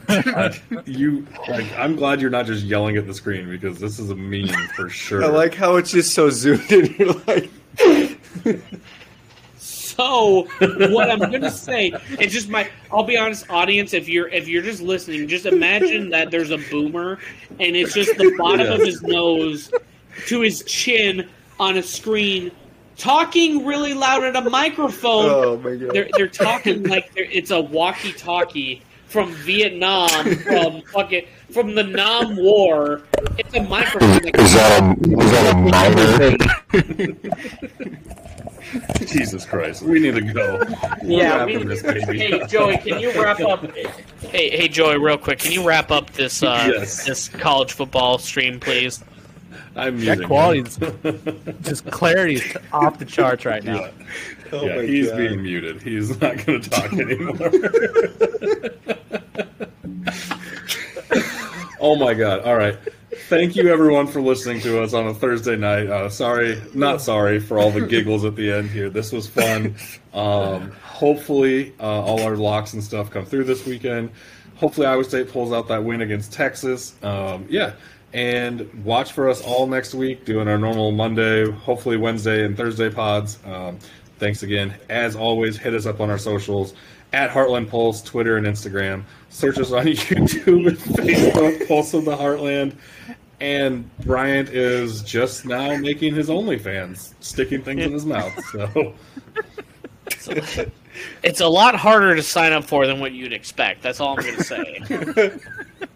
Uh, 0.08 0.54
you 0.86 1.28
like 1.50 1.70
I'm 1.78 1.96
glad 1.98 2.22
you're 2.22 2.30
not 2.30 2.46
just 2.46 2.64
yelling 2.64 2.96
at 2.96 3.06
the 3.08 3.14
screen 3.14 3.50
because 3.50 3.80
this 3.80 4.00
is 4.00 4.10
a 4.10 4.16
meme 4.16 4.48
for 4.76 4.90
sure. 4.90 5.24
I 5.24 5.28
like 5.28 5.54
how 5.54 5.76
it's 5.76 5.92
just 5.92 6.14
so 6.14 6.30
zoomed 6.30 6.72
in. 6.72 6.96
You're 6.98 7.14
like, 7.28 7.50
So 9.58 10.48
what 10.88 11.12
I'm 11.12 11.20
gonna 11.20 11.52
say 11.52 11.92
is 12.20 12.32
just 12.32 12.48
my 12.50 12.70
I'll 12.92 13.04
be 13.04 13.18
honest, 13.18 13.50
audience, 13.50 13.94
if 13.94 14.08
you're 14.08 14.30
if 14.30 14.48
you're 14.48 14.64
just 14.64 14.82
listening, 14.82 15.28
just 15.28 15.46
imagine 15.46 16.10
that 16.12 16.32
there's 16.32 16.52
a 16.52 16.58
boomer 16.58 17.20
and 17.60 17.76
it's 17.76 17.94
just 17.94 18.18
the 18.18 18.34
bottom 18.38 18.72
of 18.72 18.80
his 18.80 19.02
nose 19.02 19.72
to 20.28 20.42
his 20.42 20.64
chin 20.64 21.30
on 21.60 21.78
a 21.78 21.84
screen 21.84 22.52
talking 22.98 23.66
really 23.66 23.94
loud 23.94 24.24
at 24.24 24.36
a 24.36 24.50
microphone. 24.50 25.26
oh 25.30 25.58
my 25.58 25.76
god. 25.76 25.92
They're 25.94 26.10
they're 26.16 26.28
talking 26.28 26.84
like 26.88 27.14
they're, 27.14 27.26
it's 27.26 27.52
a 27.52 27.60
walkie-talkie 27.60 28.84
from 29.08 29.34
Vietnam, 29.34 30.08
from 30.38 30.82
fucking 30.84 31.26
from 31.52 31.76
the 31.76 31.84
Nam 31.84 32.38
War. 32.38 33.02
It's 33.38 33.54
a 33.54 33.62
microphone. 33.64 34.10
That 34.10 34.40
Is 34.40 34.54
that 34.54 34.82
a 34.82 34.92
is 35.20 35.32
that 35.32 35.54
a 35.54 36.78
minor? 36.78 37.98
Jesus 39.06 39.46
Christ. 39.46 39.82
We 39.82 40.00
need 40.00 40.16
to 40.16 40.22
go. 40.22 40.62
Yeah, 41.04 41.44
We're 41.44 41.46
we, 41.46 41.54
wrapping 41.56 41.68
this 41.68 41.82
baby 41.84 42.20
hey. 42.20 42.46
Joey, 42.48 42.78
can 42.78 43.00
you 43.00 43.12
wrap 43.22 43.42
up? 43.42 43.66
Hey, 43.76 44.50
hey 44.50 44.68
Joey, 44.70 44.98
real 44.98 45.18
quick, 45.18 45.40
can 45.40 45.52
you 45.52 45.68
wrap 45.68 45.92
up 45.92 46.12
this 46.12 46.42
uh, 46.42 46.70
Yes. 46.74 47.06
this 47.06 47.28
college 47.28 47.74
football 47.74 48.18
stream, 48.18 48.60
please? 48.62 49.04
I'm 49.76 50.00
That 50.02 50.18
using 50.18 50.28
quality's 50.28 50.78
him. 50.78 51.58
just 51.62 51.86
clarity's 51.92 52.58
off 52.74 53.00
the 53.00 53.06
charts 53.06 53.46
right 53.46 53.64
now. 53.64 53.82
Yeah, 53.82 53.92
Oh 54.54 54.66
yeah 54.66 54.82
he's 54.82 55.08
God. 55.10 55.18
being 55.18 55.44
muted. 55.44 55.82
He's 55.82 56.10
not 56.20 56.46
going 56.46 56.62
to 56.62 56.70
talk 56.70 56.92
anymore. 56.92 57.38
oh 61.80 61.96
my 61.96 62.14
god! 62.14 62.42
All 62.42 62.56
right. 62.58 62.78
Thank 63.30 63.56
you 63.56 63.70
everyone 63.70 64.08
for 64.08 64.22
listening 64.22 64.60
to 64.62 64.82
us 64.84 64.94
on 64.94 65.08
a 65.08 65.14
Thursday 65.14 65.56
night. 65.56 65.88
Uh, 65.88 66.10
sorry, 66.10 66.62
not 66.74 67.02
sorry 67.02 67.40
for 67.40 67.58
all 67.60 67.72
the 67.72 67.86
giggles 67.88 68.26
at 68.26 68.36
the 68.36 68.52
end 68.52 68.70
here. 68.70 68.90
This 68.90 69.14
was 69.14 69.26
fun. 69.28 69.76
Um, 70.14 70.72
hopefully, 70.84 71.74
uh, 71.80 71.84
all 71.84 72.22
our 72.24 72.36
locks 72.36 72.74
and 72.74 72.84
stuff 72.84 73.10
come 73.10 73.26
through 73.26 73.46
this 73.46 73.66
weekend. 73.66 74.12
Hopefully, 74.56 74.86
Iowa 74.88 75.04
State 75.06 75.30
pulls 75.30 75.54
out 75.54 75.68
that 75.70 75.82
win 75.84 76.02
against 76.02 76.34
Texas. 76.34 76.94
Um, 77.04 77.46
yeah, 77.50 77.74
and 78.14 78.84
watch 78.84 79.14
for 79.14 79.30
us 79.30 79.42
all 79.42 79.68
next 79.68 79.94
week 79.94 80.26
doing 80.26 80.48
our 80.48 80.58
normal 80.58 80.92
Monday, 80.92 81.50
hopefully 81.50 81.98
Wednesday 81.98 82.46
and 82.46 82.58
Thursday 82.58 82.90
pods. 82.90 83.40
Um, 83.46 83.80
thanks 84.20 84.44
again. 84.44 84.74
As 84.90 85.16
always, 85.16 85.58
hit 85.58 85.74
us 85.74 85.86
up 85.86 86.00
on 86.02 86.10
our 86.10 86.18
socials 86.18 86.74
at 87.14 87.30
Heartland 87.30 87.70
Pulse, 87.70 88.02
Twitter 88.02 88.38
and 88.38 88.46
Instagram. 88.46 89.04
Search 89.30 89.60
us 89.60 89.72
on 89.72 89.86
YouTube 89.86 90.68
and 90.68 90.78
Facebook, 90.78 91.68
Pulse 91.68 91.94
of 91.94 92.06
the 92.06 92.16
Heartland. 92.16 92.76
And 93.40 93.90
Bryant 94.00 94.50
is 94.50 95.02
just 95.02 95.46
now 95.46 95.76
making 95.78 96.14
his 96.14 96.30
OnlyFans, 96.30 97.14
sticking 97.22 97.64
things 97.64 97.84
in 97.84 97.92
his 97.92 98.06
mouth. 98.06 98.34
So 98.52 98.94
It's 101.24 101.40
a 101.40 101.48
lot 101.48 101.76
harder 101.76 102.16
to 102.16 102.22
sign 102.22 102.54
up 102.54 102.64
for 102.64 102.86
than 102.86 103.00
what 103.00 103.14
you'd 103.14 103.34
expect. 103.34 103.82
That's 103.82 104.00
all 104.00 104.18
I'm 104.18 104.24
going 104.24 104.38
to 104.38 104.44
say. 104.44 105.40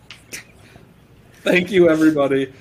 thank 1.45 1.71
you, 1.71 1.89
everybody. 1.89 2.51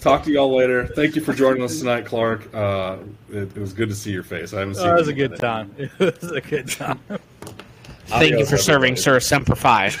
Talk 0.00 0.22
to 0.24 0.30
y'all 0.30 0.54
later. 0.54 0.86
Thank 0.86 1.16
you 1.16 1.22
for 1.22 1.32
joining 1.34 1.62
us 1.62 1.78
tonight, 1.78 2.06
Clark. 2.06 2.54
Uh, 2.54 2.98
it, 3.30 3.56
it 3.56 3.58
was 3.58 3.72
good 3.72 3.88
to 3.88 3.94
see 3.94 4.12
your 4.12 4.22
face. 4.22 4.52
I 4.54 4.60
haven't 4.60 4.76
seen 4.76 4.86
Oh, 4.86 4.92
it 4.94 4.98
was 4.98 5.08
a 5.08 5.12
good 5.12 5.30
minute. 5.32 5.40
time. 5.40 5.74
It 5.98 6.20
was 6.22 6.32
a 6.32 6.40
good 6.40 6.68
time. 6.68 7.00
Thank 8.06 8.30
you 8.32 8.36
Adios, 8.36 8.50
for 8.50 8.58
serving, 8.58 8.96
sir. 8.96 9.18
Semper 9.20 9.54
Fi. 9.56 9.90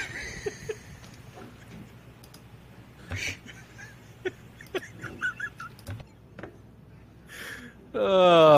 Oh. 7.96 8.52